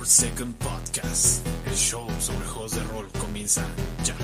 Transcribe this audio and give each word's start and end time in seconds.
per 0.00 0.08
Second 0.08 0.54
Podcast. 0.56 1.46
El 1.66 1.74
show 1.74 2.08
sobre 2.20 2.46
juegos 2.46 2.72
de 2.72 2.82
rol 2.84 3.06
comienza 3.20 3.62
ya. 4.02 4.14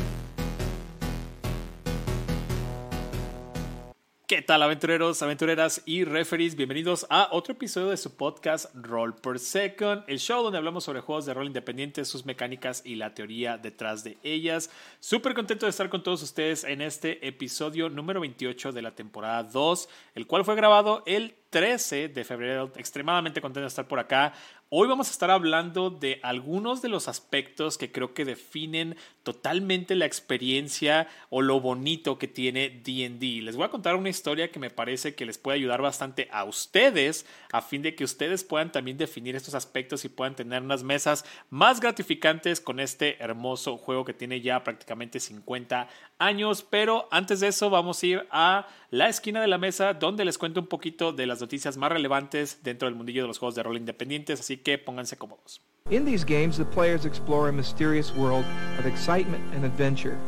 ¿Qué 4.26 4.40
tal 4.42 4.62
aventureros, 4.62 5.22
aventureras 5.22 5.82
y 5.84 6.04
referees? 6.04 6.56
Bienvenidos 6.56 7.06
a 7.10 7.28
otro 7.30 7.52
episodio 7.52 7.90
de 7.90 7.96
su 7.98 8.16
podcast 8.16 8.74
Roll 8.74 9.14
Per 9.14 9.38
Second, 9.38 10.02
el 10.08 10.18
show 10.18 10.42
donde 10.42 10.58
hablamos 10.58 10.82
sobre 10.82 11.00
juegos 11.00 11.26
de 11.26 11.34
rol 11.34 11.46
independientes, 11.46 12.08
sus 12.08 12.24
mecánicas 12.24 12.82
y 12.84 12.94
la 12.94 13.14
teoría 13.14 13.58
detrás 13.58 14.02
de 14.02 14.16
ellas. 14.22 14.70
Súper 14.98 15.34
contento 15.34 15.66
de 15.66 15.70
estar 15.70 15.90
con 15.90 16.02
todos 16.02 16.22
ustedes 16.22 16.64
en 16.64 16.80
este 16.80 17.28
episodio 17.28 17.90
número 17.90 18.20
28 18.20 18.72
de 18.72 18.82
la 18.82 18.94
temporada 18.94 19.42
2, 19.42 19.88
el 20.14 20.26
cual 20.26 20.44
fue 20.44 20.56
grabado 20.56 21.02
el 21.06 21.34
13 21.50 22.08
de 22.08 22.24
febrero. 22.24 22.72
Extremadamente 22.76 23.40
contento 23.40 23.60
de 23.60 23.68
estar 23.68 23.86
por 23.86 23.98
acá. 23.98 24.34
Hoy 24.68 24.88
vamos 24.88 25.06
a 25.06 25.12
estar 25.12 25.30
hablando 25.30 25.90
de 25.90 26.18
algunos 26.24 26.82
de 26.82 26.88
los 26.88 27.06
aspectos 27.06 27.78
que 27.78 27.92
creo 27.92 28.14
que 28.14 28.24
definen 28.24 28.96
totalmente 29.26 29.96
la 29.96 30.06
experiencia 30.06 31.08
o 31.30 31.42
lo 31.42 31.60
bonito 31.60 32.16
que 32.16 32.28
tiene 32.28 32.70
DD. 32.70 33.42
Les 33.42 33.56
voy 33.56 33.64
a 33.64 33.70
contar 33.70 33.96
una 33.96 34.08
historia 34.08 34.52
que 34.52 34.60
me 34.60 34.70
parece 34.70 35.16
que 35.16 35.26
les 35.26 35.36
puede 35.36 35.56
ayudar 35.56 35.82
bastante 35.82 36.28
a 36.30 36.44
ustedes 36.44 37.26
a 37.50 37.60
fin 37.60 37.82
de 37.82 37.96
que 37.96 38.04
ustedes 38.04 38.44
puedan 38.44 38.70
también 38.70 38.96
definir 38.96 39.34
estos 39.34 39.56
aspectos 39.56 40.04
y 40.04 40.10
puedan 40.10 40.36
tener 40.36 40.62
unas 40.62 40.84
mesas 40.84 41.24
más 41.50 41.80
gratificantes 41.80 42.60
con 42.60 42.78
este 42.78 43.20
hermoso 43.20 43.76
juego 43.78 44.04
que 44.04 44.14
tiene 44.14 44.40
ya 44.40 44.62
prácticamente 44.62 45.18
50 45.18 45.88
años. 46.20 46.62
Pero 46.62 47.08
antes 47.10 47.40
de 47.40 47.48
eso 47.48 47.68
vamos 47.68 48.00
a 48.00 48.06
ir 48.06 48.28
a 48.30 48.68
la 48.92 49.08
esquina 49.08 49.40
de 49.40 49.48
la 49.48 49.58
mesa 49.58 49.94
donde 49.94 50.24
les 50.24 50.38
cuento 50.38 50.60
un 50.60 50.68
poquito 50.68 51.12
de 51.12 51.26
las 51.26 51.40
noticias 51.40 51.76
más 51.76 51.90
relevantes 51.90 52.62
dentro 52.62 52.86
del 52.86 52.94
mundillo 52.94 53.22
de 53.22 53.28
los 53.28 53.38
juegos 53.40 53.56
de 53.56 53.64
rol 53.64 53.76
independientes, 53.76 54.38
así 54.38 54.58
que 54.58 54.78
pónganse 54.78 55.18
cómodos. 55.18 55.62
In 55.88 56.04
these 56.04 56.24
games, 56.24 56.58
the 56.58 56.64
players 56.64 57.04
explore 57.04 57.48
a 57.48 57.52
mysterious 57.52 58.12
world 58.12 58.44
of 58.76 58.86
excitement 58.86 59.44
and 59.54 59.64
adventure, 59.64 60.18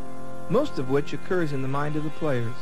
most 0.48 0.78
of 0.78 0.88
which 0.88 1.12
occurs 1.12 1.52
in 1.52 1.62
the 1.62 1.68
mind 1.68 1.96
of 1.96 2.04
the 2.04 2.10
players. 2.10 2.54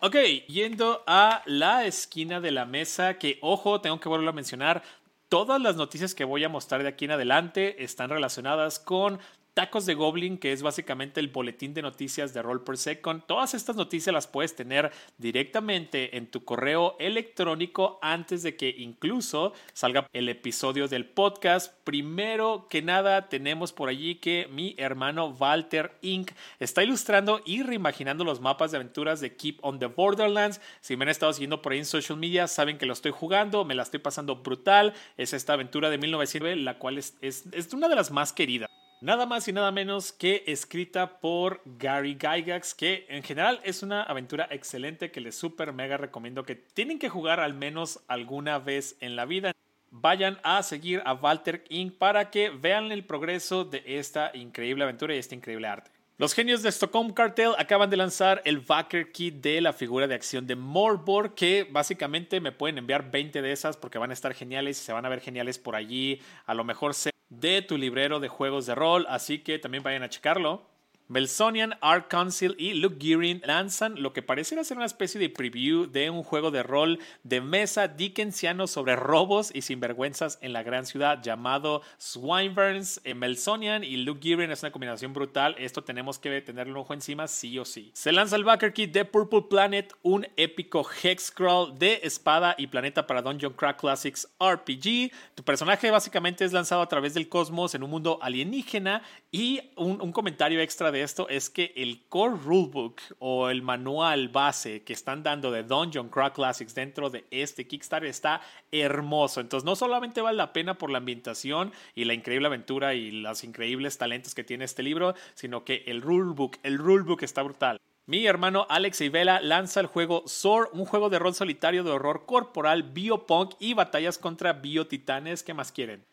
Ok, 0.00 0.44
yendo 0.46 1.02
a 1.04 1.42
la 1.46 1.84
esquina 1.84 2.40
de 2.40 2.52
la 2.52 2.64
mesa, 2.64 3.14
que 3.14 3.38
ojo, 3.42 3.80
tengo 3.80 3.98
que 3.98 4.08
volver 4.08 4.28
a 4.28 4.32
mencionar, 4.32 4.84
todas 5.28 5.60
las 5.60 5.74
noticias 5.74 6.14
que 6.14 6.24
voy 6.24 6.44
a 6.44 6.48
mostrar 6.48 6.80
de 6.84 6.88
aquí 6.88 7.06
en 7.06 7.10
adelante 7.10 7.82
están 7.82 8.08
relacionadas 8.08 8.78
con 8.78 9.18
Tacos 9.54 9.86
de 9.86 9.94
Goblin, 9.94 10.36
que 10.36 10.52
es 10.52 10.62
básicamente 10.62 11.20
el 11.20 11.28
boletín 11.28 11.74
de 11.74 11.82
noticias 11.82 12.34
de 12.34 12.42
Roll 12.42 12.64
Per 12.64 12.76
Second. 12.76 13.22
Todas 13.24 13.54
estas 13.54 13.76
noticias 13.76 14.12
las 14.12 14.26
puedes 14.26 14.56
tener 14.56 14.90
directamente 15.16 16.16
en 16.16 16.28
tu 16.28 16.44
correo 16.44 16.96
electrónico 16.98 18.00
antes 18.02 18.42
de 18.42 18.56
que 18.56 18.74
incluso 18.76 19.52
salga 19.72 20.08
el 20.12 20.28
episodio 20.28 20.88
del 20.88 21.06
podcast. 21.06 21.72
Primero 21.84 22.66
que 22.68 22.82
nada, 22.82 23.28
tenemos 23.28 23.72
por 23.72 23.88
allí 23.88 24.16
que 24.16 24.48
mi 24.50 24.74
hermano 24.76 25.28
Walter 25.28 25.92
Inc. 26.02 26.32
está 26.58 26.82
ilustrando 26.82 27.40
y 27.46 27.62
reimaginando 27.62 28.24
los 28.24 28.40
mapas 28.40 28.72
de 28.72 28.78
aventuras 28.78 29.20
de 29.20 29.36
Keep 29.36 29.58
on 29.62 29.78
the 29.78 29.86
Borderlands. 29.86 30.60
Si 30.80 30.96
me 30.96 31.04
han 31.04 31.10
estado 31.10 31.32
siguiendo 31.32 31.62
por 31.62 31.72
ahí 31.72 31.78
en 31.78 31.84
social 31.84 32.18
media, 32.18 32.48
saben 32.48 32.76
que 32.76 32.86
lo 32.86 32.92
estoy 32.92 33.12
jugando, 33.12 33.64
me 33.64 33.76
la 33.76 33.84
estoy 33.84 34.00
pasando 34.00 34.34
brutal. 34.34 34.94
Es 35.16 35.32
esta 35.32 35.52
aventura 35.52 35.90
de 35.90 35.98
1909, 35.98 36.60
la 36.60 36.78
cual 36.80 36.98
es, 36.98 37.16
es, 37.20 37.44
es 37.52 37.72
una 37.72 37.88
de 37.88 37.94
las 37.94 38.10
más 38.10 38.32
queridas. 38.32 38.68
Nada 39.04 39.26
más 39.26 39.46
y 39.48 39.52
nada 39.52 39.70
menos 39.70 40.12
que 40.12 40.44
escrita 40.46 41.20
por 41.20 41.60
Gary 41.66 42.14
Gygax, 42.14 42.72
que 42.72 43.04
en 43.10 43.22
general 43.22 43.60
es 43.62 43.82
una 43.82 44.02
aventura 44.02 44.48
excelente 44.50 45.10
que 45.10 45.20
les 45.20 45.34
super 45.34 45.74
mega 45.74 45.98
recomiendo 45.98 46.44
que 46.44 46.54
tienen 46.54 46.98
que 46.98 47.10
jugar 47.10 47.38
al 47.38 47.52
menos 47.52 48.00
alguna 48.08 48.58
vez 48.58 48.96
en 49.00 49.14
la 49.14 49.26
vida. 49.26 49.52
Vayan 49.90 50.38
a 50.42 50.62
seguir 50.62 51.02
a 51.04 51.12
Walter 51.12 51.64
Inc. 51.68 51.98
para 51.98 52.30
que 52.30 52.48
vean 52.48 52.92
el 52.92 53.04
progreso 53.04 53.66
de 53.66 53.82
esta 53.84 54.30
increíble 54.32 54.84
aventura 54.84 55.14
y 55.14 55.18
este 55.18 55.34
increíble 55.34 55.68
arte. 55.68 55.90
Los 56.16 56.32
genios 56.32 56.62
de 56.62 56.70
Stockholm 56.70 57.12
Cartel 57.12 57.52
acaban 57.58 57.90
de 57.90 57.98
lanzar 57.98 58.40
el 58.46 58.60
Backer 58.60 59.12
Kit 59.12 59.34
de 59.34 59.60
la 59.60 59.74
figura 59.74 60.06
de 60.06 60.14
acción 60.14 60.46
de 60.46 60.56
Morbor, 60.56 61.34
que 61.34 61.68
básicamente 61.70 62.40
me 62.40 62.52
pueden 62.52 62.78
enviar 62.78 63.10
20 63.10 63.42
de 63.42 63.52
esas 63.52 63.76
porque 63.76 63.98
van 63.98 64.12
a 64.12 64.14
estar 64.14 64.32
geniales 64.32 64.80
y 64.80 64.84
se 64.84 64.94
van 64.94 65.04
a 65.04 65.10
ver 65.10 65.20
geniales 65.20 65.58
por 65.58 65.76
allí. 65.76 66.22
A 66.46 66.54
lo 66.54 66.64
mejor 66.64 66.94
se 66.94 67.13
de 67.40 67.62
tu 67.62 67.78
librero 67.78 68.20
de 68.20 68.28
juegos 68.28 68.66
de 68.66 68.74
rol, 68.74 69.06
así 69.08 69.38
que 69.38 69.58
también 69.58 69.82
vayan 69.82 70.02
a 70.02 70.08
checarlo. 70.08 70.73
Melsonian, 71.08 71.76
Art 71.82 72.08
Council 72.08 72.54
y 72.58 72.74
Luke 72.74 72.96
Gearing 72.98 73.42
lanzan 73.44 74.00
lo 74.00 74.12
que 74.14 74.22
pareciera 74.22 74.64
ser 74.64 74.78
una 74.78 74.86
especie 74.86 75.20
de 75.20 75.28
preview 75.28 75.86
de 75.86 76.08
un 76.08 76.22
juego 76.22 76.50
de 76.50 76.62
rol 76.62 76.98
de 77.24 77.42
mesa 77.42 77.88
dickensiano 77.88 78.66
sobre 78.66 78.96
robos 78.96 79.50
y 79.54 79.62
sinvergüenzas 79.62 80.38
en 80.40 80.54
la 80.54 80.62
gran 80.62 80.86
ciudad 80.86 81.22
llamado 81.22 81.82
Swineburns. 81.98 83.02
Melsonian 83.14 83.84
y 83.84 83.98
Luke 83.98 84.20
Gearing 84.22 84.50
es 84.50 84.62
una 84.62 84.72
combinación 84.72 85.12
brutal. 85.12 85.54
Esto 85.58 85.84
tenemos 85.84 86.18
que 86.18 86.40
tenerle 86.40 86.72
un 86.72 86.78
ojo 86.78 86.94
encima 86.94 87.28
sí 87.28 87.58
o 87.58 87.66
sí. 87.66 87.90
Se 87.92 88.10
lanza 88.10 88.36
el 88.36 88.44
Backer 88.44 88.72
Kit 88.72 88.92
de 88.92 89.04
Purple 89.04 89.42
Planet, 89.50 89.94
un 90.02 90.26
épico 90.36 90.86
hex 91.02 91.30
crawl 91.30 91.78
de 91.78 92.00
espada 92.02 92.54
y 92.56 92.68
planeta 92.68 93.06
para 93.06 93.20
Dungeon 93.20 93.52
Crack 93.52 93.78
Classics 93.78 94.26
RPG. 94.40 95.12
Tu 95.34 95.44
personaje 95.44 95.90
básicamente 95.90 96.46
es 96.46 96.52
lanzado 96.54 96.80
a 96.80 96.88
través 96.88 97.12
del 97.12 97.28
cosmos 97.28 97.74
en 97.74 97.82
un 97.82 97.90
mundo 97.90 98.18
alienígena 98.22 99.02
y 99.30 99.60
un, 99.76 100.00
un 100.00 100.12
comentario 100.12 100.60
extra 100.60 100.93
de 100.94 101.02
esto 101.02 101.28
es 101.28 101.50
que 101.50 101.72
el 101.76 102.04
core 102.08 102.36
rulebook 102.42 103.00
o 103.18 103.50
el 103.50 103.62
manual 103.62 104.28
base 104.28 104.82
que 104.84 104.92
están 104.92 105.22
dando 105.22 105.50
de 105.50 105.64
Dungeon 105.64 106.08
Crack 106.08 106.36
Classics 106.36 106.74
dentro 106.74 107.10
de 107.10 107.24
este 107.30 107.66
Kickstarter 107.66 108.08
está 108.08 108.40
hermoso. 108.70 109.40
Entonces 109.40 109.64
no 109.64 109.74
solamente 109.74 110.20
vale 110.20 110.38
la 110.38 110.52
pena 110.52 110.78
por 110.78 110.90
la 110.90 110.98
ambientación 110.98 111.72
y 111.94 112.04
la 112.04 112.14
increíble 112.14 112.46
aventura 112.46 112.94
y 112.94 113.10
los 113.10 113.42
increíbles 113.42 113.98
talentos 113.98 114.34
que 114.34 114.44
tiene 114.44 114.64
este 114.64 114.84
libro, 114.84 115.14
sino 115.34 115.64
que 115.64 115.82
el 115.86 116.00
rulebook, 116.00 116.58
el 116.62 116.78
rulebook 116.78 117.22
está 117.24 117.42
brutal. 117.42 117.80
Mi 118.06 118.26
hermano 118.26 118.66
Alex 118.68 119.00
Ivela 119.00 119.40
lanza 119.40 119.80
el 119.80 119.86
juego 119.86 120.22
SOAR, 120.26 120.68
un 120.72 120.84
juego 120.84 121.10
de 121.10 121.18
rol 121.18 121.34
solitario 121.34 121.82
de 121.82 121.90
horror 121.90 122.24
corporal, 122.26 122.84
biopunk 122.84 123.54
y 123.58 123.74
batallas 123.74 124.18
contra 124.18 124.52
biotitanes. 124.52 125.42
¿Qué 125.42 125.54
más 125.54 125.72
quieren? 125.72 126.04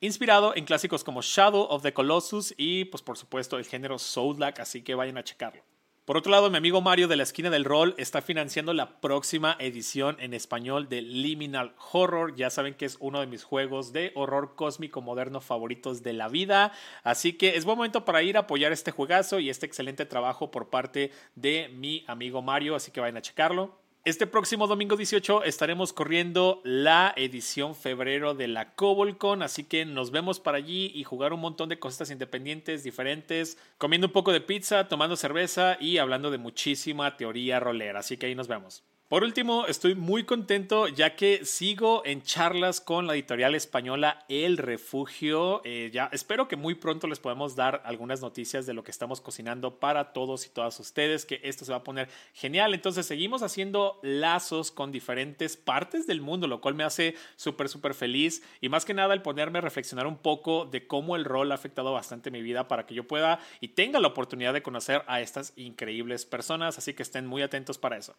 Inspirado 0.00 0.54
en 0.56 0.64
clásicos 0.64 1.04
como 1.04 1.22
Shadow 1.22 1.66
of 1.70 1.82
the 1.82 1.92
Colossus 1.92 2.54
y 2.56 2.86
pues 2.86 3.02
por 3.02 3.16
supuesto 3.16 3.58
el 3.58 3.64
género 3.64 3.98
Soulak, 3.98 4.60
así 4.60 4.82
que 4.82 4.94
vayan 4.94 5.18
a 5.18 5.24
checarlo. 5.24 5.62
Por 6.06 6.16
otro 6.16 6.30
lado, 6.30 6.50
mi 6.50 6.56
amigo 6.56 6.80
Mario 6.80 7.08
de 7.08 7.16
la 7.16 7.24
esquina 7.24 7.50
del 7.50 7.64
rol 7.64 7.96
está 7.98 8.22
financiando 8.22 8.72
la 8.72 9.00
próxima 9.00 9.56
edición 9.58 10.16
en 10.20 10.34
español 10.34 10.88
de 10.88 11.02
Liminal 11.02 11.74
Horror. 11.90 12.36
Ya 12.36 12.48
saben 12.48 12.74
que 12.74 12.84
es 12.84 12.96
uno 13.00 13.18
de 13.18 13.26
mis 13.26 13.42
juegos 13.42 13.92
de 13.92 14.12
horror 14.14 14.54
cósmico 14.54 15.02
moderno 15.02 15.40
favoritos 15.40 16.04
de 16.04 16.12
la 16.12 16.28
vida. 16.28 16.70
Así 17.02 17.32
que 17.32 17.56
es 17.56 17.64
buen 17.64 17.76
momento 17.76 18.04
para 18.04 18.22
ir 18.22 18.36
a 18.36 18.42
apoyar 18.42 18.70
este 18.70 18.92
juegazo 18.92 19.40
y 19.40 19.50
este 19.50 19.66
excelente 19.66 20.06
trabajo 20.06 20.52
por 20.52 20.70
parte 20.70 21.10
de 21.34 21.70
mi 21.74 22.04
amigo 22.06 22.40
Mario. 22.40 22.76
Así 22.76 22.92
que 22.92 23.00
vayan 23.00 23.16
a 23.16 23.22
checarlo. 23.22 23.85
Este 24.06 24.28
próximo 24.28 24.68
domingo 24.68 24.96
18 24.96 25.42
estaremos 25.42 25.92
corriendo 25.92 26.60
la 26.62 27.12
edición 27.16 27.74
febrero 27.74 28.34
de 28.34 28.46
la 28.46 28.72
Cobolcon, 28.76 29.42
así 29.42 29.64
que 29.64 29.84
nos 29.84 30.12
vemos 30.12 30.38
para 30.38 30.58
allí 30.58 30.92
y 30.94 31.02
jugar 31.02 31.32
un 31.32 31.40
montón 31.40 31.68
de 31.68 31.80
cositas 31.80 32.12
independientes, 32.12 32.84
diferentes, 32.84 33.58
comiendo 33.78 34.06
un 34.06 34.12
poco 34.12 34.30
de 34.30 34.40
pizza, 34.40 34.86
tomando 34.86 35.16
cerveza 35.16 35.76
y 35.80 35.98
hablando 35.98 36.30
de 36.30 36.38
muchísima 36.38 37.16
teoría 37.16 37.58
rolera, 37.58 37.98
así 37.98 38.16
que 38.16 38.26
ahí 38.26 38.36
nos 38.36 38.46
vemos. 38.46 38.84
Por 39.08 39.22
último, 39.22 39.66
estoy 39.66 39.94
muy 39.94 40.24
contento 40.24 40.88
ya 40.88 41.14
que 41.14 41.44
sigo 41.44 42.02
en 42.04 42.22
charlas 42.22 42.80
con 42.80 43.06
la 43.06 43.14
editorial 43.14 43.54
española 43.54 44.24
El 44.28 44.56
Refugio. 44.56 45.60
Eh, 45.62 45.90
ya 45.92 46.10
espero 46.10 46.48
que 46.48 46.56
muy 46.56 46.74
pronto 46.74 47.06
les 47.06 47.20
podamos 47.20 47.54
dar 47.54 47.82
algunas 47.84 48.20
noticias 48.20 48.66
de 48.66 48.74
lo 48.74 48.82
que 48.82 48.90
estamos 48.90 49.20
cocinando 49.20 49.78
para 49.78 50.12
todos 50.12 50.44
y 50.44 50.48
todas 50.48 50.80
ustedes, 50.80 51.24
que 51.24 51.40
esto 51.44 51.64
se 51.64 51.70
va 51.70 51.78
a 51.78 51.84
poner 51.84 52.08
genial. 52.34 52.74
Entonces 52.74 53.06
seguimos 53.06 53.44
haciendo 53.44 54.00
lazos 54.02 54.72
con 54.72 54.90
diferentes 54.90 55.56
partes 55.56 56.08
del 56.08 56.20
mundo, 56.20 56.48
lo 56.48 56.60
cual 56.60 56.74
me 56.74 56.82
hace 56.82 57.14
súper, 57.36 57.68
súper 57.68 57.94
feliz. 57.94 58.42
Y 58.60 58.70
más 58.70 58.84
que 58.84 58.92
nada 58.92 59.14
el 59.14 59.22
ponerme 59.22 59.58
a 59.58 59.62
reflexionar 59.62 60.08
un 60.08 60.18
poco 60.18 60.64
de 60.64 60.88
cómo 60.88 61.14
el 61.14 61.24
rol 61.24 61.52
ha 61.52 61.54
afectado 61.54 61.92
bastante 61.92 62.32
mi 62.32 62.42
vida 62.42 62.66
para 62.66 62.86
que 62.86 62.96
yo 62.96 63.06
pueda 63.06 63.38
y 63.60 63.68
tenga 63.68 64.00
la 64.00 64.08
oportunidad 64.08 64.52
de 64.52 64.64
conocer 64.64 65.04
a 65.06 65.20
estas 65.20 65.52
increíbles 65.54 66.26
personas. 66.26 66.76
Así 66.76 66.92
que 66.92 67.04
estén 67.04 67.24
muy 67.24 67.42
atentos 67.42 67.78
para 67.78 67.98
eso. 67.98 68.16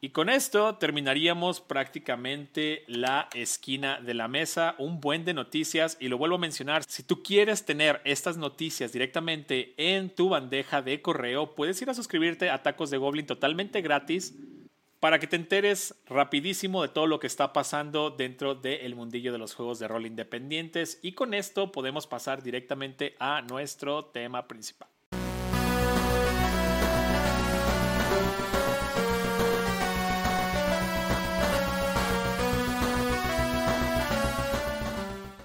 Y 0.00 0.10
con 0.10 0.28
esto 0.28 0.76
terminaríamos 0.76 1.60
prácticamente 1.60 2.84
la 2.86 3.28
esquina 3.34 4.00
de 4.00 4.14
la 4.14 4.28
mesa, 4.28 4.76
un 4.78 5.00
buen 5.00 5.24
de 5.24 5.34
noticias. 5.34 5.96
Y 5.98 6.08
lo 6.08 6.18
vuelvo 6.18 6.36
a 6.36 6.40
mencionar, 6.40 6.84
si 6.84 7.02
tú 7.02 7.22
quieres 7.22 7.64
tener 7.64 8.00
estas 8.04 8.36
noticias 8.36 8.92
directamente 8.92 9.74
en 9.76 10.10
tu 10.10 10.28
bandeja 10.28 10.82
de 10.82 11.02
correo, 11.02 11.54
puedes 11.54 11.82
ir 11.82 11.90
a 11.90 11.94
suscribirte 11.94 12.50
a 12.50 12.62
Tacos 12.62 12.90
de 12.90 12.98
Goblin 12.98 13.26
totalmente 13.26 13.82
gratis 13.82 14.34
para 15.00 15.18
que 15.18 15.26
te 15.26 15.36
enteres 15.36 15.94
rapidísimo 16.06 16.82
de 16.82 16.88
todo 16.88 17.06
lo 17.06 17.20
que 17.20 17.28
está 17.28 17.52
pasando 17.52 18.10
dentro 18.10 18.54
del 18.54 18.94
mundillo 18.94 19.32
de 19.32 19.38
los 19.38 19.54
juegos 19.54 19.78
de 19.78 19.88
rol 19.88 20.06
independientes. 20.06 20.98
Y 21.02 21.12
con 21.12 21.34
esto 21.34 21.72
podemos 21.72 22.06
pasar 22.06 22.42
directamente 22.42 23.14
a 23.18 23.42
nuestro 23.42 24.06
tema 24.06 24.46
principal. 24.48 24.88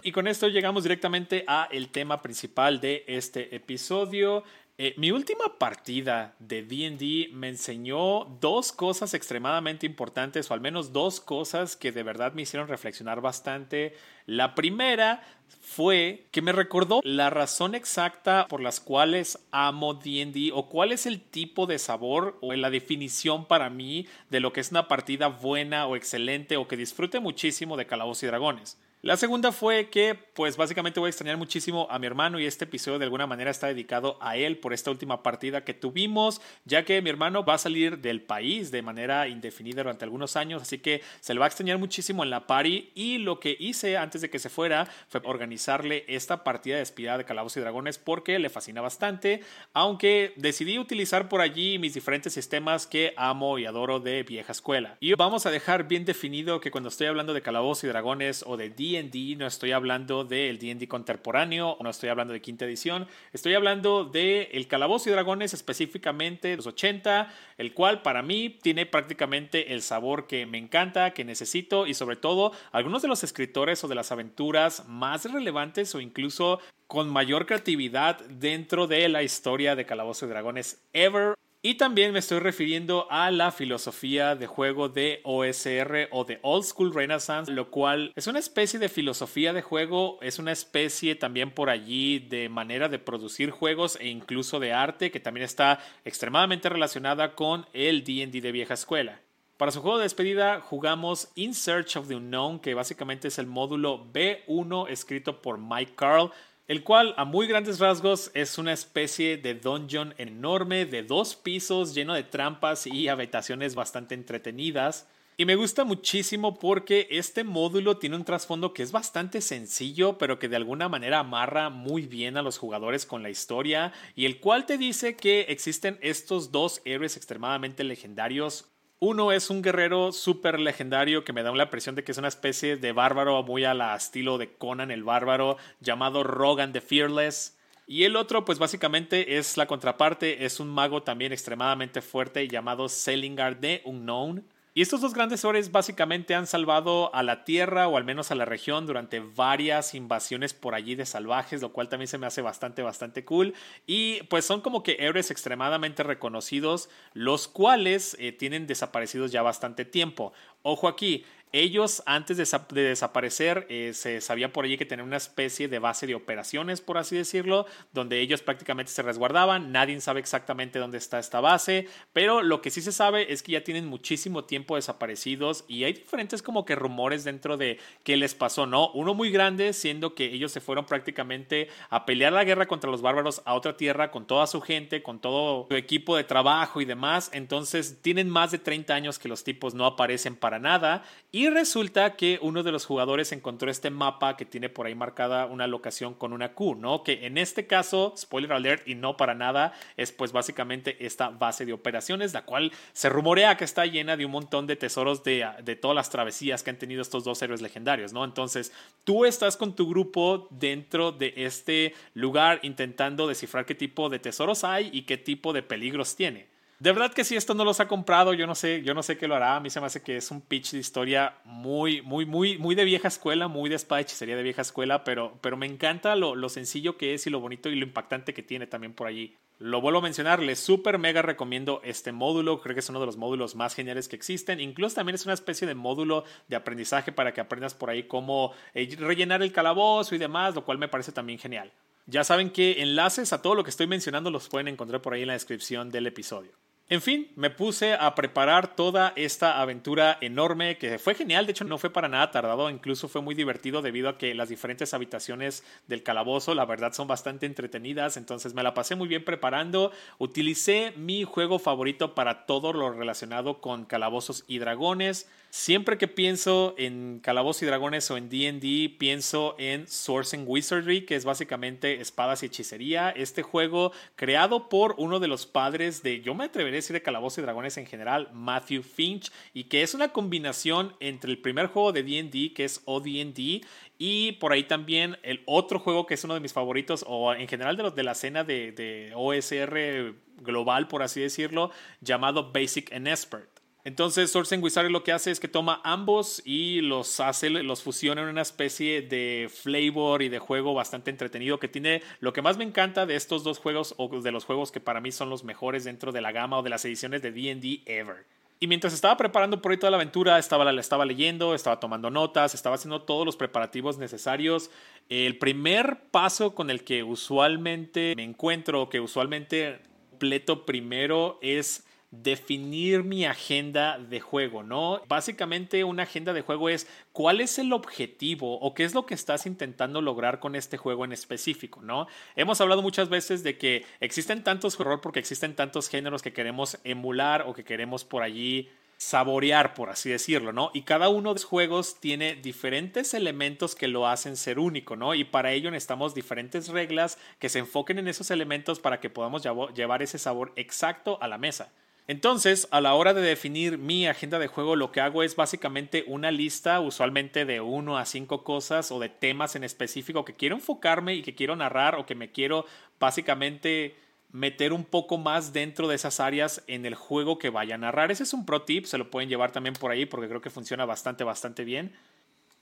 Y 0.06 0.12
con 0.12 0.28
esto 0.28 0.50
llegamos 0.50 0.84
directamente 0.84 1.46
a 1.48 1.70
el 1.72 1.88
tema 1.88 2.22
principal 2.22 2.82
de 2.82 3.06
este 3.08 3.56
episodio. 3.56 4.44
Eh, 4.78 4.94
mi 4.98 5.12
última 5.12 5.58
partida 5.58 6.36
de 6.40 6.64
DD 6.64 7.32
me 7.34 7.48
enseñó 7.48 8.26
dos 8.42 8.74
cosas 8.74 9.14
extremadamente 9.14 9.86
importantes, 9.86 10.52
o 10.52 10.54
al 10.54 10.60
menos 10.60 10.92
dos 10.92 11.22
cosas 11.22 11.78
que 11.78 11.94
de 11.94 12.04
verdad 12.04 12.34
me 12.34 12.42
hicieron 12.42 12.68
reflexionar 12.68 13.22
bastante. 13.22 13.96
La 14.26 14.56
primera 14.56 15.24
fue 15.62 16.26
que 16.32 16.42
me 16.42 16.52
recordó 16.52 17.00
la 17.06 17.30
razón 17.30 17.74
exacta 17.74 18.48
por 18.50 18.60
las 18.60 18.82
cuales 18.82 19.40
amo 19.52 19.94
DD 19.94 20.52
o 20.54 20.68
cuál 20.68 20.92
es 20.92 21.06
el 21.06 21.22
tipo 21.22 21.66
de 21.66 21.80
sabor 21.80 22.38
o 22.42 22.52
la 22.52 22.70
definición 22.70 23.46
para 23.46 23.70
mí 23.70 24.06
de 24.30 24.42
lo 24.42 24.52
que 24.52 24.60
es 24.60 24.72
una 24.72 24.90
partida 24.90 25.28
buena 25.28 25.88
o 25.88 25.96
excelente 25.96 26.58
o 26.58 26.68
que 26.68 26.76
disfrute 26.76 27.22
muchísimo 27.22 27.78
de 27.78 27.86
Calabozos 27.86 28.24
y 28.24 28.28
Dragones. 28.28 28.78
La 29.04 29.18
segunda 29.18 29.52
fue 29.52 29.90
que, 29.90 30.16
pues 30.16 30.56
básicamente 30.56 30.98
voy 30.98 31.08
a 31.08 31.10
extrañar 31.10 31.36
muchísimo 31.36 31.88
a 31.92 32.00
mi 32.00 32.08
hermano 32.08 32.40
y 32.40 32.46
este 32.46 32.64
episodio 32.64 33.00
de 33.00 33.04
alguna 33.04 33.28
manera 33.28 33.52
está 33.52 33.68
dedicado 33.68 34.18
a 34.22 34.38
él 34.38 34.60
por 34.60 34.72
esta 34.72 34.92
última 34.92 35.22
partida 35.22 35.66
que 35.66 35.74
tuvimos, 35.74 36.40
ya 36.64 36.86
que 36.86 37.02
mi 37.02 37.10
hermano 37.10 37.44
va 37.44 37.56
a 37.56 37.58
salir 37.58 37.98
del 37.98 38.22
país 38.22 38.72
de 38.72 38.82
manera 38.82 39.28
indefinida 39.28 39.84
durante 39.84 40.06
algunos 40.06 40.38
años, 40.38 40.62
así 40.62 40.78
que 40.78 41.02
se 41.20 41.34
le 41.34 41.42
va 41.42 41.48
a 41.48 41.50
extrañar 41.50 41.80
muchísimo 41.80 42.24
en 42.24 42.30
la 42.30 42.48
party 42.48 42.92
y 42.96 43.18
lo 43.18 43.42
que 43.42 43.58
hice 43.60 43.98
antes 43.98 44.22
de 44.22 44.30
que 44.30 44.40
se 44.40 44.48
fuera 44.48 44.88
fue 45.10 45.20
organizarle 45.26 46.06
esta 46.08 46.46
partida 46.46 46.78
de 46.78 46.84
espía 46.84 47.18
de 47.18 47.26
Calabozos 47.26 47.58
y 47.58 47.60
Dragones 47.60 47.98
porque 47.98 48.40
le 48.40 48.50
fascina 48.50 48.80
bastante, 48.80 49.42
aunque 49.74 50.32
decidí 50.38 50.80
utilizar 50.80 51.28
por 51.28 51.42
allí 51.42 51.78
mis 51.78 51.94
diferentes 51.94 52.32
sistemas 52.32 52.88
que 52.88 53.14
amo 53.18 53.60
y 53.60 53.66
adoro 53.66 54.00
de 54.00 54.24
vieja 54.24 54.54
escuela. 54.54 54.96
Y 55.02 55.14
vamos 55.16 55.46
a 55.46 55.52
dejar 55.52 55.90
bien 55.90 56.06
definido 56.06 56.62
que 56.62 56.72
cuando 56.72 56.88
estoy 56.88 57.08
hablando 57.08 57.34
de 57.34 57.42
Calabozos 57.42 57.84
y 57.84 57.88
Dragones 57.88 58.46
o 58.48 58.56
de 58.56 58.70
D&D, 59.02 59.36
no 59.38 59.48
estoy 59.48 59.72
hablando 59.72 60.24
del 60.24 60.60
D&D 60.60 60.88
contemporáneo, 60.88 61.78
no 61.82 61.90
estoy 61.90 62.10
hablando 62.10 62.34
de 62.34 62.42
quinta 62.42 62.66
edición, 62.66 63.08
estoy 63.32 63.56
hablando 63.56 64.06
de 64.06 64.50
El 64.54 64.68
Calabozo 64.68 65.10
y 65.10 65.14
Dragones 65.14 65.54
específicamente 65.54 66.56
los 66.56 66.68
80, 66.68 67.34
el 67.58 67.74
cual 67.74 68.02
para 68.02 68.22
mí 68.22 68.50
tiene 68.62 68.86
prácticamente 68.86 69.74
el 69.74 69.82
sabor 69.82 70.28
que 70.28 70.46
me 70.46 70.58
encanta, 70.58 71.12
que 71.12 71.26
necesito 71.26 71.88
y 71.88 71.94
sobre 71.94 72.16
todo 72.16 72.52
algunos 72.72 73.02
de 73.02 73.08
los 73.08 73.24
escritores 73.24 73.84
o 73.84 73.88
de 73.88 73.96
las 73.96 74.12
aventuras 74.12 74.88
más 74.88 75.26
relevantes 75.26 75.96
o 75.96 76.02
incluso 76.02 76.60
con 76.88 77.10
mayor 77.10 77.46
creatividad 77.46 78.20
dentro 78.26 78.86
de 78.86 79.10
la 79.10 79.24
historia 79.24 79.76
de 79.76 79.86
Calabozo 79.86 80.26
y 80.26 80.30
Dragones 80.30 80.82
ever 80.94 81.36
y 81.66 81.76
también 81.76 82.12
me 82.12 82.20
estoy 82.20 82.40
refiriendo 82.40 83.08
a 83.10 83.32
la 83.32 83.50
filosofía 83.54 84.36
de 84.36 84.48
juego 84.48 84.90
de 84.90 85.22
OSR 85.24 86.10
o 86.12 86.26
de 86.26 86.40
Old 86.42 86.66
School 86.66 86.94
Renaissance, 86.94 87.50
lo 87.50 87.72
cual 87.72 88.12
es 88.18 88.28
una 88.28 88.40
especie 88.40 88.80
de 88.80 88.90
filosofía 88.90 89.54
de 89.54 89.62
juego, 89.62 90.20
es 90.22 90.40
una 90.40 90.52
especie 90.52 91.16
también 91.16 91.52
por 91.52 91.70
allí 91.70 92.20
de 92.20 92.50
manera 92.50 92.90
de 92.90 93.00
producir 93.00 93.50
juegos 93.50 93.98
e 94.02 94.10
incluso 94.10 94.60
de 94.60 94.74
arte 94.74 95.10
que 95.10 95.22
también 95.22 95.46
está 95.46 95.80
extremadamente 96.04 96.68
relacionada 96.68 97.34
con 97.34 97.66
el 97.72 98.04
DD 98.04 98.42
de 98.42 98.52
vieja 98.52 98.74
escuela. 98.74 99.22
Para 99.56 99.72
su 99.72 99.82
juego 99.82 100.00
de 100.00 100.04
despedida 100.04 100.60
jugamos 100.60 101.32
In 101.36 101.54
Search 101.54 101.96
of 101.96 102.10
the 102.10 102.16
Unknown, 102.16 102.60
que 102.60 102.74
básicamente 102.74 103.30
es 103.30 103.40
el 103.40 103.48
módulo 103.48 104.06
B1 104.12 104.90
escrito 104.90 105.42
por 105.42 105.58
Mike 105.58 105.94
Carl 105.96 106.32
el 106.68 106.84
cual 106.84 107.14
a 107.18 107.26
muy 107.26 107.48
grandes 107.48 107.80
rasgos 107.80 108.32
es 108.34 108.58
una 108.58 108.72
especie 108.72 109.38
de 109.38 109.56
dungeon 109.56 110.14
enorme 110.18 110.86
de 110.86 111.04
dos 111.04 111.36
pisos 111.36 111.94
lleno 111.94 112.14
de 112.14 112.24
trampas 112.24 112.88
y 112.88 113.10
habitaciones 113.10 113.76
bastante 113.76 114.16
entretenidas. 114.16 115.08
Y 115.36 115.46
me 115.46 115.56
gusta 115.56 115.84
muchísimo 115.84 116.60
porque 116.60 117.08
este 117.10 117.44
módulo 117.44 117.98
tiene 117.98 118.16
un 118.16 118.24
trasfondo 118.24 118.72
que 118.72 118.84
es 118.84 118.92
bastante 118.92 119.42
sencillo, 119.42 120.18
pero 120.20 120.38
que 120.38 120.48
de 120.48 120.56
alguna 120.56 120.88
manera 120.90 121.20
amarra 121.20 121.70
muy 121.70 122.04
bien 122.04 122.38
a 122.38 122.44
los 122.44 122.60
jugadores 122.60 123.06
con 123.08 123.24
la 123.24 123.32
historia, 123.32 123.94
y 124.16 124.26
el 124.26 124.40
cual 124.40 124.68
te 124.68 124.78
dice 124.78 125.16
que 125.16 125.42
existen 125.50 125.98
estos 126.02 126.52
dos 126.52 126.82
héroes 126.86 127.18
extremadamente 127.18 127.84
legendarios 127.84 128.73
uno 129.00 129.32
es 129.32 129.50
un 129.50 129.62
guerrero 129.62 130.12
súper 130.12 130.60
legendario 130.60 131.24
que 131.24 131.34
me 131.34 131.44
da 131.44 131.52
la 131.52 131.64
impresión 131.64 131.96
de 131.96 132.04
que 132.04 132.14
es 132.14 132.18
una 132.18 132.28
especie 132.30 132.78
de 132.78 132.92
bárbaro 132.94 133.44
muy 133.44 133.66
a 133.66 133.74
la 133.74 133.96
estilo 133.96 134.38
de 134.38 134.54
Conan 134.54 134.92
el 134.92 135.04
bárbaro, 135.04 135.58
llamado 135.82 136.24
Rogan 136.24 136.72
the 136.72 136.82
Fearless. 136.82 137.58
Y 137.86 138.06
el 138.06 138.16
otro, 138.16 138.46
pues 138.46 138.60
básicamente 138.60 139.38
es 139.38 139.58
la 139.58 139.68
contraparte, 139.68 140.46
es 140.46 140.60
un 140.60 140.70
mago 140.70 141.04
también 141.04 141.34
extremadamente 141.34 142.02
fuerte 142.02 142.48
llamado 142.48 142.88
Selingar 142.88 143.60
the 143.60 143.82
Unknown. 143.84 144.46
Y 144.76 144.82
estos 144.82 145.02
dos 145.02 145.14
grandes 145.14 145.44
héroes 145.44 145.72
básicamente 145.72 146.34
han 146.34 146.48
salvado 146.48 147.14
a 147.14 147.22
la 147.22 147.44
Tierra 147.44 147.88
o 147.88 147.96
al 147.96 148.06
menos 148.06 148.32
a 148.32 148.36
la 148.36 148.46
región 148.46 148.88
durante 148.88 149.20
varias 149.20 149.94
invasiones 149.94 150.56
por 150.56 150.74
allí 150.74 150.96
de 150.96 151.06
salvajes, 151.06 151.62
lo 151.62 151.72
cual 151.72 151.90
también 151.90 152.08
se 152.08 152.18
me 152.18 152.26
hace 152.26 152.42
bastante, 152.42 152.82
bastante 152.82 153.24
cool. 153.24 153.54
Y 153.86 154.24
pues 154.24 154.46
son 154.46 154.62
como 154.62 154.82
que 154.82 154.98
héroes 155.00 155.30
extremadamente 155.30 156.02
reconocidos, 156.02 156.90
los 157.14 157.48
cuales 157.48 158.18
eh, 158.20 158.32
tienen 158.32 158.66
desaparecidos 158.66 159.32
ya 159.32 159.44
bastante 159.44 159.86
tiempo. 159.86 160.34
Ojo 160.64 160.88
aquí, 160.88 161.24
ellos, 161.54 162.02
antes 162.08 162.36
de, 162.38 162.84
desaparecer, 162.84 163.68
eh, 163.70 163.92
se 163.94 164.22
sabía 164.22 164.52
por 164.52 164.66
allí 164.66 164.76
que 164.76 164.88
tenían 164.88 165.08
una 165.08 165.18
especie 165.18 165.68
de 165.68 165.78
base 165.78 166.08
de 166.08 166.16
operaciones, 166.16 166.82
por 166.82 166.98
así 166.98 167.16
decirlo, 167.16 167.68
donde 167.92 168.20
ellos 168.22 168.42
prácticamente 168.42 168.92
se 168.92 169.04
resguardaban. 169.04 169.72
Nadie 169.72 170.02
sabe 170.02 170.20
exactamente 170.20 170.80
dónde 170.80 170.98
está 170.98 171.20
esta 171.20 171.42
base, 171.42 171.88
pero 172.12 172.42
lo 172.42 172.60
que 172.64 172.72
sí 172.72 172.82
se 172.82 172.92
sabe 172.92 173.32
es 173.32 173.44
que 173.44 173.52
ya 173.52 173.64
tienen 173.64 173.86
muchísimo 173.86 174.46
tiempo 174.46 174.78
desaparecidos 174.78 175.64
y 175.68 175.84
hay 175.84 175.94
diferentes 175.94 176.42
como 176.42 176.66
que 176.66 176.74
rumores 176.74 177.24
dentro 177.24 177.56
de 177.56 177.78
qué 178.04 178.18
les 178.18 178.34
pasó, 178.34 178.66
¿no? 178.66 178.90
Uno 178.94 179.14
muy 179.14 179.30
grande, 179.30 179.74
siendo 179.74 180.16
que 180.16 180.26
ellos 180.26 180.52
se 180.52 180.60
fueron 180.60 180.88
prácticamente 180.88 181.70
a 181.92 182.08
pelear 182.08 182.34
la 182.34 182.46
guerra 182.46 182.66
contra 182.66 182.90
los 182.90 183.04
bárbaros 183.04 183.44
a 183.46 183.54
otra 183.54 183.78
tierra 183.78 184.10
con 184.10 184.26
toda 184.26 184.48
su 184.48 184.60
gente, 184.60 185.04
con 185.04 185.20
todo 185.20 185.68
su 185.70 185.76
equipo 185.76 186.18
de 186.18 186.24
trabajo 186.24 186.82
y 186.82 186.86
demás. 186.86 187.30
Entonces 187.32 188.02
tienen 188.02 188.28
más 188.28 188.50
de 188.50 188.58
30 188.58 188.96
años 188.96 189.20
que 189.20 189.30
los 189.30 189.44
tipos 189.44 189.76
no 189.76 189.86
aparecen 189.86 190.36
para 190.36 190.58
nada 190.58 191.04
y 191.32 191.43
y 191.44 191.50
resulta 191.50 192.16
que 192.16 192.40
uno 192.42 192.64
de 192.64 192.72
los 192.72 192.86
jugadores 192.86 193.34
encontró 193.34 193.70
este 193.70 193.90
mapa 193.90 194.38
que 194.38 194.46
tiene 194.46 194.70
por 194.70 194.86
ahí 194.86 194.96
marcada 194.96 195.46
una 195.46 195.68
locación 195.68 196.14
con 196.14 196.32
una 196.32 196.54
Q, 196.54 196.76
¿no? 196.76 197.04
Que 197.04 197.26
en 197.26 197.38
este 197.38 197.68
caso, 197.68 198.14
spoiler 198.18 198.54
alert 198.54 198.88
y 198.88 198.96
no 198.96 199.18
para 199.18 199.36
nada, 199.36 199.74
es 199.98 200.14
pues 200.14 200.32
básicamente 200.32 201.06
esta 201.06 201.28
base 201.28 201.66
de 201.66 201.74
operaciones, 201.74 202.34
la 202.34 202.46
cual 202.46 202.72
se 202.94 203.10
rumorea 203.10 203.58
que 203.58 203.66
está 203.66 203.86
llena 203.86 204.16
de 204.16 204.24
un 204.24 204.32
montón 204.32 204.68
de 204.68 204.78
tesoros 204.78 205.26
de, 205.26 205.46
de 205.62 205.76
todas 205.76 205.96
las 205.96 206.10
travesías 206.10 206.64
que 206.64 206.70
han 206.70 206.80
tenido 206.80 207.02
estos 207.02 207.26
dos 207.26 207.42
héroes 207.42 207.62
legendarios, 207.62 208.14
¿no? 208.14 208.24
Entonces, 208.24 208.72
tú 209.04 209.26
estás 209.26 209.58
con 209.58 209.76
tu 209.76 209.90
grupo 209.90 210.48
dentro 210.50 211.12
de 211.12 211.34
este 211.36 211.94
lugar 212.14 212.62
intentando 212.64 213.28
descifrar 213.28 213.66
qué 213.66 213.76
tipo 213.76 214.08
de 214.08 214.20
tesoros 214.20 214.64
hay 214.64 214.90
y 214.94 215.02
qué 215.02 215.18
tipo 215.18 215.52
de 215.52 215.62
peligros 215.62 216.16
tiene. 216.16 216.53
De 216.84 216.92
verdad 216.92 217.14
que 217.14 217.24
si 217.24 217.38
esto 217.38 217.54
no 217.54 217.64
los 217.64 217.80
ha 217.80 217.88
comprado, 217.88 218.34
yo 218.34 218.46
no 218.46 218.56
sé, 218.56 218.84
yo 218.84 218.94
no 218.94 219.04
sé 219.04 219.18
qué 219.18 219.26
lo 219.26 219.36
hará. 219.36 219.56
A 219.56 219.62
mí 219.62 219.70
se 219.70 219.80
me 219.80 219.86
hace 219.86 220.02
que 220.02 220.18
es 220.18 220.32
un 220.32 220.42
pitch 220.42 220.72
de 220.72 220.80
historia 220.80 221.38
muy, 221.46 222.02
muy, 222.02 222.26
muy, 222.26 222.58
muy 222.58 222.76
de 222.76 222.84
vieja 222.84 223.08
escuela, 223.08 223.48
muy 223.48 223.70
de 223.70 223.78
espada 223.78 224.06
sería 224.06 224.36
de 224.36 224.44
vieja 224.44 224.64
escuela, 224.64 225.06
pero, 225.06 225.40
pero 225.40 225.56
me 225.56 225.66
encanta 225.66 226.18
lo, 226.18 226.36
lo 226.36 226.50
sencillo 226.50 226.98
que 226.98 227.14
es 227.14 227.26
y 227.26 227.30
lo 227.30 227.40
bonito 227.40 227.70
y 227.70 227.76
lo 227.78 227.86
impactante 227.86 228.34
que 228.34 228.44
tiene 228.44 228.68
también 228.68 228.92
por 228.92 229.08
allí. 229.08 229.38
Lo 229.60 229.80
vuelvo 229.80 230.00
a 230.00 230.02
mencionar, 230.02 230.42
les 230.42 230.60
súper 230.60 230.98
mega 230.98 231.22
recomiendo 231.22 231.80
este 231.86 232.12
módulo, 232.12 232.60
creo 232.60 232.74
que 232.74 232.82
es 232.82 232.90
uno 232.90 233.00
de 233.00 233.06
los 233.06 233.16
módulos 233.16 233.56
más 233.56 233.76
geniales 233.76 234.10
que 234.10 234.18
existen, 234.18 234.60
incluso 234.60 234.98
también 234.98 235.16
es 235.16 235.24
una 235.24 235.36
especie 235.36 235.66
de 235.66 235.76
módulo 235.76 236.26
de 236.50 236.58
aprendizaje 236.58 237.14
para 237.14 237.34
que 237.34 237.40
aprendas 237.40 237.74
por 237.74 237.92
ahí 237.92 238.04
cómo 238.04 238.52
eh, 238.74 238.94
rellenar 239.00 239.42
el 239.42 239.54
calabozo 239.54 240.16
y 240.16 240.18
demás, 240.18 240.54
lo 240.54 240.66
cual 240.66 240.80
me 240.80 240.90
parece 240.90 241.14
también 241.14 241.40
genial. 241.40 241.72
Ya 242.08 242.26
saben 242.26 242.50
que 242.50 242.82
enlaces 242.82 243.32
a 243.32 243.42
todo 243.42 243.56
lo 243.56 243.64
que 243.64 243.70
estoy 243.70 243.88
mencionando 243.88 244.30
los 244.32 244.50
pueden 244.50 244.68
encontrar 244.68 245.02
por 245.02 245.14
ahí 245.14 245.22
en 245.22 245.28
la 245.28 245.34
descripción 245.34 245.90
del 245.90 246.08
episodio. 246.08 246.52
En 246.90 247.02
fin, 247.02 247.32
me 247.38 247.50
puse 247.50 247.94
a 247.94 248.14
preparar 248.14 248.76
toda 248.76 249.14
esta 249.16 249.62
aventura 249.62 250.18
enorme 250.20 250.78
que 250.78 251.00
fue 251.00 251.16
genial, 251.16 251.46
de 251.46 251.54
hecho 251.54 251.64
no 251.64 251.78
fue 251.78 251.90
para 251.90 252.10
nada 252.10 252.30
tardado, 252.30 252.70
incluso 252.70 253.08
fue 253.08 253.22
muy 253.22 253.36
divertido 253.36 253.82
debido 253.82 254.10
a 254.10 254.18
que 254.18 254.36
las 254.36 254.50
diferentes 254.50 254.94
habitaciones 254.94 255.64
del 255.88 256.04
calabozo 256.04 256.54
la 256.54 256.66
verdad 256.66 256.92
son 256.92 257.08
bastante 257.08 257.46
entretenidas, 257.46 258.18
entonces 258.18 258.54
me 258.54 258.64
la 258.64 258.74
pasé 258.74 258.96
muy 258.96 259.08
bien 259.08 259.24
preparando, 259.24 259.94
utilicé 260.18 260.94
mi 260.98 261.24
juego 261.24 261.58
favorito 261.58 262.16
para 262.16 262.46
todo 262.46 262.74
lo 262.74 262.92
relacionado 262.92 263.62
con 263.62 263.86
calabozos 263.86 264.44
y 264.48 264.60
dragones, 264.60 265.30
Siempre 265.56 266.00
que 266.00 266.08
pienso 266.08 266.74
en 266.80 267.20
Calabozos 267.20 267.62
y 267.62 267.68
Dragones 267.68 268.10
o 268.10 268.18
en 268.18 268.28
D&D, 268.28 268.96
pienso 268.98 269.56
en 269.60 269.88
Source 269.88 270.36
and 270.36 270.48
Wizardry, 270.50 271.06
que 271.06 271.16
es 271.16 271.26
básicamente 271.26 272.02
espadas 272.02 272.42
y 272.42 272.48
hechicería. 272.48 273.12
Este 273.12 273.44
juego 273.44 273.92
creado 274.16 274.68
por 274.68 274.96
uno 274.98 275.20
de 275.20 275.28
los 275.28 275.46
padres 275.46 276.02
de, 276.02 276.22
yo 276.22 276.34
me 276.34 276.46
atrevería 276.46 276.78
a 276.78 276.82
decir 276.82 276.96
de 276.96 277.04
Calabozos 277.04 277.38
y 277.38 277.42
Dragones 277.44 277.78
en 277.78 277.86
general, 277.86 278.32
Matthew 278.34 278.82
Finch, 278.82 279.32
y 279.54 279.66
que 279.66 279.84
es 279.84 279.94
una 279.94 280.12
combinación 280.12 280.96
entre 281.00 281.30
el 281.30 281.38
primer 281.38 281.68
juego 281.68 281.92
de 281.92 282.02
D&D, 282.02 282.54
que 282.56 282.66
es 282.66 282.82
OD&D, 282.86 283.62
y 284.00 284.32
por 284.40 284.54
ahí 284.54 284.64
también 284.64 285.20
el 285.22 285.44
otro 285.46 285.78
juego 285.78 286.08
que 286.08 286.16
es 286.16 286.24
uno 286.24 286.34
de 286.34 286.40
mis 286.40 286.52
favoritos, 286.52 287.06
o 287.08 287.32
en 287.32 287.48
general 287.48 287.78
de 287.78 287.84
los 287.84 287.94
de 287.94 288.02
la 288.02 288.14
escena 288.14 288.44
de, 288.44 288.72
de 288.72 289.12
OSR 289.16 290.16
global, 290.42 290.88
por 290.88 291.04
así 291.04 291.22
decirlo, 291.22 291.70
llamado 292.02 292.52
Basic 292.52 292.92
and 292.92 293.08
Expert. 293.08 293.53
Entonces, 293.86 294.32
Source 294.32 294.56
and 294.56 294.64
Wizard 294.64 294.90
lo 294.90 295.04
que 295.04 295.12
hace 295.12 295.30
es 295.30 295.42
que 295.42 295.50
toma 295.50 295.82
ambos 295.84 296.42
y 296.46 296.80
los 296.82 297.20
hace, 297.20 297.50
los 297.50 297.84
fusiona 297.84 298.22
en 298.22 298.30
una 298.30 298.42
especie 298.42 299.02
de 299.02 299.50
flavor 299.54 300.22
y 300.22 300.30
de 300.30 300.40
juego 300.40 300.74
bastante 300.74 301.12
entretenido 301.12 301.60
que 301.60 301.68
tiene 301.68 302.02
lo 302.22 302.32
que 302.32 302.42
más 302.42 302.58
me 302.58 302.64
encanta 302.64 303.06
de 303.06 303.16
estos 303.16 303.44
dos 303.44 303.60
juegos 303.60 303.94
o 303.98 304.08
de 304.22 304.32
los 304.32 304.46
juegos 304.46 304.72
que 304.72 304.80
para 304.80 305.02
mí 305.02 305.12
son 305.12 305.30
los 305.30 305.44
mejores 305.44 305.84
dentro 305.84 306.14
de 306.14 306.22
la 306.22 306.32
gama 306.32 306.60
o 306.60 306.64
de 306.64 306.70
las 306.70 306.86
ediciones 306.86 307.22
de 307.22 307.32
D&D 307.34 307.82
ever. 307.86 308.26
Y 308.62 308.68
mientras 308.68 308.94
estaba 308.94 309.18
preparando 309.18 309.62
por 309.62 309.74
ahí 309.74 309.78
toda 309.78 309.92
la 309.92 309.98
aventura, 309.98 310.40
estaba, 310.40 310.72
la 310.72 310.80
estaba 310.80 311.04
leyendo, 311.04 311.54
estaba 311.54 311.82
tomando 311.82 312.10
notas, 312.10 312.54
estaba 312.54 312.76
haciendo 312.76 313.02
todos 313.02 313.26
los 313.26 313.36
preparativos 313.36 313.98
necesarios. 313.98 314.72
El 315.10 315.38
primer 315.38 316.00
paso 316.12 316.56
con 316.56 316.70
el 316.70 316.86
que 316.86 317.04
usualmente 317.04 318.14
me 318.16 318.24
encuentro, 318.24 318.88
que 318.88 319.02
usualmente 319.02 319.82
completo 320.12 320.66
primero, 320.66 321.40
es 321.42 321.86
definir 322.22 323.04
mi 323.04 323.26
agenda 323.26 323.98
de 323.98 324.20
juego, 324.20 324.62
¿no? 324.62 325.02
Básicamente 325.08 325.84
una 325.84 326.04
agenda 326.04 326.32
de 326.32 326.42
juego 326.42 326.70
es 326.70 326.88
cuál 327.12 327.42
es 327.42 327.58
el 327.58 327.74
objetivo 327.74 328.60
o 328.60 328.74
qué 328.76 328.84
es 328.84 328.94
lo 328.94 329.06
que 329.08 329.16
estás 329.16 329.48
intentando 329.48 330.00
lograr 330.00 330.40
con 330.40 330.56
este 330.56 330.78
juego 330.78 331.06
en 331.06 331.12
específico, 331.12 331.82
¿no? 331.82 332.08
Hemos 332.36 332.62
hablado 332.62 332.84
muchas 332.84 333.10
veces 333.10 333.42
de 333.42 333.58
que 333.58 333.86
existen 334.00 334.44
tantos 334.44 334.80
horror 334.80 335.02
porque 335.02 335.20
existen 335.20 335.56
tantos 335.56 335.90
géneros 335.90 336.22
que 336.22 336.34
queremos 336.34 336.78
emular 336.84 337.46
o 337.48 337.54
que 337.54 337.64
queremos 337.64 338.04
por 338.04 338.22
allí 338.22 338.70
saborear, 338.98 339.74
por 339.74 339.90
así 339.90 340.10
decirlo, 340.10 340.54
¿no? 340.54 340.70
Y 340.74 340.84
cada 340.84 341.10
uno 341.10 341.30
de 341.30 341.36
los 341.36 341.46
juegos 341.46 342.00
tiene 342.00 342.36
diferentes 342.36 343.16
elementos 343.16 343.76
que 343.76 343.88
lo 343.88 344.08
hacen 344.08 344.38
ser 344.38 344.60
único, 344.60 344.96
¿no? 344.96 345.16
Y 345.16 345.24
para 345.24 345.52
ello 345.52 345.72
necesitamos 345.72 346.14
diferentes 346.14 346.70
reglas 346.70 347.18
que 347.40 347.50
se 347.50 347.60
enfoquen 347.60 347.98
en 347.98 348.08
esos 348.08 348.30
elementos 348.30 348.80
para 348.80 349.00
que 349.00 349.10
podamos 349.10 349.44
llevar 349.74 350.04
ese 350.04 350.20
sabor 350.20 350.54
exacto 350.56 351.18
a 351.22 351.28
la 351.28 351.40
mesa. 351.40 351.72
Entonces, 352.08 352.68
a 352.72 352.82
la 352.82 352.96
hora 352.96 353.14
de 353.14 353.22
definir 353.22 353.78
mi 353.78 354.08
agenda 354.08 354.38
de 354.38 354.48
juego, 354.48 354.76
lo 354.76 354.92
que 354.92 355.00
hago 355.00 355.24
es 355.24 355.38
básicamente 355.38 356.04
una 356.06 356.32
lista, 356.32 356.82
usualmente 356.82 357.46
de 357.46 357.62
uno 357.62 357.98
a 357.98 358.06
cinco 358.06 358.44
cosas 358.44 358.92
o 358.92 359.00
de 359.00 359.08
temas 359.08 359.56
en 359.56 359.64
específico 359.64 360.26
que 360.26 360.34
quiero 360.34 360.56
enfocarme 360.56 361.16
y 361.16 361.22
que 361.22 361.34
quiero 361.34 361.56
narrar 361.56 361.96
o 361.96 362.06
que 362.06 362.16
me 362.16 362.32
quiero 362.32 362.66
básicamente 363.00 363.96
meter 364.34 364.74
un 364.74 364.84
poco 364.84 365.18
más 365.18 365.54
dentro 365.54 365.88
de 365.88 365.96
esas 365.96 366.20
áreas 366.20 366.64
en 366.68 366.86
el 366.86 366.96
juego 366.96 367.38
que 367.38 367.50
vaya 367.50 367.76
a 367.76 367.78
narrar. 367.78 368.12
Ese 368.12 368.24
es 368.24 368.34
un 368.34 368.46
pro 368.46 368.64
tip, 368.64 368.86
se 368.86 368.98
lo 368.98 369.10
pueden 369.10 369.30
llevar 369.30 369.52
también 369.52 369.76
por 369.76 369.92
ahí 369.92 370.06
porque 370.06 370.28
creo 370.28 370.42
que 370.42 370.50
funciona 370.50 370.86
bastante, 370.86 371.24
bastante 371.24 371.64
bien. 371.64 371.94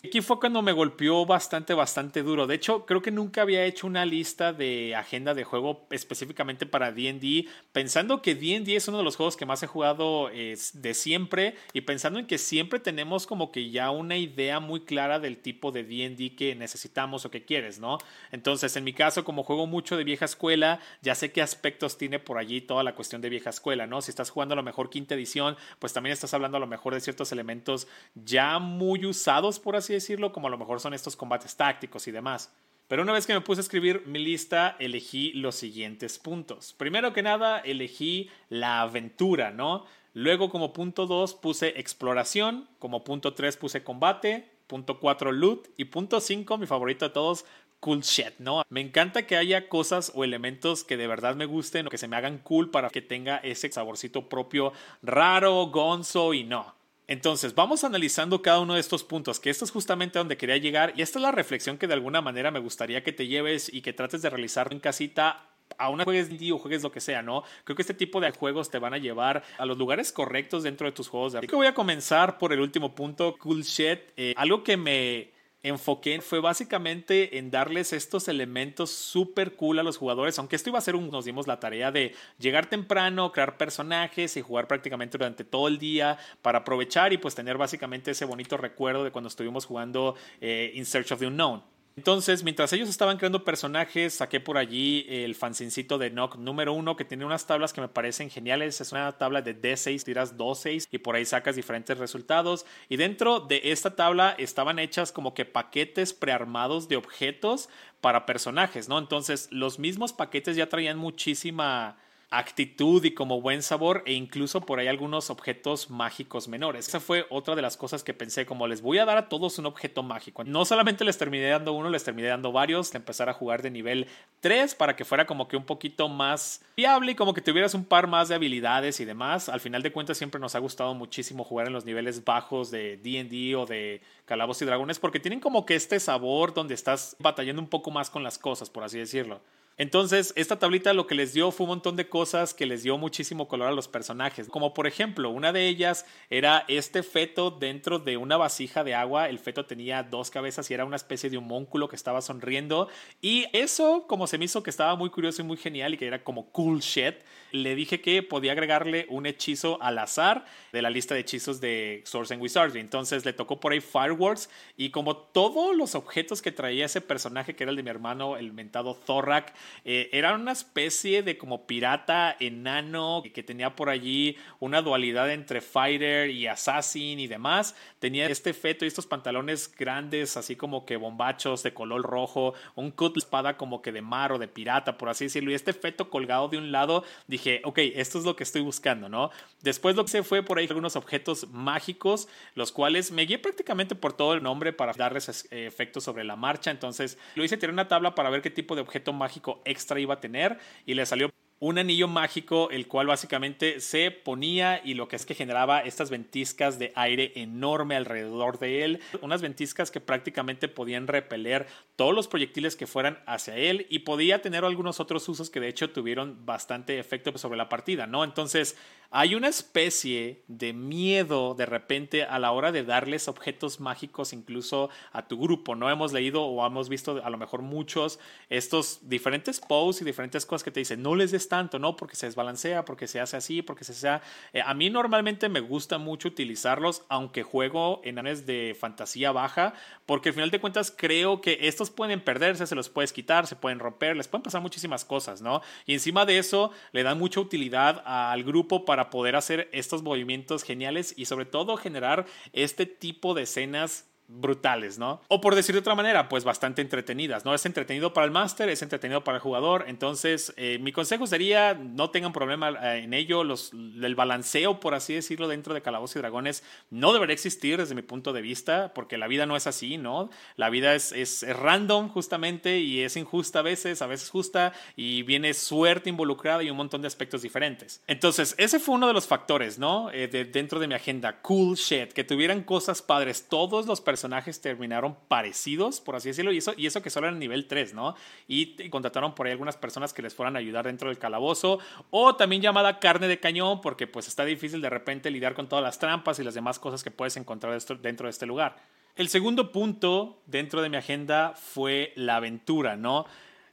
Aquí 0.04 0.22
fue 0.22 0.40
cuando 0.40 0.64
me 0.64 0.72
golpeó 0.72 1.28
bastante, 1.28 1.76
bastante 1.76 2.24
duro. 2.24 2.48
De 2.48 2.56
hecho, 2.56 2.88
creo 2.88 3.04
que 3.04 3.12
nunca 3.12 3.44
había 3.44 3.66
hecho 3.66 3.86
una 3.86 4.04
lista 4.04 4.52
de 4.52 4.96
agenda 4.96 5.36
de 5.36 5.44
juego 5.44 5.86
específicamente 5.92 6.66
para 6.66 6.92
DD, 6.92 7.48
pensando 7.72 8.24
que 8.24 8.34
DD 8.34 8.76
es 8.76 8.88
uno 8.88 8.98
de 8.98 9.04
los 9.04 9.16
juegos 9.16 9.38
que 9.38 9.46
más 9.46 9.62
he 9.62 9.68
jugado 9.68 10.30
de 10.30 10.94
siempre 10.96 11.56
y 11.74 11.82
pensando 11.82 12.18
en 12.18 12.26
que 12.26 12.40
siempre 12.40 12.80
tenemos 12.80 13.28
como 13.28 13.52
que 13.52 13.70
ya 13.70 13.92
una 13.92 14.18
idea 14.18 14.60
muy 14.60 14.82
clara 14.82 15.20
del 15.20 15.38
tipo 15.38 15.72
de 15.72 15.84
DD 15.84 16.36
que 16.36 16.56
necesitamos 16.56 17.26
o 17.26 17.30
que 17.30 17.46
quieres, 17.46 17.78
¿no? 17.78 18.00
Entonces, 18.32 18.76
en 18.76 18.84
mi 18.84 18.94
caso, 18.94 19.24
como 19.24 19.44
juego 19.44 19.68
mucho 19.68 19.98
de 19.98 20.04
vieja 20.04 20.26
escuela, 20.26 20.80
ya 21.04 21.14
sé 21.14 21.32
qué 21.32 21.44
aspectos 21.44 22.00
tiene 22.00 22.18
por 22.18 22.40
allí 22.40 22.62
toda 22.62 22.84
la 22.84 22.96
cuestión 22.96 23.22
de 23.22 23.30
vieja 23.30 23.52
escuela, 23.52 23.86
¿no? 23.86 24.02
Si 24.02 24.10
estás 24.10 24.32
jugando 24.32 24.54
a 24.54 24.56
lo 24.56 24.64
mejor 24.64 24.90
quinta 24.90 25.14
edición, 25.14 25.58
pues 25.78 25.94
también 25.94 26.14
estás 26.14 26.34
hablando 26.34 26.58
a 26.58 26.60
lo 26.60 26.68
mejor 26.68 26.96
de 26.96 27.02
ciertos 27.02 27.32
elementos 27.32 27.88
ya 28.16 28.58
muy 28.58 29.06
usados, 29.06 29.60
por 29.60 29.76
así 29.76 29.91
decirlo, 29.94 30.32
como 30.32 30.48
a 30.48 30.50
lo 30.52 30.58
mejor 30.58 30.80
son 30.80 30.94
estos 30.94 31.16
combates 31.16 31.56
tácticos 31.56 32.08
y 32.08 32.12
demás. 32.12 32.54
Pero 32.88 33.04
una 33.04 33.14
vez 33.14 33.26
que 33.26 33.34
me 33.34 33.42
puse 33.42 33.62
a 33.62 33.64
escribir 33.64 34.04
mi 34.06 34.20
lista, 34.20 34.76
elegí 34.80 35.32
los 35.34 35.56
siguientes 35.56 36.20
puntos. 36.20 36.74
Primero 36.74 37.14
que 37.14 37.24
nada, 37.24 37.60
elegí 37.60 38.30
la 38.50 38.82
aventura, 38.82 39.52
¿no? 39.52 39.86
Luego 40.14 40.50
como 40.50 40.74
punto 40.74 41.06
2 41.06 41.36
puse 41.36 41.80
exploración, 41.80 42.68
como 42.80 43.06
punto 43.06 43.34
3 43.34 43.56
puse 43.56 43.84
combate, 43.84 44.46
punto 44.68 45.00
4 45.00 45.32
loot 45.32 45.70
y 45.78 45.86
punto 45.86 46.20
5, 46.20 46.58
mi 46.58 46.68
favorito 46.68 47.08
de 47.08 47.14
todos, 47.14 47.46
cool 47.80 48.02
shit, 48.02 48.38
¿no? 48.40 48.64
Me 48.70 48.82
encanta 48.82 49.26
que 49.26 49.38
haya 49.38 49.70
cosas 49.70 50.12
o 50.14 50.24
elementos 50.24 50.84
que 50.84 50.98
de 50.98 51.08
verdad 51.08 51.36
me 51.36 51.46
gusten 51.46 51.88
o 51.88 51.90
que 51.90 51.98
se 51.98 52.08
me 52.08 52.16
hagan 52.16 52.40
cool 52.40 52.72
para 52.72 52.90
que 52.90 53.02
tenga 53.02 53.38
ese 53.38 53.72
saborcito 53.72 54.28
propio 54.28 54.74
raro, 55.02 55.66
gonzo 55.68 56.34
y 56.34 56.44
no. 56.44 56.81
Entonces, 57.12 57.56
vamos 57.56 57.84
analizando 57.84 58.42
cada 58.42 58.62
uno 58.62 58.76
de 58.76 58.80
estos 58.80 59.04
puntos, 59.04 59.42
que 59.42 59.50
esto 59.50 59.66
es 59.66 59.72
justamente 59.72 60.18
donde 60.18 60.38
quería 60.38 60.56
llegar 60.56 60.94
y 60.96 61.02
esta 61.02 61.20
es 61.20 61.24
la 61.24 61.34
reflexión 61.34 61.78
que 61.78 61.86
de 61.86 61.94
alguna 61.94 62.22
manera 62.22 62.52
me 62.52 62.60
gustaría 62.60 63.04
que 63.04 63.12
te 63.12 63.28
lleves 63.28 63.70
y 63.74 63.82
que 63.82 63.92
trates 63.92 64.22
de 64.22 64.30
realizar 64.30 64.72
en 64.72 64.80
casita 64.80 65.50
a 65.78 65.90
una 65.90 66.06
juegues 66.06 66.30
o 66.54 66.58
juegues 66.58 66.84
lo 66.84 66.92
que 66.94 67.02
sea, 67.02 67.22
¿no? 67.22 67.44
Creo 67.66 67.76
que 67.76 67.82
este 67.82 67.94
tipo 67.94 68.22
de 68.22 68.32
juegos 68.32 68.72
te 68.72 68.80
van 68.80 68.94
a 68.94 68.98
llevar 68.98 69.44
a 69.58 69.66
los 69.66 69.78
lugares 69.78 70.14
correctos 70.14 70.64
dentro 70.64 70.88
de 70.88 70.94
tus 70.94 71.10
juegos. 71.10 71.36
Así 71.36 71.48
que 71.48 71.56
voy 71.58 71.68
a 71.68 71.74
comenzar 71.74 72.38
por 72.38 72.54
el 72.54 72.62
último 72.62 72.96
punto, 72.96 73.36
cool 73.40 73.64
shit. 73.64 74.00
Eh, 74.16 74.34
algo 74.38 74.64
que 74.64 74.78
me 74.78 75.31
enfoqué 75.64 76.22
fue 76.22 76.40
básicamente 76.40 77.38
en 77.38 77.52
darles 77.52 77.94
estos 77.94 78.28
elementos 78.28 78.92
súper 78.92 79.56
cool 79.56 79.80
a 79.80 79.84
los 79.84 79.98
jugadores, 79.98 80.38
aunque 80.40 80.56
esto 80.56 80.70
iba 80.70 80.80
a 80.80 80.82
ser 80.82 80.96
un, 80.96 81.10
nos 81.10 81.26
dimos 81.26 81.48
la 81.48 81.60
tarea 81.60 81.92
de 81.92 82.16
llegar 82.40 82.68
temprano, 82.68 83.32
crear 83.32 83.58
personajes 83.58 84.38
y 84.38 84.42
jugar 84.42 84.68
prácticamente 84.68 85.18
durante 85.18 85.44
todo 85.44 85.68
el 85.68 85.78
día 85.78 86.18
para 86.42 86.60
aprovechar 86.60 87.14
y 87.14 87.18
pues 87.18 87.36
tener 87.36 87.58
básicamente 87.58 88.12
ese 88.12 88.26
bonito 88.26 88.58
recuerdo 88.58 89.04
de 89.04 89.12
cuando 89.12 89.28
estuvimos 89.28 89.66
jugando 89.66 90.16
eh, 90.40 90.72
In 90.76 90.86
Search 90.86 91.12
of 91.12 91.20
the 91.20 91.28
Unknown. 91.28 91.64
Entonces, 91.98 92.44
mientras 92.44 92.72
ellos 92.72 92.88
estaban 92.88 93.18
creando 93.18 93.44
personajes, 93.44 94.14
saqué 94.14 94.40
por 94.40 94.58
allí 94.58 95.06
el 95.10 95.36
fancincito 95.36 95.98
de 95.98 96.10
Nock 96.10 96.38
número 96.38 96.72
uno 96.72 96.96
que 96.96 97.04
tiene 97.04 97.26
unas 97.26 97.46
tablas 97.46 97.74
que 97.74 97.82
me 97.82 97.90
parecen 97.90 98.30
geniales. 98.30 98.80
Es 98.80 98.94
una 98.94 99.12
tabla 99.18 99.42
de 99.42 99.60
D6, 99.60 100.04
tiras 100.04 100.38
2 100.38 100.60
6 100.60 100.88
y 100.90 100.98
por 101.00 101.16
ahí 101.16 101.26
sacas 101.26 101.58
diferentes 101.58 101.98
resultados. 101.98 102.66
Y 102.88 102.96
dentro 102.96 103.42
de 103.42 103.62
esta 103.66 103.96
tabla 103.96 104.36
estaban 104.38 104.80
hechas 104.80 105.12
como 105.12 105.34
que 105.34 105.44
paquetes 105.44 106.14
prearmados 106.14 106.88
de 106.88 106.96
objetos 106.96 107.68
para 108.00 108.26
personajes, 108.26 108.88
¿no? 108.88 108.98
Entonces, 108.98 109.50
los 109.52 109.78
mismos 109.78 110.14
paquetes 110.14 110.56
ya 110.56 110.70
traían 110.70 110.98
muchísima 110.98 111.98
actitud 112.32 113.04
y 113.04 113.12
como 113.14 113.42
buen 113.42 113.62
sabor 113.62 114.04
e 114.06 114.14
incluso 114.14 114.62
por 114.62 114.80
ahí 114.80 114.88
algunos 114.88 115.30
objetos 115.30 115.90
mágicos 115.90 116.48
menores. 116.48 116.88
Esa 116.88 117.02
fue 117.02 117.26
otra 117.30 117.56
de 117.56 117.62
las 117.62 117.76
cosas 117.76 118.06
que 118.06 118.14
pensé, 118.14 118.46
como 118.46 118.68
les 118.68 118.82
voy 118.82 119.00
a 119.00 119.06
dar 119.06 119.18
a 119.18 119.28
todos 119.28 119.60
un 119.60 119.66
objeto 119.66 120.02
mágico. 120.02 120.46
No 120.46 120.64
solamente 120.64 121.04
les 121.04 121.18
terminé 121.18 121.50
dando 121.50 121.74
uno, 121.74 121.90
les 121.90 122.06
terminé 122.06 122.30
dando 122.30 122.54
varios, 122.54 122.96
empezar 122.96 123.28
a 123.28 123.34
jugar 123.34 123.62
de 123.62 123.70
nivel 123.70 124.08
3 124.40 124.76
para 124.76 124.96
que 124.96 125.04
fuera 125.04 125.28
como 125.28 125.50
que 125.50 125.58
un 125.58 125.66
poquito 125.66 126.08
más 126.08 126.64
viable 126.78 127.12
y 127.12 127.16
como 127.16 127.34
que 127.34 127.42
tuvieras 127.42 127.74
un 127.74 127.84
par 127.84 128.08
más 128.08 128.30
de 128.30 128.36
habilidades 128.36 129.02
y 129.02 129.06
demás. 129.06 129.50
Al 129.50 129.60
final 129.60 129.84
de 129.84 129.92
cuentas 129.92 130.18
siempre 130.18 130.40
nos 130.40 130.56
ha 130.56 130.60
gustado 130.60 130.94
muchísimo 130.94 131.44
jugar 131.44 131.68
en 131.68 131.74
los 131.74 131.84
niveles 131.84 132.24
bajos 132.24 132.72
de 132.72 132.96
D&D 132.96 133.58
o 133.58 133.66
de 133.66 134.02
Calabos 134.24 134.62
y 134.62 134.66
Dragones 134.66 135.00
porque 135.00 135.20
tienen 135.20 135.42
como 135.42 135.66
que 135.66 135.76
este 135.76 136.00
sabor 136.00 136.54
donde 136.54 136.76
estás 136.76 137.18
batallando 137.20 137.62
un 137.62 137.68
poco 137.68 137.92
más 137.92 138.10
con 138.10 138.24
las 138.24 138.38
cosas, 138.38 138.70
por 138.70 138.86
así 138.86 138.98
decirlo. 138.98 139.42
Entonces, 139.78 140.34
esta 140.36 140.60
tablita 140.60 140.94
lo 140.94 141.08
que 141.08 141.16
les 141.16 141.34
dio 141.34 141.52
fue 141.52 141.64
un 141.64 141.70
montón 141.70 141.96
de 141.96 142.08
cosas 142.08 142.54
que 142.54 142.66
les 142.66 142.84
dio 142.84 142.98
muchísimo 142.98 143.48
color 143.48 143.70
a 143.70 143.72
los 143.72 143.88
personajes. 143.88 144.48
Como 144.48 144.74
por 144.74 144.86
ejemplo, 144.86 145.30
una 145.30 145.52
de 145.52 145.68
ellas 145.68 146.06
era 146.30 146.66
este 146.68 147.04
feto 147.04 147.50
dentro 147.50 147.98
de 147.98 148.18
una 148.18 148.38
vasija 148.38 148.84
de 148.84 148.94
agua. 148.94 149.30
El 149.30 149.40
feto 149.40 149.66
tenía 149.66 150.04
dos 150.04 150.30
cabezas 150.30 150.70
y 150.70 150.74
era 150.74 150.86
una 150.86 150.98
especie 150.98 151.30
de 151.30 151.38
homúnculo 151.38 151.90
que 151.90 151.96
estaba 151.96 152.22
sonriendo. 152.22 152.90
Y 153.22 153.46
eso, 153.54 154.06
como 154.08 154.28
se 154.28 154.38
me 154.38 154.46
hizo 154.46 154.62
que 154.62 154.70
estaba 154.70 154.96
muy 154.96 155.10
curioso 155.10 155.42
y 155.42 155.46
muy 155.46 155.58
genial 155.58 155.94
y 155.94 155.98
que 155.98 156.08
era 156.08 156.24
como 156.24 156.52
cool 156.52 156.80
shit, 156.80 157.16
le 157.52 157.76
dije 157.76 158.02
que 158.02 158.24
podía 158.24 158.52
agregarle 158.54 159.06
un 159.10 159.26
hechizo 159.26 159.82
al 159.82 159.98
azar 159.98 160.46
de 160.72 160.82
la 160.82 160.90
lista 160.90 161.16
de 161.16 161.22
hechizos 161.22 161.60
de 161.60 162.02
Source 162.06 162.34
and 162.34 162.42
Wizardry. 162.42 162.80
Entonces 162.80 163.26
le 163.26 163.34
tocó 163.34 163.60
por 163.60 163.72
ahí 163.72 163.82
Fireworks 163.82 164.50
y 164.78 164.92
como 164.92 165.18
todos 165.18 165.76
los 165.76 165.96
objetos 165.96 166.42
que 166.42 166.52
traía 166.52 166.86
ese 166.86 167.02
personaje 167.02 167.56
que 167.56 167.64
era 167.64 167.72
el 167.72 167.78
de 167.78 167.84
mi 167.84 167.90
hermano, 167.90 168.38
el 168.38 168.54
mentado 168.54 168.96
Thorak, 168.96 169.54
eh, 169.86 170.10
era 170.12 170.34
una 170.36 170.52
especie 170.52 171.24
de 171.24 171.38
como 171.38 171.66
pirata 171.68 172.36
enano 172.40 173.24
que 173.34 173.44
tenía 173.44 173.76
por 173.76 173.90
allí 173.90 174.38
una 174.60 174.82
dualidad 174.82 175.32
entre 175.32 175.62
fighter 175.62 176.30
y 176.30 176.48
assassin 176.48 177.20
y 177.20 177.28
demás. 177.28 177.76
Tenía 178.00 178.28
este 178.28 178.54
feto 178.54 178.86
y 178.86 178.88
estos 178.88 179.06
pantalones 179.06 179.74
grandes, 179.76 180.38
así 180.38 180.56
como 180.56 180.86
que 180.86 180.98
bombachos 180.98 181.64
de 181.64 181.74
color 181.74 182.02
rojo, 182.02 182.54
un 182.76 182.92
cut 182.92 183.18
espada 183.18 183.58
como 183.58 183.82
que 183.82 183.92
de 183.92 184.02
mar 184.02 184.32
o 184.32 184.40
de 184.40 184.48
pirata, 184.48 184.98
por 184.98 185.10
así 185.10 185.26
decirlo, 185.26 185.52
y 185.52 185.56
este 185.56 185.74
feto 185.74 186.10
colgado 186.10 186.48
de 186.48 186.58
un 186.58 186.72
lado. 186.72 187.04
Dije, 187.28 187.62
ok, 187.64 187.80
esto 187.96 188.20
es 188.20 188.26
lo 188.26 188.36
que 188.36 188.44
estoy 188.44 188.62
buscando, 188.62 189.10
¿no? 189.10 189.32
Después 189.62 189.96
lo 189.96 190.04
que 190.04 190.12
se 190.12 190.24
fue 190.24 190.44
por 190.44 190.58
ahí 190.58 190.68
algunos 190.68 190.96
objetos 190.96 191.48
mágicos, 191.50 192.28
los 192.56 192.72
cuales 192.72 193.12
me 193.12 193.26
guié 193.26 193.40
prácticamente 193.40 193.96
por 193.96 194.14
todo 194.14 194.34
el 194.34 194.44
nombre 194.44 194.74
para 194.74 194.94
darles 194.94 195.48
efectos 195.52 196.04
sobre 196.04 196.24
la 196.24 196.36
marcha. 196.36 196.72
Entonces 196.72 197.18
lo 197.36 197.44
hice 197.44 197.58
tirar 197.58 197.74
una 197.74 197.88
tabla 197.88 198.16
para 198.16 198.30
ver 198.30 198.42
qué 198.42 198.50
tipo 198.50 198.76
de 198.76 198.82
objeto 198.82 199.14
mágico 199.14 199.51
extra 199.66 200.00
iba 200.00 200.14
a 200.14 200.20
tener 200.20 200.58
y 200.86 200.94
le 200.94 201.06
salió 201.06 201.30
un 201.62 201.78
anillo 201.78 202.08
mágico, 202.08 202.72
el 202.72 202.88
cual 202.88 203.06
básicamente 203.06 203.82
se 203.82 204.10
ponía 204.10 204.82
y 204.84 204.96
lo 204.96 205.08
que 205.08 205.16
es 205.16 205.28
que 205.28 205.36
generaba 205.36 205.82
estas 205.82 206.10
ventiscas 206.10 206.80
de 206.80 206.92
aire 206.96 207.34
enorme 207.36 207.96
alrededor 207.96 208.58
de 208.58 208.84
él, 208.84 209.00
unas 209.22 209.44
ventiscas 209.44 209.92
que 209.92 210.02
prácticamente 210.02 210.68
podían 210.68 211.06
repeler 211.06 211.68
todos 211.96 212.16
los 212.16 212.28
proyectiles 212.28 212.76
que 212.76 212.88
fueran 212.88 213.20
hacia 213.28 213.56
él 213.58 213.86
y 213.92 214.00
podía 214.00 214.42
tener 214.42 214.66
algunos 214.66 215.00
otros 215.00 215.30
usos 215.30 215.52
que 215.52 215.60
de 215.60 215.68
hecho 215.68 215.92
tuvieron 215.92 216.48
bastante 216.48 216.98
efecto 216.98 217.38
sobre 217.38 217.58
la 217.58 217.70
partida, 217.70 218.08
¿no? 218.08 218.24
Entonces, 218.24 218.76
hay 219.14 219.36
una 219.36 219.50
especie 219.50 220.42
de 220.48 220.72
miedo 220.72 221.54
de 221.54 221.66
repente 221.66 222.24
a 222.24 222.40
la 222.40 222.54
hora 222.54 222.72
de 222.72 222.86
darles 222.86 223.28
objetos 223.28 223.82
mágicos 223.82 224.32
incluso 224.32 224.90
a 225.12 225.28
tu 225.28 225.38
grupo. 225.38 225.76
No 225.76 225.90
hemos 225.90 226.14
leído 226.14 226.46
o 226.46 226.66
hemos 226.66 226.88
visto 226.88 227.22
a 227.22 227.30
lo 227.30 227.38
mejor 227.38 227.62
muchos 227.62 228.20
estos 228.50 229.10
diferentes 229.10 229.60
posts 229.60 230.02
y 230.02 230.06
diferentes 230.06 230.46
cosas 230.46 230.64
que 230.64 230.72
te 230.72 230.80
dicen, 230.80 231.04
no 231.04 231.16
les 231.16 231.32
tanto, 231.52 231.80
¿no? 231.80 231.98
Porque 231.98 232.16
se 232.16 232.28
desbalancea, 232.28 232.86
porque 232.86 233.08
se 233.08 233.20
hace 233.20 233.36
así, 233.36 233.62
porque 233.62 233.84
se 233.84 233.94
sea... 233.94 234.22
Eh, 234.54 234.62
a 234.66 234.74
mí 234.74 234.90
normalmente 234.90 235.50
me 235.50 235.60
gusta 235.60 235.98
mucho 235.98 236.30
utilizarlos, 236.30 237.04
aunque 237.10 237.44
juego 237.44 238.00
en 238.06 238.20
anes 238.20 238.46
de 238.46 238.74
fantasía 238.80 239.34
baja, 239.34 239.74
porque 240.06 240.30
al 240.30 240.36
final 240.36 240.50
de 240.50 240.62
cuentas 240.62 240.94
creo 240.96 241.42
que 241.42 241.68
estos 241.68 241.90
pueden 241.90 242.22
perderse, 242.22 242.66
se 242.66 242.74
los 242.74 242.88
puedes 242.88 243.12
quitar, 243.12 243.48
se 243.48 243.58
pueden 243.58 243.80
romper, 243.80 244.16
les 244.16 244.30
pueden 244.30 244.44
pasar 244.44 244.62
muchísimas 244.62 245.04
cosas, 245.04 245.42
¿no? 245.42 245.62
Y 245.86 245.92
encima 245.92 246.26
de 246.26 246.38
eso 246.38 246.72
le 246.94 247.04
dan 247.04 247.20
mucha 247.20 247.42
utilidad 247.42 248.02
al 248.06 248.46
grupo 248.46 248.86
para 248.86 249.10
poder 249.10 249.36
hacer 249.36 249.68
estos 249.74 250.04
movimientos 250.04 250.64
geniales 250.64 251.14
y 251.18 251.26
sobre 251.26 251.44
todo 251.44 251.76
generar 251.76 252.28
este 252.54 252.86
tipo 252.86 253.34
de 253.34 253.44
escenas 253.44 254.11
brutales, 254.34 254.98
¿no? 254.98 255.22
O 255.28 255.42
por 255.42 255.56
decir 255.56 255.74
de 255.76 255.80
otra 255.80 255.96
manera, 255.96 256.30
pues 256.30 256.44
bastante 256.44 256.82
entretenidas, 256.82 257.44
¿no? 257.44 257.54
Es 257.54 257.66
entretenido 257.66 258.14
para 258.14 258.26
el 258.26 258.32
máster, 258.32 258.70
es 258.70 258.82
entretenido 258.82 259.24
para 259.24 259.38
el 259.38 259.42
jugador, 259.42 259.86
entonces 259.88 260.54
eh, 260.56 260.80
mi 260.82 260.92
consejo 260.92 261.28
sería 261.28 261.74
no 261.74 262.12
tengan 262.12 262.32
problema 262.32 262.70
eh, 262.70 263.04
en 263.04 263.14
ello, 263.14 263.44
los, 263.44 263.74
el 263.74 264.16
balanceo, 264.16 264.80
por 264.80 264.94
así 264.94 265.14
decirlo, 265.14 265.48
dentro 265.48 265.74
de 265.74 265.82
Calabozos 265.82 266.16
y 266.16 266.20
Dragones 266.20 266.64
no 266.90 267.14
debería 267.14 267.34
existir 267.34 267.78
desde 267.78 267.96
mi 267.96 268.02
punto 268.02 268.32
de 268.32 268.42
vista, 268.42 268.94
porque 268.94 269.18
la 269.18 269.28
vida 269.28 269.46
no 269.46 269.56
es 269.56 269.68
así, 269.68 269.98
¿no? 269.98 270.30
La 270.56 270.70
vida 270.70 270.96
es, 270.96 271.12
es, 271.12 271.46
random 271.48 272.08
justamente 272.10 272.80
y 272.80 273.02
es 273.02 273.18
injusta 273.18 273.60
a 273.60 273.64
veces, 273.64 274.02
a 274.02 274.08
veces 274.08 274.30
justa 274.30 274.74
y 274.96 275.24
viene 275.24 275.54
suerte 275.54 276.10
involucrada 276.10 276.64
y 276.64 276.70
un 276.70 276.78
montón 276.78 277.02
de 277.02 277.08
aspectos 277.08 277.42
diferentes. 277.42 278.02
Entonces, 278.08 278.56
ese 278.58 278.80
fue 278.80 278.96
uno 278.96 279.08
de 279.08 279.14
los 279.14 279.28
factores, 279.28 279.78
¿no? 279.78 280.10
Eh, 280.12 280.28
de, 280.28 280.46
dentro 280.46 280.80
de 280.80 280.88
mi 280.88 280.96
agenda, 280.96 281.42
cool 281.42 281.76
shit, 281.76 282.14
que 282.14 282.24
tuvieran 282.24 282.64
cosas 282.64 283.02
padres, 283.02 283.48
todos 283.50 283.86
los 283.86 284.00
personajes 284.00 284.21
personajes 284.22 284.62
terminaron 284.62 285.18
parecidos, 285.28 286.00
por 286.00 286.16
así 286.16 286.30
decirlo, 286.30 286.52
y 286.52 286.58
eso, 286.58 286.74
y 286.78 286.86
eso 286.86 287.02
que 287.02 287.10
solo 287.10 287.28
era 287.28 287.36
nivel 287.36 287.66
3, 287.66 287.96
¿no? 287.96 288.14
Y, 288.48 288.88
contrataron 288.90 289.34
por 289.34 289.48
ahí 289.48 289.52
algunas 289.52 289.78
personas 289.78 290.14
que 290.14 290.22
les 290.22 290.36
fueran 290.36 290.56
a 290.56 290.60
ayudar 290.60 290.86
dentro 290.86 291.10
del 291.10 291.18
calabozo, 291.18 291.80
o 292.12 292.36
también 292.36 292.62
llamada 292.62 293.00
carne 293.00 293.28
de 293.28 293.40
cañón, 293.40 293.82
porque 293.82 294.06
pues 294.06 294.28
está 294.28 294.46
difícil 294.46 294.80
de 294.80 294.92
repente 294.92 295.32
lidiar 295.32 295.56
con 295.56 295.68
todas 295.68 295.84
las 295.84 295.98
trampas 295.98 296.38
y 296.38 296.44
las 296.44 296.54
demás 296.54 296.78
cosas 296.78 297.04
que 297.04 297.10
puedes 297.10 297.36
encontrar 297.36 297.80
dentro 298.02 298.28
de 298.28 298.30
este 298.30 298.46
lugar. 298.46 298.78
El 299.16 299.28
segundo 299.28 299.72
punto 299.72 300.42
dentro 300.46 300.84
de 300.84 300.90
mi 300.90 300.98
agenda 300.98 301.54
fue 301.56 302.14
la 302.16 302.36
aventura, 302.36 302.96
¿no? 302.96 303.26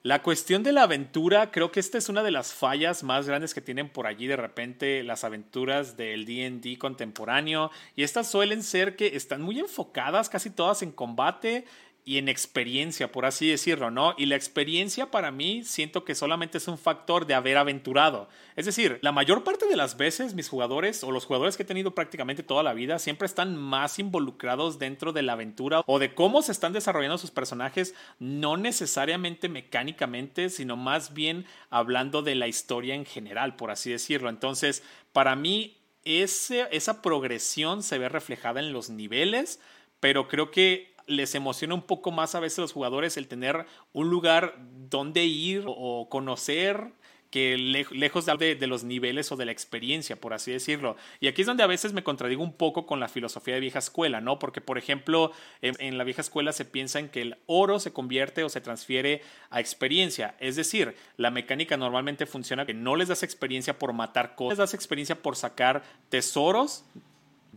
La 0.04 0.22
cuestión 0.22 0.62
de 0.62 0.70
la 0.70 0.84
aventura, 0.84 1.50
creo 1.50 1.72
que 1.72 1.80
esta 1.80 1.98
es 1.98 2.08
una 2.08 2.22
de 2.22 2.30
las 2.30 2.52
fallas 2.54 3.02
más 3.02 3.26
grandes 3.26 3.52
que 3.52 3.60
tienen 3.60 3.88
por 3.88 4.06
allí 4.06 4.28
de 4.28 4.36
repente 4.36 5.02
las 5.02 5.24
aventuras 5.24 5.96
del 5.96 6.24
DD 6.24 6.78
contemporáneo. 6.78 7.72
Y 7.96 8.04
estas 8.04 8.30
suelen 8.30 8.62
ser 8.62 8.94
que 8.94 9.16
están 9.16 9.42
muy 9.42 9.58
enfocadas 9.58 10.28
casi 10.28 10.50
todas 10.50 10.82
en 10.82 10.92
combate 10.92 11.64
y 12.08 12.16
en 12.16 12.30
experiencia, 12.30 13.12
por 13.12 13.26
así 13.26 13.50
decirlo, 13.50 13.90
¿no? 13.90 14.14
Y 14.16 14.24
la 14.24 14.34
experiencia 14.34 15.10
para 15.10 15.30
mí 15.30 15.62
siento 15.62 16.06
que 16.06 16.14
solamente 16.14 16.56
es 16.56 16.66
un 16.66 16.78
factor 16.78 17.26
de 17.26 17.34
haber 17.34 17.58
aventurado. 17.58 18.30
Es 18.56 18.64
decir, 18.64 18.98
la 19.02 19.12
mayor 19.12 19.44
parte 19.44 19.66
de 19.66 19.76
las 19.76 19.98
veces 19.98 20.32
mis 20.32 20.48
jugadores 20.48 21.04
o 21.04 21.12
los 21.12 21.26
jugadores 21.26 21.58
que 21.58 21.64
he 21.64 21.66
tenido 21.66 21.94
prácticamente 21.94 22.42
toda 22.42 22.62
la 22.62 22.72
vida 22.72 22.98
siempre 22.98 23.26
están 23.26 23.58
más 23.58 23.98
involucrados 23.98 24.78
dentro 24.78 25.12
de 25.12 25.20
la 25.20 25.34
aventura 25.34 25.82
o 25.84 25.98
de 25.98 26.14
cómo 26.14 26.40
se 26.40 26.52
están 26.52 26.72
desarrollando 26.72 27.18
sus 27.18 27.30
personajes, 27.30 27.94
no 28.18 28.56
necesariamente 28.56 29.50
mecánicamente, 29.50 30.48
sino 30.48 30.78
más 30.78 31.12
bien 31.12 31.44
hablando 31.68 32.22
de 32.22 32.36
la 32.36 32.48
historia 32.48 32.94
en 32.94 33.04
general, 33.04 33.54
por 33.54 33.70
así 33.70 33.90
decirlo. 33.90 34.30
Entonces, 34.30 34.82
para 35.12 35.36
mí, 35.36 35.76
esa 36.04 37.02
progresión 37.02 37.82
se 37.82 37.98
ve 37.98 38.08
reflejada 38.08 38.60
en 38.60 38.72
los 38.72 38.88
niveles, 38.88 39.60
pero 40.00 40.26
creo 40.26 40.50
que 40.50 40.96
les 41.08 41.34
emociona 41.34 41.74
un 41.74 41.82
poco 41.82 42.10
más 42.12 42.34
a 42.34 42.40
veces 42.40 42.60
a 42.60 42.62
los 42.62 42.72
jugadores 42.72 43.16
el 43.16 43.28
tener 43.28 43.66
un 43.92 44.08
lugar 44.10 44.56
donde 44.88 45.24
ir 45.24 45.64
o 45.66 46.08
conocer 46.08 46.92
que 47.30 47.58
lejos 47.58 48.24
de, 48.24 48.66
los 48.66 48.84
niveles 48.84 49.30
o 49.32 49.36
de 49.36 49.44
la 49.44 49.52
experiencia, 49.52 50.16
por 50.16 50.32
así 50.32 50.50
decirlo. 50.50 50.96
Y 51.20 51.28
aquí 51.28 51.42
es 51.42 51.46
donde 51.46 51.62
a 51.62 51.66
veces 51.66 51.92
me 51.92 52.02
contradigo 52.02 52.42
un 52.42 52.54
poco 52.54 52.86
con 52.86 53.00
la 53.00 53.08
filosofía 53.08 53.54
de 53.54 53.60
vieja 53.60 53.80
escuela, 53.80 54.20
¿no? 54.20 54.38
Porque, 54.38 54.60
por 54.60 54.78
ejemplo, 54.78 55.32
en, 55.60 55.98
la 55.98 56.04
vieja 56.04 56.22
escuela 56.22 56.52
se 56.52 56.64
piensa 56.64 56.98
en 56.98 57.10
que 57.10 57.20
el 57.20 57.38
oro 57.46 57.80
se 57.80 57.92
convierte 57.92 58.44
o 58.44 58.48
se 58.48 58.60
transfiere 58.60 59.20
a 59.50 59.60
experiencia. 59.60 60.36
Es 60.40 60.56
decir, 60.56 60.96
la 61.16 61.30
mecánica 61.30 61.76
normalmente 61.76 62.24
funciona 62.24 62.64
que 62.64 62.74
no 62.74 62.96
les 62.96 63.08
das 63.08 63.22
experiencia 63.22 63.78
por 63.78 63.92
matar 63.92 64.34
cosas, 64.34 64.52
les 64.52 64.58
das 64.58 64.74
experiencia 64.74 65.20
por 65.20 65.36
sacar 65.36 65.82
tesoros 66.08 66.84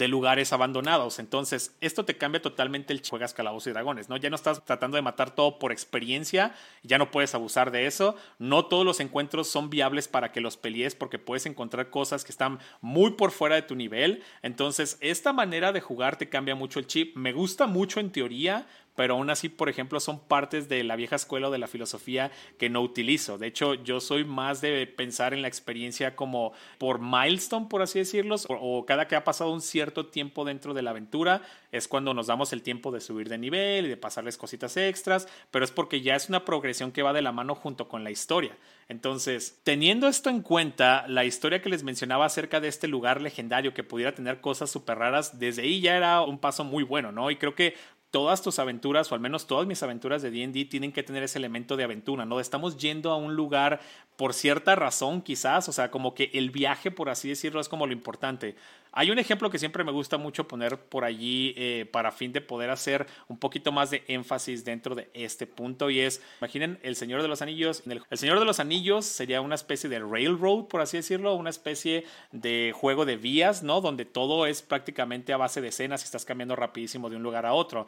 de 0.01 0.07
lugares 0.07 0.51
abandonados. 0.51 1.19
Entonces, 1.19 1.75
esto 1.79 2.05
te 2.05 2.17
cambia 2.17 2.41
totalmente 2.41 2.91
el 2.91 3.03
juegas 3.07 3.35
calabozos 3.35 3.67
y 3.67 3.69
dragones, 3.69 4.09
¿no? 4.09 4.17
Ya 4.17 4.31
no 4.31 4.35
estás 4.35 4.65
tratando 4.65 4.95
de 4.95 5.03
matar 5.03 5.35
todo 5.35 5.59
por 5.59 5.71
experiencia, 5.71 6.55
ya 6.81 6.97
no 6.97 7.11
puedes 7.11 7.35
abusar 7.35 7.69
de 7.69 7.85
eso. 7.85 8.15
No 8.39 8.65
todos 8.65 8.83
los 8.83 8.99
encuentros 8.99 9.47
son 9.47 9.69
viables 9.69 10.07
para 10.07 10.31
que 10.31 10.41
los 10.41 10.57
pelees 10.57 10.95
porque 10.95 11.19
puedes 11.19 11.45
encontrar 11.45 11.91
cosas 11.91 12.23
que 12.23 12.31
están 12.31 12.57
muy 12.81 13.11
por 13.11 13.29
fuera 13.29 13.53
de 13.53 13.61
tu 13.61 13.75
nivel. 13.75 14.23
Entonces, 14.41 14.97
esta 15.01 15.33
manera 15.33 15.71
de 15.71 15.81
jugar 15.81 16.17
te 16.17 16.29
cambia 16.29 16.55
mucho 16.55 16.79
el 16.79 16.87
chip. 16.87 17.15
Me 17.15 17.31
gusta 17.31 17.67
mucho 17.67 17.99
en 17.99 18.11
teoría, 18.11 18.65
pero 18.95 19.15
aún 19.15 19.30
así, 19.30 19.49
por 19.49 19.69
ejemplo, 19.69 19.99
son 19.99 20.19
partes 20.19 20.69
de 20.69 20.84
la 20.84 20.95
vieja 20.95 21.15
escuela 21.15 21.47
o 21.47 21.51
de 21.51 21.58
la 21.58 21.67
filosofía 21.67 22.32
que 22.58 22.69
no 22.69 22.82
utilizo. 22.82 23.38
De 23.38 23.47
hecho, 23.47 23.73
yo 23.75 23.99
soy 23.99 24.25
más 24.25 24.62
de 24.62 24.86
pensar 24.88 25.34
en 25.34 25.41
la 25.41 25.47
experiencia 25.47 26.15
como 26.15 26.54
por 26.77 26.99
milestone, 26.99 27.67
por 27.69 27.82
así 27.82 27.99
decirlo, 27.99 28.36
o, 28.49 28.86
cada 28.86 29.08
que 29.08 29.15
ha 29.15 29.23
pasado 29.23 29.51
un 29.51 29.62
cierto 29.62 30.08
tiempo 30.08 30.45
dentro 30.45 30.73
de 30.73 30.82
la 30.82 30.91
aventura, 30.91 31.41
es 31.71 31.88
cuando 31.88 32.13
nos 32.13 32.27
damos 32.27 32.51
el 32.54 32.63
tiempo 32.63 32.91
de 32.91 32.99
subir 32.99 33.30
de 33.30 33.38
nivel 33.38 33.86
y 33.86 33.89
de 33.89 33.97
pasarles 33.97 34.38
cositas 34.38 34.75
extras, 34.77 35.27
pero 35.51 35.63
es 35.63 35.71
porque 35.71 36.01
ya 36.01 36.15
es 36.15 36.30
una 36.30 36.43
progresión 36.43 36.91
que 36.91 37.04
va 37.04 37.13
de 37.13 37.21
la 37.21 37.32
mano 37.32 37.56
junto 37.56 37.88
con 37.88 38.04
la 38.04 38.12
historia. 38.12 38.58
Entonces, 38.89 39.62
teniendo 39.63 40.08
esto 40.08 40.30
en 40.30 40.41
cuenta, 40.41 41.06
la 41.08 41.23
historia 41.23 41.62
que 41.62 41.69
les 41.69 41.84
mencionaba 41.84 42.25
acerca 42.25 42.60
de 42.60 42.67
este 42.67 42.89
lugar 42.89 43.21
legendario 43.21 43.73
que 43.73 43.84
pudiera 43.84 44.13
tener 44.13 44.41
cosas 44.41 44.69
súper 44.69 44.97
raras, 44.97 45.39
desde 45.39 45.62
ahí 45.62 45.80
ya 45.80 45.95
era 45.95 46.21
un 46.21 46.39
paso 46.39 46.63
muy 46.63 46.84
bueno, 46.84 47.12
¿no? 47.12 47.32
Y 47.32 47.38
creo 47.38 47.56
que 47.56 47.75
todas 48.12 48.41
tus 48.41 48.60
aventuras, 48.60 49.12
o 49.12 49.15
al 49.15 49.21
menos 49.21 49.47
todas 49.47 49.65
mis 49.65 49.82
aventuras 49.82 50.21
de 50.21 50.30
DD, 50.30 50.69
tienen 50.69 50.91
que 50.91 51.02
tener 51.02 51.24
ese 51.24 51.39
elemento 51.39 51.78
de 51.78 51.86
aventura, 51.86 52.26
¿no? 52.26 52.39
Estamos 52.39 52.78
yendo 52.78 53.12
a 53.12 53.15
un 53.15 53.36
lugar 53.36 53.80
por 54.21 54.36
cierta 54.36 54.75
razón, 54.75 55.23
quizás, 55.23 55.67
o 55.67 55.71
sea, 55.71 55.89
como 55.89 56.13
que 56.13 56.29
el 56.36 56.51
viaje, 56.51 56.91
por 56.91 57.10
así 57.10 57.27
decirlo, 57.27 57.60
es 57.60 57.67
como 57.67 57.88
lo 57.88 57.93
importante. 57.93 58.55
Hay 58.91 59.10
un 59.10 59.17
ejemplo 59.17 59.49
que 59.49 59.57
siempre 59.57 59.84
me 59.84 59.91
gusta 59.91 60.19
mucho 60.19 60.47
poner 60.47 60.77
por 60.77 61.05
allí 61.05 61.55
eh, 61.57 61.88
para 61.91 62.12
fin 62.12 62.31
de 62.31 62.39
poder 62.39 62.69
hacer 62.69 63.07
un 63.29 63.39
poquito 63.39 63.71
más 63.71 63.89
de 63.89 64.03
énfasis 64.07 64.63
dentro 64.63 64.93
de 64.93 65.10
este 65.15 65.47
punto 65.47 65.89
y 65.89 66.01
es, 66.01 66.21
imaginen 66.39 66.77
El 66.84 66.95
Señor 66.95 67.23
de 67.23 67.29
los 67.29 67.41
Anillos. 67.41 67.81
El, 67.88 68.03
el 68.07 68.17
Señor 68.19 68.38
de 68.38 68.45
los 68.45 68.60
Anillos 68.60 69.05
sería 69.05 69.41
una 69.41 69.55
especie 69.55 69.89
de 69.89 69.97
railroad, 69.97 70.65
por 70.65 70.81
así 70.81 70.97
decirlo, 70.97 71.34
una 71.34 71.49
especie 71.49 72.05
de 72.31 72.73
juego 72.75 73.05
de 73.05 73.17
vías, 73.17 73.63
¿no? 73.63 73.81
Donde 73.81 74.05
todo 74.05 74.45
es 74.45 74.62
prácticamente 74.62 75.34
a 75.34 75.38
base 75.38 75.62
de 75.62 75.69
escenas 75.69 76.03
y 76.03 76.05
estás 76.05 76.25
cambiando 76.25 76.55
rapidísimo 76.55 77.10
de 77.10 77.15
un 77.15 77.23
lugar 77.23 77.47
a 77.47 77.53
otro 77.53 77.88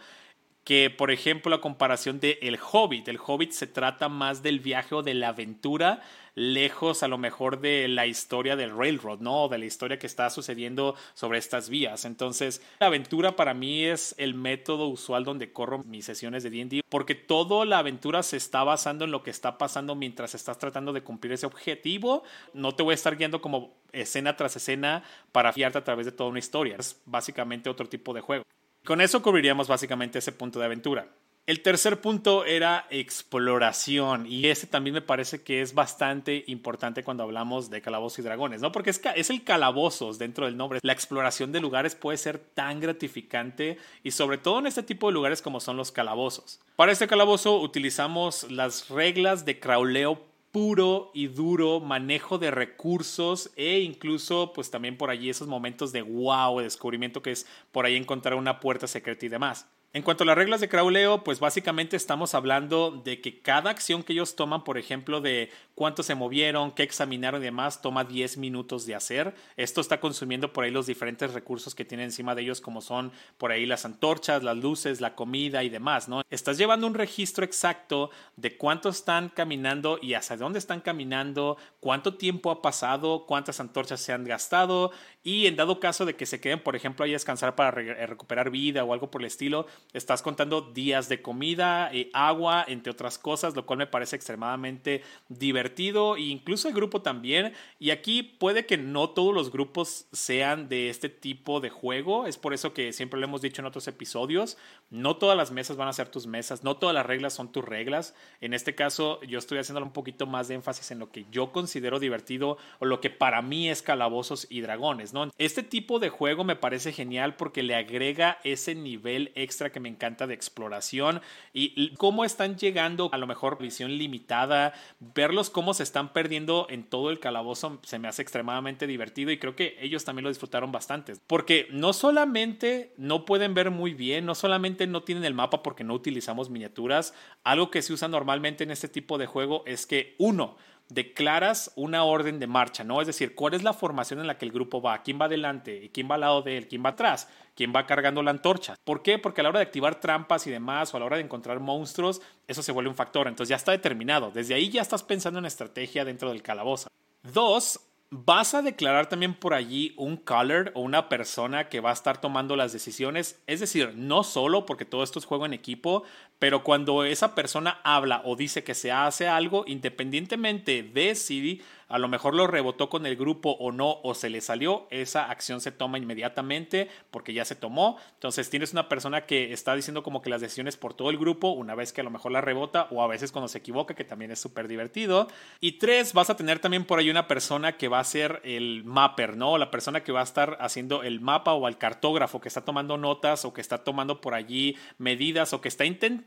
que 0.63 0.89
por 0.89 1.11
ejemplo 1.11 1.49
la 1.49 1.61
comparación 1.61 2.19
de 2.19 2.39
El 2.41 2.57
Hobbit. 2.57 3.07
El 3.07 3.19
Hobbit 3.23 3.51
se 3.51 3.67
trata 3.67 4.09
más 4.09 4.43
del 4.43 4.59
viaje 4.59 4.95
o 4.95 5.03
de 5.03 5.13
la 5.13 5.29
aventura, 5.29 6.01
lejos 6.35 7.03
a 7.03 7.07
lo 7.07 7.17
mejor 7.17 7.59
de 7.59 7.87
la 7.87 8.07
historia 8.07 8.55
del 8.55 8.75
railroad, 8.75 9.19
¿no? 9.19 9.43
O 9.43 9.49
de 9.49 9.57
la 9.57 9.65
historia 9.65 9.99
que 9.99 10.07
está 10.07 10.29
sucediendo 10.29 10.95
sobre 11.13 11.37
estas 11.37 11.69
vías. 11.69 12.05
Entonces, 12.05 12.61
la 12.79 12.87
aventura 12.87 13.35
para 13.35 13.53
mí 13.53 13.83
es 13.83 14.15
el 14.17 14.33
método 14.33 14.87
usual 14.87 15.25
donde 15.25 15.51
corro 15.51 15.83
mis 15.83 16.05
sesiones 16.05 16.43
de 16.43 16.49
D&D, 16.49 16.81
porque 16.89 17.15
toda 17.15 17.65
la 17.65 17.79
aventura 17.79 18.23
se 18.23 18.37
está 18.37 18.63
basando 18.63 19.05
en 19.05 19.11
lo 19.11 19.21
que 19.21 19.31
está 19.31 19.57
pasando 19.57 19.95
mientras 19.95 20.33
estás 20.33 20.57
tratando 20.57 20.93
de 20.93 21.03
cumplir 21.03 21.33
ese 21.33 21.45
objetivo. 21.45 22.23
No 22.53 22.73
te 22.73 22.83
voy 22.83 22.93
a 22.93 22.95
estar 22.95 23.17
guiando 23.17 23.41
como 23.41 23.75
escena 23.91 24.35
tras 24.35 24.55
escena 24.55 25.03
para 25.31 25.53
fiarte 25.53 25.77
a 25.77 25.83
través 25.83 26.05
de 26.05 26.11
toda 26.11 26.29
una 26.29 26.39
historia. 26.39 26.77
Es 26.79 26.99
básicamente 27.05 27.69
otro 27.69 27.87
tipo 27.87 28.13
de 28.13 28.21
juego. 28.21 28.43
Con 28.85 28.99
eso 28.99 29.21
cubriríamos 29.21 29.69
básicamente 29.69 30.19
ese 30.19 30.33
punto 30.33 30.59
de 30.59 30.65
aventura. 30.65 31.07
El 31.45 31.61
tercer 31.61 32.01
punto 32.01 32.45
era 32.45 32.85
exploración 32.89 34.25
y 34.27 34.47
ese 34.47 34.67
también 34.67 34.93
me 34.93 35.01
parece 35.01 35.41
que 35.41 35.61
es 35.61 35.73
bastante 35.73 36.43
importante 36.47 37.03
cuando 37.03 37.23
hablamos 37.23 37.69
de 37.69 37.81
calabozos 37.81 38.19
y 38.19 38.21
dragones, 38.21 38.61
¿no? 38.61 38.71
Porque 38.71 38.89
es, 38.89 39.29
el 39.29 39.43
calabozos 39.43 40.19
dentro 40.19 40.45
del 40.45 40.55
nombre. 40.55 40.79
La 40.83 40.93
exploración 40.93 41.53
de 41.53 41.61
lugares 41.61 41.95
puede 41.95 42.17
ser 42.17 42.39
tan 42.39 42.81
gratificante 42.81 43.77
y 44.03 44.11
sobre 44.11 44.37
todo 44.37 44.59
en 44.59 44.67
este 44.67 44.83
tipo 44.83 45.07
de 45.07 45.13
lugares 45.13 45.41
como 45.41 45.61
son 45.61 45.77
los 45.77 45.91
calabozos. 45.91 46.61
Para 46.75 46.91
este 46.91 47.07
calabozo 47.07 47.59
utilizamos 47.59 48.49
las 48.51 48.89
reglas 48.89 49.45
de 49.45 49.59
crauleo 49.59 50.32
puro 50.53 51.09
y 51.15 51.27
duro 51.27 51.79
manejo 51.79 52.37
de 52.37 52.51
recursos 52.51 53.49
e 53.55 53.79
incluso 53.79 54.53
pues 54.53 54.69
también 54.69 54.97
por 54.97 55.09
allí 55.09 55.31
esos 55.31 55.47
momentos 55.47 55.91
de 55.91 56.03
wow, 56.03 56.59
de 56.59 56.65
descubrimiento 56.65 57.23
que 57.23 57.31
es 57.31 57.47
por 57.71 57.87
ahí 57.87 57.95
encontrar 57.95 58.35
una 58.35 58.59
puerta 58.59 58.85
secreta 58.85 59.25
y 59.25 59.29
demás. 59.29 59.67
En 59.93 60.03
cuanto 60.03 60.23
a 60.23 60.27
las 60.27 60.35
reglas 60.35 60.61
de 60.61 60.69
crauleo, 60.69 61.23
pues 61.23 61.39
básicamente 61.39 61.95
estamos 61.95 62.35
hablando 62.35 62.91
de 62.91 63.19
que 63.19 63.41
cada 63.41 63.71
acción 63.71 64.03
que 64.03 64.13
ellos 64.13 64.35
toman, 64.35 64.63
por 64.63 64.77
ejemplo, 64.77 65.21
de 65.21 65.49
cuánto 65.75 66.03
se 66.03 66.15
movieron, 66.15 66.71
qué 66.71 66.83
examinaron 66.83 67.41
y 67.41 67.45
demás, 67.45 67.81
toma 67.81 68.03
10 68.03 68.37
minutos 68.37 68.85
de 68.85 68.95
hacer. 68.95 69.33
Esto 69.57 69.81
está 69.81 69.99
consumiendo 69.99 70.53
por 70.53 70.63
ahí 70.63 70.71
los 70.71 70.85
diferentes 70.85 71.33
recursos 71.33 71.73
que 71.73 71.85
tienen 71.85 72.05
encima 72.05 72.35
de 72.35 72.43
ellos, 72.43 72.61
como 72.61 72.81
son 72.81 73.11
por 73.37 73.51
ahí 73.51 73.65
las 73.65 73.85
antorchas, 73.85 74.43
las 74.43 74.57
luces, 74.57 75.01
la 75.01 75.15
comida 75.15 75.63
y 75.63 75.69
demás, 75.69 76.07
¿no? 76.07 76.21
Estás 76.29 76.57
llevando 76.57 76.87
un 76.87 76.93
registro 76.93 77.43
exacto 77.43 78.11
de 78.35 78.55
cuánto 78.57 78.89
están 78.89 79.29
caminando 79.29 79.97
y 80.01 80.13
hacia 80.13 80.37
dónde 80.37 80.59
están 80.59 80.81
caminando, 80.81 81.57
cuánto 81.79 82.15
tiempo 82.15 82.51
ha 82.51 82.61
pasado, 82.61 83.25
cuántas 83.25 83.59
antorchas 83.59 84.01
se 84.01 84.13
han 84.13 84.25
gastado 84.25 84.91
y 85.23 85.47
en 85.47 85.55
dado 85.55 85.79
caso 85.79 86.05
de 86.05 86.15
que 86.15 86.25
se 86.25 86.39
queden, 86.39 86.61
por 86.61 86.75
ejemplo, 86.75 87.05
ahí 87.05 87.11
a 87.11 87.15
descansar 87.15 87.55
para 87.55 87.71
recuperar 87.71 88.51
vida 88.51 88.83
o 88.83 88.93
algo 88.93 89.09
por 89.09 89.21
el 89.21 89.27
estilo, 89.27 89.67
estás 89.93 90.21
contando 90.21 90.61
días 90.61 91.09
de 91.09 91.21
comida, 91.21 91.89
eh, 91.93 92.09
agua, 92.13 92.65
entre 92.67 92.91
otras 92.91 93.17
cosas, 93.17 93.55
lo 93.55 93.65
cual 93.65 93.79
me 93.79 93.87
parece 93.87 94.15
extremadamente 94.15 95.01
divertido 95.29 95.62
e 95.65 96.21
incluso 96.21 96.67
el 96.67 96.73
grupo 96.73 97.01
también. 97.01 97.53
Y 97.79 97.91
aquí 97.91 98.23
puede 98.23 98.65
que 98.65 98.77
no 98.77 99.09
todos 99.09 99.33
los 99.33 99.51
grupos 99.51 100.07
sean 100.11 100.69
de 100.69 100.89
este 100.89 101.09
tipo 101.09 101.59
de 101.59 101.69
juego, 101.69 102.25
es 102.25 102.37
por 102.37 102.53
eso 102.53 102.73
que 102.73 102.93
siempre 102.93 103.19
lo 103.19 103.25
hemos 103.25 103.41
dicho 103.41 103.61
en 103.61 103.65
otros 103.65 103.87
episodios, 103.87 104.57
no 104.89 105.17
todas 105.17 105.37
las 105.37 105.51
mesas 105.51 105.77
van 105.77 105.87
a 105.87 105.93
ser 105.93 106.09
tus 106.09 106.27
mesas, 106.27 106.63
no 106.63 106.77
todas 106.77 106.93
las 106.93 107.05
reglas 107.05 107.33
son 107.33 107.51
tus 107.51 107.63
reglas. 107.63 108.15
En 108.41 108.53
este 108.53 108.75
caso 108.75 109.21
yo 109.23 109.39
estoy 109.39 109.57
haciendo 109.57 109.83
un 109.83 109.91
poquito 109.91 110.25
más 110.25 110.47
de 110.47 110.55
énfasis 110.55 110.91
en 110.91 110.99
lo 110.99 111.11
que 111.11 111.25
yo 111.31 111.51
considero 111.51 111.99
divertido 111.99 112.57
o 112.79 112.85
lo 112.85 113.01
que 113.01 113.09
para 113.09 113.41
mí 113.41 113.69
es 113.69 113.81
calabozos 113.81 114.47
y 114.49 114.61
dragones, 114.61 115.13
¿no? 115.13 115.29
Este 115.37 115.63
tipo 115.63 115.99
de 115.99 116.09
juego 116.09 116.43
me 116.43 116.55
parece 116.55 116.91
genial 116.91 117.35
porque 117.35 117.63
le 117.63 117.75
agrega 117.75 118.39
ese 118.43 118.75
nivel 118.75 119.31
extra 119.35 119.71
que 119.71 119.79
me 119.79 119.89
encanta 119.89 120.27
de 120.27 120.33
exploración 120.33 121.21
y 121.53 121.95
cómo 121.95 122.25
están 122.25 122.57
llegando 122.57 123.09
a 123.11 123.17
lo 123.17 123.27
mejor 123.27 123.57
visión 123.57 123.97
limitada, 123.97 124.73
verlos 124.99 125.49
cómo 125.53 125.73
se 125.73 125.83
están 125.83 126.11
perdiendo 126.11 126.67
en 126.69 126.83
todo 126.83 127.09
el 127.09 127.19
calabozo 127.19 127.79
se 127.83 127.97
me 127.99 128.09
hace 128.09 128.21
extremadamente 128.21 128.87
divertido 128.87 129.31
y 129.31 129.39
creo 129.39 129.55
que 129.55 129.77
ellos 129.79 130.03
también 130.03 130.23
lo 130.23 130.29
disfrutaron 130.29 130.73
bastante. 130.73 131.13
Porque 131.25 131.67
no 131.71 131.93
solamente 131.93 132.93
no 132.97 133.23
pueden 133.23 133.53
ver 133.53 133.71
muy 133.71 133.93
bien, 133.93 134.25
no 134.25 134.35
solamente 134.35 134.85
no 134.85 135.03
tienen 135.03 135.23
el 135.23 135.33
mapa 135.33 135.63
porque 135.63 135.85
no 135.85 135.93
utilizamos 135.93 136.49
miniaturas, 136.49 137.13
algo 137.45 137.71
que 137.71 137.81
se 137.81 137.93
usa 137.93 138.09
normalmente 138.09 138.65
en 138.65 138.71
este 138.71 138.89
tipo 138.89 139.17
de 139.17 139.27
juego 139.27 139.63
es 139.65 139.85
que 139.85 140.15
uno, 140.17 140.57
declaras 140.89 141.71
una 141.75 142.03
orden 142.03 142.39
de 142.39 142.47
marcha, 142.47 142.83
¿no? 142.83 143.01
Es 143.01 143.07
decir, 143.07 143.35
cuál 143.35 143.53
es 143.53 143.63
la 143.63 143.73
formación 143.73 144.19
en 144.19 144.27
la 144.27 144.37
que 144.37 144.45
el 144.45 144.51
grupo 144.51 144.81
va, 144.81 145.01
quién 145.01 145.19
va 145.19 145.25
adelante, 145.25 145.89
quién 145.93 146.09
va 146.09 146.15
al 146.15 146.21
lado 146.21 146.41
de 146.41 146.57
él, 146.57 146.67
quién 146.67 146.83
va 146.85 146.89
atrás, 146.89 147.27
quién 147.55 147.73
va 147.75 147.85
cargando 147.85 148.21
la 148.21 148.31
antorcha. 148.31 148.75
¿Por 148.83 149.01
qué? 149.01 149.17
Porque 149.19 149.41
a 149.41 149.43
la 149.43 149.49
hora 149.49 149.59
de 149.59 149.65
activar 149.65 149.99
trampas 149.99 150.45
y 150.47 150.51
demás, 150.51 150.93
o 150.93 150.97
a 150.97 150.99
la 150.99 151.05
hora 151.05 151.17
de 151.17 151.23
encontrar 151.23 151.59
monstruos, 151.59 152.21
eso 152.47 152.61
se 152.61 152.71
vuelve 152.71 152.89
un 152.89 152.95
factor. 152.95 153.27
Entonces 153.27 153.49
ya 153.49 153.55
está 153.55 153.71
determinado. 153.71 154.31
Desde 154.31 154.53
ahí 154.53 154.69
ya 154.69 154.81
estás 154.81 155.03
pensando 155.03 155.39
en 155.39 155.45
estrategia 155.45 156.05
dentro 156.05 156.29
del 156.29 156.41
calabozo. 156.41 156.87
Dos, 157.23 157.79
vas 158.15 158.53
a 158.53 158.61
declarar 158.61 159.09
también 159.09 159.33
por 159.33 159.55
allí 159.55 159.95
un 159.97 160.17
caller 160.17 160.71
o 160.75 160.81
una 160.81 161.09
persona 161.09 161.67
que 161.67 161.79
va 161.79 161.89
a 161.89 161.93
estar 161.93 162.21
tomando 162.21 162.55
las 162.55 162.71
decisiones. 162.71 163.41
Es 163.47 163.59
decir, 163.59 163.93
no 163.95 164.23
solo 164.23 164.67
porque 164.67 164.85
todo 164.85 165.03
esto 165.03 165.17
es 165.17 165.25
juego 165.25 165.47
en 165.47 165.53
equipo, 165.53 166.03
pero 166.39 166.61
cuando 166.61 167.05
esa 167.05 167.35
persona 167.35 167.79
habla 167.85 168.21
o 168.25 168.35
dice 168.35 168.65
que 168.65 168.73
se 168.73 168.91
hace 168.91 169.29
algo, 169.29 169.63
independientemente 169.65 170.83
de 170.83 171.15
si 171.15 171.61
a 171.87 171.99
lo 171.99 172.07
mejor 172.07 172.33
lo 172.33 172.47
rebotó 172.47 172.89
con 172.89 173.05
el 173.05 173.15
grupo 173.15 173.51
o 173.51 173.71
no, 173.71 173.99
o 174.01 174.15
se 174.15 174.29
le 174.29 174.41
salió, 174.41 174.87
esa 174.89 175.29
acción 175.29 175.61
se 175.61 175.71
toma 175.71 175.99
inmediatamente 175.99 176.89
porque 177.11 177.33
ya 177.33 177.45
se 177.45 177.55
tomó. 177.55 177.97
Entonces 178.15 178.49
tienes 178.49 178.71
una 178.73 178.89
persona 178.89 179.27
que 179.27 179.53
está 179.53 179.75
diciendo 179.75 180.01
como 180.01 180.21
que 180.21 180.31
las 180.31 180.41
decisiones 180.41 180.75
por 180.75 180.95
todo 180.95 181.11
el 181.11 181.19
grupo, 181.19 181.51
una 181.51 181.75
vez 181.75 181.93
que 181.93 182.01
a 182.01 182.03
lo 182.03 182.09
mejor 182.09 182.31
la 182.31 182.41
rebota 182.41 182.87
o 182.89 183.03
a 183.03 183.07
veces 183.07 183.31
cuando 183.31 183.47
se 183.47 183.59
equivoca, 183.59 183.93
que 183.93 184.03
también 184.03 184.31
es 184.31 184.39
súper 184.39 184.67
divertido. 184.67 185.27
Y 185.59 185.73
tres, 185.73 186.13
vas 186.13 186.31
a 186.31 186.35
tener 186.35 186.57
también 186.57 186.83
por 186.83 186.97
ahí 186.97 187.11
una 187.11 187.27
persona 187.27 187.77
que 187.77 187.87
va 187.87 187.99
a 187.99 188.03
ser 188.03 188.41
el 188.43 188.83
mapper, 188.83 189.37
¿no? 189.37 189.59
La 189.59 189.69
persona 189.69 190.03
que 190.03 190.11
va 190.11 190.21
a 190.21 190.23
estar 190.23 190.57
haciendo 190.61 191.03
el 191.03 191.21
mapa 191.21 191.53
o 191.53 191.67
el 191.67 191.77
cartógrafo, 191.77 192.41
que 192.41 192.47
está 192.47 192.65
tomando 192.65 192.97
notas 192.97 193.45
o 193.45 193.53
que 193.53 193.61
está 193.61 193.83
tomando 193.83 194.19
por 194.19 194.33
allí 194.33 194.75
medidas 194.97 195.53
o 195.53 195.61
que 195.61 195.67
está 195.67 195.85
intentando 195.85 196.22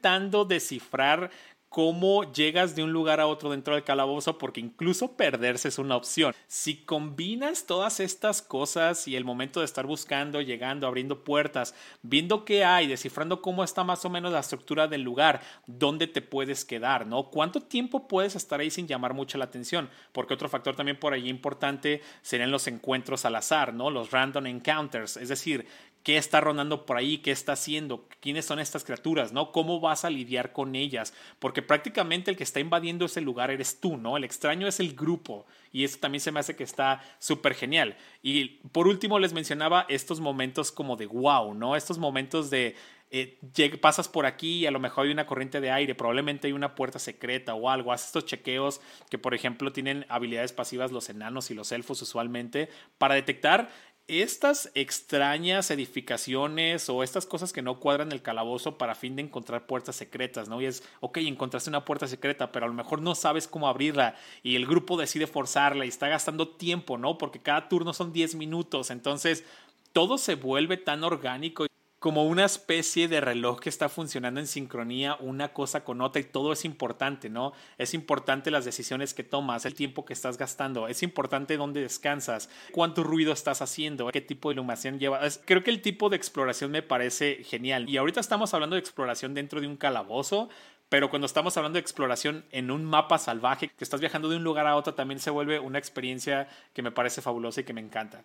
descifrar 0.46 1.30
cómo 1.68 2.32
llegas 2.32 2.74
de 2.74 2.82
un 2.82 2.92
lugar 2.92 3.20
a 3.20 3.26
otro 3.26 3.50
dentro 3.50 3.74
del 3.74 3.84
calabozo, 3.84 4.38
porque 4.38 4.60
incluso 4.60 5.16
perderse 5.16 5.68
es 5.68 5.78
una 5.78 5.96
opción. 5.96 6.34
Si 6.46 6.76
combinas 6.84 7.66
todas 7.66 8.00
estas 8.00 8.40
cosas 8.40 9.06
y 9.06 9.14
el 9.14 9.24
momento 9.24 9.60
de 9.60 9.66
estar 9.66 9.84
buscando, 9.84 10.40
llegando, 10.40 10.86
abriendo 10.86 11.22
puertas, 11.22 11.74
viendo 12.00 12.46
qué 12.46 12.64
hay, 12.64 12.86
descifrando 12.86 13.42
cómo 13.42 13.62
está 13.62 13.84
más 13.84 14.04
o 14.06 14.10
menos 14.10 14.32
la 14.32 14.40
estructura 14.40 14.88
del 14.88 15.02
lugar, 15.02 15.42
dónde 15.66 16.06
te 16.06 16.22
puedes 16.22 16.64
quedar, 16.64 17.06
¿no? 17.06 17.30
¿Cuánto 17.30 17.60
tiempo 17.60 18.08
puedes 18.08 18.36
estar 18.36 18.60
ahí 18.60 18.70
sin 18.70 18.86
llamar 18.86 19.12
mucho 19.12 19.36
la 19.36 19.44
atención? 19.44 19.90
Porque 20.12 20.32
otro 20.32 20.48
factor 20.48 20.76
también 20.76 20.98
por 20.98 21.12
ahí 21.12 21.28
importante 21.28 22.00
serían 22.22 22.50
los 22.50 22.68
encuentros 22.68 23.26
al 23.26 23.34
azar, 23.34 23.74
¿no? 23.74 23.90
Los 23.90 24.12
random 24.12 24.46
encounters, 24.46 25.18
es 25.18 25.28
decir, 25.28 25.66
qué 26.06 26.18
está 26.18 26.40
rondando 26.40 26.86
por 26.86 26.96
ahí, 26.96 27.18
qué 27.18 27.32
está 27.32 27.54
haciendo, 27.54 28.06
quiénes 28.20 28.44
son 28.44 28.60
estas 28.60 28.84
criaturas, 28.84 29.32
¿no? 29.32 29.50
¿Cómo 29.50 29.80
vas 29.80 30.04
a 30.04 30.10
lidiar 30.10 30.52
con 30.52 30.76
ellas? 30.76 31.12
Porque 31.40 31.62
prácticamente 31.62 32.30
el 32.30 32.36
que 32.36 32.44
está 32.44 32.60
invadiendo 32.60 33.06
ese 33.06 33.20
lugar 33.20 33.50
eres 33.50 33.80
tú, 33.80 33.96
¿no? 33.96 34.16
El 34.16 34.22
extraño 34.22 34.68
es 34.68 34.78
el 34.78 34.94
grupo 34.94 35.46
y 35.72 35.82
eso 35.82 35.98
también 35.98 36.20
se 36.20 36.30
me 36.30 36.38
hace 36.38 36.54
que 36.54 36.62
está 36.62 37.02
súper 37.18 37.54
genial. 37.54 37.96
Y 38.22 38.60
por 38.70 38.86
último 38.86 39.18
les 39.18 39.32
mencionaba 39.32 39.84
estos 39.88 40.20
momentos 40.20 40.70
como 40.70 40.94
de 40.94 41.06
wow, 41.06 41.54
¿no? 41.54 41.74
Estos 41.74 41.98
momentos 41.98 42.50
de 42.50 42.76
eh, 43.10 43.38
pasas 43.80 44.08
por 44.08 44.26
aquí 44.26 44.58
y 44.58 44.66
a 44.66 44.70
lo 44.70 44.78
mejor 44.78 45.06
hay 45.06 45.12
una 45.12 45.26
corriente 45.26 45.60
de 45.60 45.72
aire, 45.72 45.96
probablemente 45.96 46.46
hay 46.46 46.52
una 46.52 46.76
puerta 46.76 47.00
secreta 47.00 47.54
o 47.54 47.68
algo. 47.68 47.92
Haz 47.92 48.06
estos 48.06 48.26
chequeos 48.26 48.80
que, 49.10 49.18
por 49.18 49.34
ejemplo, 49.34 49.72
tienen 49.72 50.06
habilidades 50.08 50.52
pasivas 50.52 50.92
los 50.92 51.08
enanos 51.08 51.50
y 51.50 51.54
los 51.54 51.72
elfos 51.72 52.00
usualmente 52.00 52.68
para 52.96 53.16
detectar 53.16 53.70
estas 54.08 54.70
extrañas 54.74 55.70
edificaciones 55.70 56.88
o 56.88 57.02
estas 57.02 57.26
cosas 57.26 57.52
que 57.52 57.62
no 57.62 57.80
cuadran 57.80 58.12
el 58.12 58.22
calabozo 58.22 58.78
para 58.78 58.94
fin 58.94 59.16
de 59.16 59.22
encontrar 59.22 59.66
puertas 59.66 59.96
secretas, 59.96 60.48
¿no? 60.48 60.60
Y 60.60 60.66
es, 60.66 60.84
ok, 61.00 61.18
encontraste 61.18 61.70
una 61.70 61.84
puerta 61.84 62.06
secreta, 62.06 62.52
pero 62.52 62.66
a 62.66 62.68
lo 62.68 62.74
mejor 62.74 63.02
no 63.02 63.14
sabes 63.14 63.48
cómo 63.48 63.68
abrirla 63.68 64.14
y 64.42 64.54
el 64.54 64.66
grupo 64.66 64.96
decide 64.96 65.26
forzarla 65.26 65.84
y 65.84 65.88
está 65.88 66.08
gastando 66.08 66.48
tiempo, 66.48 66.98
¿no? 66.98 67.18
Porque 67.18 67.40
cada 67.40 67.68
turno 67.68 67.92
son 67.92 68.12
10 68.12 68.36
minutos, 68.36 68.90
entonces 68.90 69.44
todo 69.92 70.18
se 70.18 70.36
vuelve 70.36 70.76
tan 70.76 71.02
orgánico 71.02 71.66
como 72.06 72.22
una 72.22 72.44
especie 72.44 73.08
de 73.08 73.20
reloj 73.20 73.58
que 73.58 73.68
está 73.68 73.88
funcionando 73.88 74.38
en 74.38 74.46
sincronía 74.46 75.16
una 75.18 75.52
cosa 75.52 75.82
con 75.82 76.00
otra 76.00 76.20
y 76.20 76.24
todo 76.24 76.52
es 76.52 76.64
importante, 76.64 77.28
¿no? 77.28 77.52
Es 77.78 77.94
importante 77.94 78.52
las 78.52 78.64
decisiones 78.64 79.12
que 79.12 79.24
tomas, 79.24 79.66
el 79.66 79.74
tiempo 79.74 80.04
que 80.04 80.12
estás 80.12 80.38
gastando, 80.38 80.86
es 80.86 81.02
importante 81.02 81.56
dónde 81.56 81.80
descansas, 81.80 82.48
cuánto 82.70 83.02
ruido 83.02 83.32
estás 83.32 83.60
haciendo, 83.60 84.06
qué 84.12 84.20
tipo 84.20 84.50
de 84.50 84.52
iluminación 84.52 85.00
llevas. 85.00 85.40
Creo 85.46 85.64
que 85.64 85.70
el 85.72 85.82
tipo 85.82 86.08
de 86.08 86.16
exploración 86.16 86.70
me 86.70 86.80
parece 86.80 87.42
genial. 87.42 87.90
Y 87.90 87.96
ahorita 87.96 88.20
estamos 88.20 88.54
hablando 88.54 88.76
de 88.76 88.80
exploración 88.82 89.34
dentro 89.34 89.60
de 89.60 89.66
un 89.66 89.76
calabozo, 89.76 90.48
pero 90.88 91.10
cuando 91.10 91.26
estamos 91.26 91.56
hablando 91.56 91.78
de 91.78 91.80
exploración 91.80 92.44
en 92.52 92.70
un 92.70 92.84
mapa 92.84 93.18
salvaje, 93.18 93.66
que 93.76 93.82
estás 93.82 93.98
viajando 93.98 94.28
de 94.28 94.36
un 94.36 94.44
lugar 94.44 94.68
a 94.68 94.76
otro, 94.76 94.94
también 94.94 95.18
se 95.18 95.30
vuelve 95.30 95.58
una 95.58 95.80
experiencia 95.80 96.46
que 96.72 96.82
me 96.82 96.92
parece 96.92 97.20
fabulosa 97.20 97.62
y 97.62 97.64
que 97.64 97.72
me 97.72 97.80
encanta. 97.80 98.22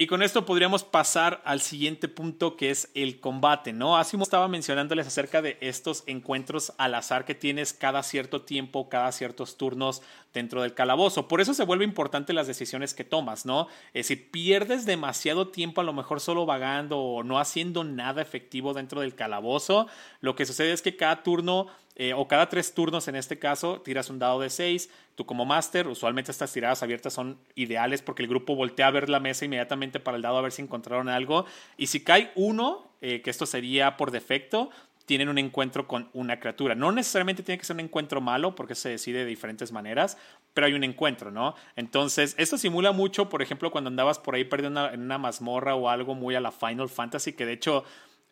Y 0.00 0.06
con 0.06 0.22
esto 0.22 0.46
podríamos 0.46 0.84
pasar 0.84 1.42
al 1.44 1.60
siguiente 1.60 2.06
punto 2.06 2.56
que 2.56 2.70
es 2.70 2.88
el 2.94 3.18
combate, 3.18 3.72
¿no? 3.72 3.96
Así 3.96 4.16
estaba 4.22 4.46
mencionándoles 4.46 5.08
acerca 5.08 5.42
de 5.42 5.58
estos 5.60 6.04
encuentros 6.06 6.72
al 6.78 6.94
azar 6.94 7.24
que 7.24 7.34
tienes 7.34 7.72
cada 7.72 8.04
cierto 8.04 8.42
tiempo, 8.42 8.88
cada 8.88 9.10
ciertos 9.10 9.56
turnos 9.56 10.00
dentro 10.32 10.62
del 10.62 10.72
calabozo. 10.72 11.26
Por 11.26 11.40
eso 11.40 11.52
se 11.52 11.64
vuelve 11.64 11.84
importante 11.84 12.32
las 12.32 12.46
decisiones 12.46 12.94
que 12.94 13.02
tomas, 13.02 13.44
¿no? 13.44 13.66
Eh, 13.92 14.04
si 14.04 14.14
pierdes 14.14 14.86
demasiado 14.86 15.48
tiempo 15.48 15.80
a 15.80 15.84
lo 15.84 15.92
mejor 15.92 16.20
solo 16.20 16.46
vagando 16.46 17.00
o 17.00 17.24
no 17.24 17.40
haciendo 17.40 17.82
nada 17.82 18.22
efectivo 18.22 18.74
dentro 18.74 19.00
del 19.00 19.16
calabozo, 19.16 19.88
lo 20.20 20.36
que 20.36 20.46
sucede 20.46 20.72
es 20.72 20.80
que 20.80 20.96
cada 20.96 21.24
turno 21.24 21.66
eh, 22.00 22.14
o 22.14 22.28
cada 22.28 22.48
tres 22.48 22.72
turnos 22.72 23.08
en 23.08 23.16
este 23.16 23.40
caso, 23.40 23.80
tiras 23.80 24.08
un 24.08 24.20
dado 24.20 24.40
de 24.40 24.50
seis. 24.50 24.88
Tú 25.16 25.26
como 25.26 25.44
máster, 25.44 25.88
usualmente 25.88 26.30
estas 26.30 26.52
tiradas 26.52 26.82
abiertas 26.84 27.12
son 27.12 27.38
ideales 27.56 28.02
porque 28.02 28.22
el 28.22 28.28
grupo 28.28 28.54
voltea 28.54 28.86
a 28.86 28.92
ver 28.92 29.08
la 29.08 29.18
mesa 29.18 29.44
inmediatamente 29.44 29.98
para 29.98 30.16
el 30.16 30.22
dado 30.22 30.38
a 30.38 30.42
ver 30.42 30.52
si 30.52 30.62
encontraron 30.62 31.08
algo. 31.08 31.44
Y 31.76 31.88
si 31.88 32.04
cae 32.04 32.30
uno, 32.36 32.92
eh, 33.00 33.20
que 33.20 33.30
esto 33.30 33.46
sería 33.46 33.96
por 33.96 34.12
defecto, 34.12 34.70
tienen 35.06 35.28
un 35.28 35.38
encuentro 35.38 35.88
con 35.88 36.08
una 36.12 36.38
criatura. 36.38 36.76
No 36.76 36.92
necesariamente 36.92 37.42
tiene 37.42 37.58
que 37.58 37.64
ser 37.64 37.74
un 37.74 37.80
encuentro 37.80 38.20
malo 38.20 38.54
porque 38.54 38.76
se 38.76 38.90
decide 38.90 39.20
de 39.20 39.24
diferentes 39.24 39.72
maneras, 39.72 40.18
pero 40.54 40.66
hay 40.66 40.74
un 40.74 40.84
encuentro, 40.84 41.30
¿no? 41.30 41.54
Entonces, 41.76 42.34
esto 42.38 42.58
simula 42.58 42.92
mucho, 42.92 43.28
por 43.30 43.42
ejemplo, 43.42 43.70
cuando 43.70 43.88
andabas 43.88 44.18
por 44.18 44.34
ahí 44.34 44.44
perdiendo 44.44 44.88
en 44.90 45.00
una 45.00 45.16
mazmorra 45.16 45.74
o 45.74 45.88
algo 45.88 46.14
muy 46.14 46.34
a 46.34 46.40
la 46.40 46.52
Final 46.52 46.90
Fantasy, 46.90 47.32
que 47.32 47.46
de 47.46 47.54
hecho 47.54 47.84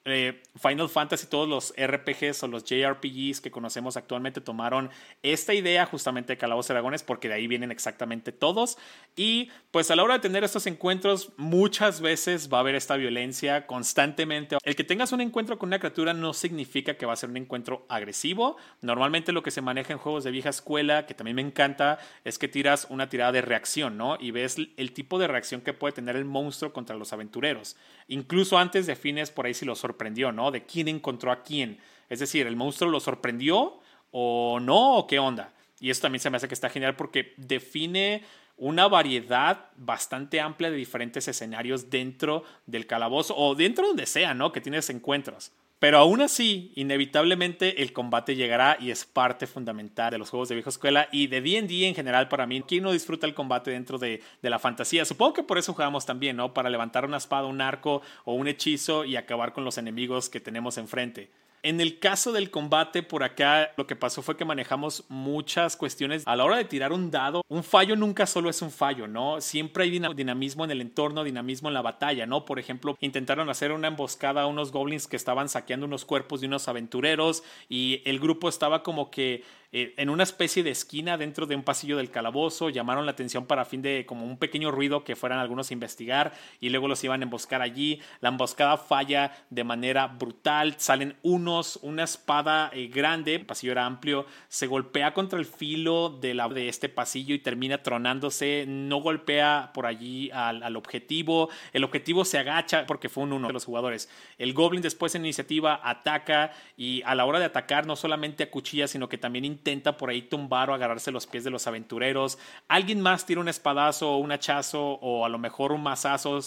eh, 0.06 0.40
Final 0.56 0.88
Fantasy, 0.88 1.26
todos 1.26 1.48
los 1.48 1.74
RPGs 1.76 2.44
o 2.44 2.48
los 2.48 2.64
JRPGs 2.64 3.40
que 3.40 3.50
conocemos 3.50 3.96
actualmente 3.96 4.40
tomaron 4.40 4.88
esta 5.22 5.52
idea 5.52 5.84
justamente 5.84 6.32
de 6.32 6.38
Calabozos 6.38 6.70
y 6.70 6.72
Dragones 6.74 7.02
porque 7.02 7.28
de 7.28 7.34
ahí 7.34 7.48
vienen 7.48 7.72
exactamente 7.72 8.30
todos. 8.30 8.78
Y 9.16 9.50
pues 9.72 9.90
a 9.90 9.96
la 9.96 10.04
hora 10.04 10.14
de 10.14 10.20
tener 10.20 10.44
estos 10.44 10.66
encuentros, 10.68 11.32
muchas 11.36 12.00
veces 12.00 12.48
va 12.52 12.58
a 12.58 12.60
haber 12.60 12.76
esta 12.76 12.96
violencia 12.96 13.66
constantemente. 13.66 14.56
El 14.62 14.76
que 14.76 14.84
tengas 14.84 15.12
un 15.12 15.20
encuentro 15.20 15.58
con 15.58 15.68
una 15.68 15.80
criatura 15.80 16.14
no 16.14 16.32
significa 16.32 16.94
que 16.94 17.04
va 17.04 17.12
a 17.12 17.16
ser 17.16 17.30
un 17.30 17.36
encuentro 17.36 17.84
agresivo. 17.88 18.56
Normalmente 18.82 19.32
lo 19.32 19.42
que 19.42 19.50
se 19.50 19.60
maneja 19.60 19.92
en 19.92 19.98
juegos 19.98 20.22
de 20.22 20.30
vieja 20.30 20.50
escuela, 20.50 21.06
que 21.06 21.14
también 21.14 21.34
me 21.34 21.42
encanta, 21.42 21.98
es 22.24 22.38
que 22.38 22.46
tiras 22.46 22.86
una 22.90 23.08
tirada 23.08 23.32
de 23.32 23.42
reacción, 23.42 23.96
¿no? 23.96 24.16
Y 24.20 24.30
ves 24.30 24.56
el 24.76 24.92
tipo 24.92 25.18
de 25.18 25.26
reacción 25.26 25.62
que 25.62 25.72
puede 25.72 25.94
tener 25.94 26.14
el 26.14 26.24
monstruo 26.24 26.72
contra 26.72 26.96
los 26.96 27.12
aventureros. 27.12 27.76
Incluso 28.08 28.56
antes 28.56 28.86
defines 28.86 29.30
por 29.32 29.46
ahí 29.46 29.54
si 29.54 29.64
lo 29.64 29.74
sorprendió, 29.96 30.30
¿no? 30.30 30.50
De 30.50 30.64
quién 30.64 30.88
encontró 30.88 31.32
a 31.32 31.42
quién. 31.42 31.80
Es 32.10 32.20
decir, 32.20 32.46
¿el 32.46 32.54
monstruo 32.54 32.90
lo 32.90 33.00
sorprendió 33.00 33.80
o 34.10 34.60
no? 34.60 34.98
¿O 34.98 35.06
qué 35.06 35.18
onda? 35.18 35.52
Y 35.80 35.90
esto 35.90 36.02
también 36.02 36.20
se 36.20 36.30
me 36.30 36.36
hace 36.36 36.48
que 36.48 36.54
está 36.54 36.68
genial 36.68 36.96
porque 36.96 37.34
define 37.38 38.22
una 38.58 38.88
variedad 38.88 39.70
bastante 39.76 40.40
amplia 40.40 40.70
de 40.70 40.76
diferentes 40.76 41.28
escenarios 41.28 41.90
dentro 41.90 42.44
del 42.66 42.86
calabozo 42.86 43.36
o 43.36 43.54
dentro 43.54 43.88
donde 43.88 44.06
sea, 44.06 44.34
¿no? 44.34 44.52
Que 44.52 44.60
tienes 44.60 44.88
encuentros. 44.90 45.52
Pero 45.78 45.98
aún 45.98 46.22
así, 46.22 46.72
inevitablemente 46.74 47.82
el 47.82 47.92
combate 47.92 48.34
llegará 48.34 48.78
y 48.80 48.90
es 48.90 49.04
parte 49.04 49.46
fundamental 49.46 50.10
de 50.10 50.16
los 50.16 50.30
juegos 50.30 50.48
de 50.48 50.54
vieja 50.54 50.70
escuela 50.70 51.08
y 51.12 51.26
de 51.26 51.42
D&D 51.42 51.86
en 51.86 51.94
general 51.94 52.28
para 52.28 52.46
mí. 52.46 52.62
¿Quién 52.66 52.82
no 52.82 52.92
disfruta 52.92 53.26
el 53.26 53.34
combate 53.34 53.72
dentro 53.72 53.98
de, 53.98 54.22
de, 54.40 54.50
la 54.50 54.58
fantasía? 54.58 55.04
Supongo 55.04 55.34
que 55.34 55.42
por 55.42 55.58
eso 55.58 55.74
jugamos 55.74 56.06
también, 56.06 56.36
¿no? 56.36 56.54
Para 56.54 56.70
levantar 56.70 57.04
una 57.04 57.18
espada, 57.18 57.46
un 57.46 57.60
arco 57.60 58.00
o 58.24 58.32
un 58.32 58.48
hechizo 58.48 59.04
y 59.04 59.16
acabar 59.16 59.52
con 59.52 59.64
los 59.64 59.76
enemigos 59.76 60.30
que 60.30 60.40
tenemos 60.40 60.78
enfrente. 60.78 61.28
En 61.66 61.80
el 61.80 61.98
caso 61.98 62.30
del 62.30 62.52
combate, 62.52 63.02
por 63.02 63.24
acá 63.24 63.72
lo 63.76 63.88
que 63.88 63.96
pasó 63.96 64.22
fue 64.22 64.36
que 64.36 64.44
manejamos 64.44 65.02
muchas 65.08 65.76
cuestiones 65.76 66.22
a 66.24 66.36
la 66.36 66.44
hora 66.44 66.58
de 66.58 66.64
tirar 66.64 66.92
un 66.92 67.10
dado. 67.10 67.42
Un 67.48 67.64
fallo 67.64 67.96
nunca 67.96 68.24
solo 68.26 68.48
es 68.48 68.62
un 68.62 68.70
fallo, 68.70 69.08
¿no? 69.08 69.40
Siempre 69.40 69.82
hay 69.82 69.90
dinamismo 69.90 70.64
en 70.64 70.70
el 70.70 70.80
entorno, 70.80 71.24
dinamismo 71.24 71.66
en 71.66 71.74
la 71.74 71.82
batalla, 71.82 72.24
¿no? 72.24 72.44
Por 72.44 72.60
ejemplo, 72.60 72.96
intentaron 73.00 73.50
hacer 73.50 73.72
una 73.72 73.88
emboscada 73.88 74.42
a 74.42 74.46
unos 74.46 74.70
goblins 74.70 75.08
que 75.08 75.16
estaban 75.16 75.48
saqueando 75.48 75.86
unos 75.86 76.04
cuerpos 76.04 76.40
de 76.40 76.46
unos 76.46 76.68
aventureros 76.68 77.42
y 77.68 78.00
el 78.04 78.20
grupo 78.20 78.48
estaba 78.48 78.84
como 78.84 79.10
que 79.10 79.42
eh, 79.72 79.94
en 79.96 80.10
una 80.10 80.22
especie 80.22 80.62
de 80.62 80.70
esquina 80.70 81.16
dentro 81.16 81.46
de 81.46 81.56
un 81.56 81.62
pasillo 81.62 81.96
del 81.96 82.10
calabozo, 82.10 82.70
llamaron 82.70 83.06
la 83.06 83.12
atención 83.12 83.46
para 83.46 83.64
fin 83.64 83.82
de 83.82 84.06
como 84.06 84.24
un 84.24 84.38
pequeño 84.38 84.70
ruido 84.70 85.04
que 85.04 85.16
fueran 85.16 85.38
algunos 85.38 85.70
a 85.70 85.74
investigar 85.74 86.32
y 86.60 86.70
luego 86.70 86.88
los 86.88 87.02
iban 87.04 87.20
a 87.20 87.24
emboscar 87.24 87.62
allí. 87.62 88.00
La 88.20 88.28
emboscada 88.28 88.76
falla 88.76 89.32
de 89.50 89.64
manera 89.64 90.06
brutal, 90.06 90.74
salen 90.78 91.16
unos, 91.22 91.78
una 91.82 92.04
espada 92.04 92.70
eh, 92.72 92.88
grande, 92.88 93.34
el 93.34 93.46
pasillo 93.46 93.72
era 93.72 93.86
amplio, 93.86 94.26
se 94.48 94.66
golpea 94.66 95.14
contra 95.14 95.38
el 95.38 95.46
filo 95.46 96.08
de, 96.08 96.34
la, 96.34 96.48
de 96.48 96.68
este 96.68 96.88
pasillo 96.88 97.34
y 97.34 97.38
termina 97.38 97.82
tronándose, 97.82 98.64
no 98.66 98.98
golpea 98.98 99.70
por 99.74 99.86
allí 99.86 100.30
al, 100.30 100.62
al 100.62 100.76
objetivo, 100.76 101.48
el 101.72 101.84
objetivo 101.84 102.24
se 102.24 102.38
agacha 102.38 102.86
porque 102.86 103.08
fue 103.08 103.24
un 103.24 103.32
uno 103.32 103.48
de 103.48 103.52
los 103.52 103.64
jugadores. 103.64 104.08
El 104.38 104.52
goblin 104.52 104.82
después 104.82 105.14
en 105.14 105.24
iniciativa 105.24 105.80
ataca 105.82 106.52
y 106.76 107.02
a 107.02 107.14
la 107.14 107.24
hora 107.24 107.38
de 107.38 107.44
atacar 107.44 107.86
no 107.86 107.96
solamente 107.96 108.44
acuchilla, 108.44 108.88
sino 108.88 109.08
que 109.08 109.18
también 109.18 109.44
intenta 109.56 109.96
por 109.96 110.10
ahí 110.10 110.22
tumbar 110.22 110.70
o 110.70 110.74
agarrarse 110.74 111.10
los 111.10 111.26
pies 111.26 111.44
de 111.44 111.50
los 111.50 111.66
aventureros. 111.66 112.38
Alguien 112.68 113.00
más 113.00 113.26
tira 113.26 113.40
un 113.40 113.48
espadazo 113.48 114.16
un 114.16 114.32
hachazo 114.32 114.82
o 115.00 115.24
a 115.24 115.28
lo 115.28 115.38
mejor 115.38 115.72
un 115.72 115.82
mazazo 115.82 116.38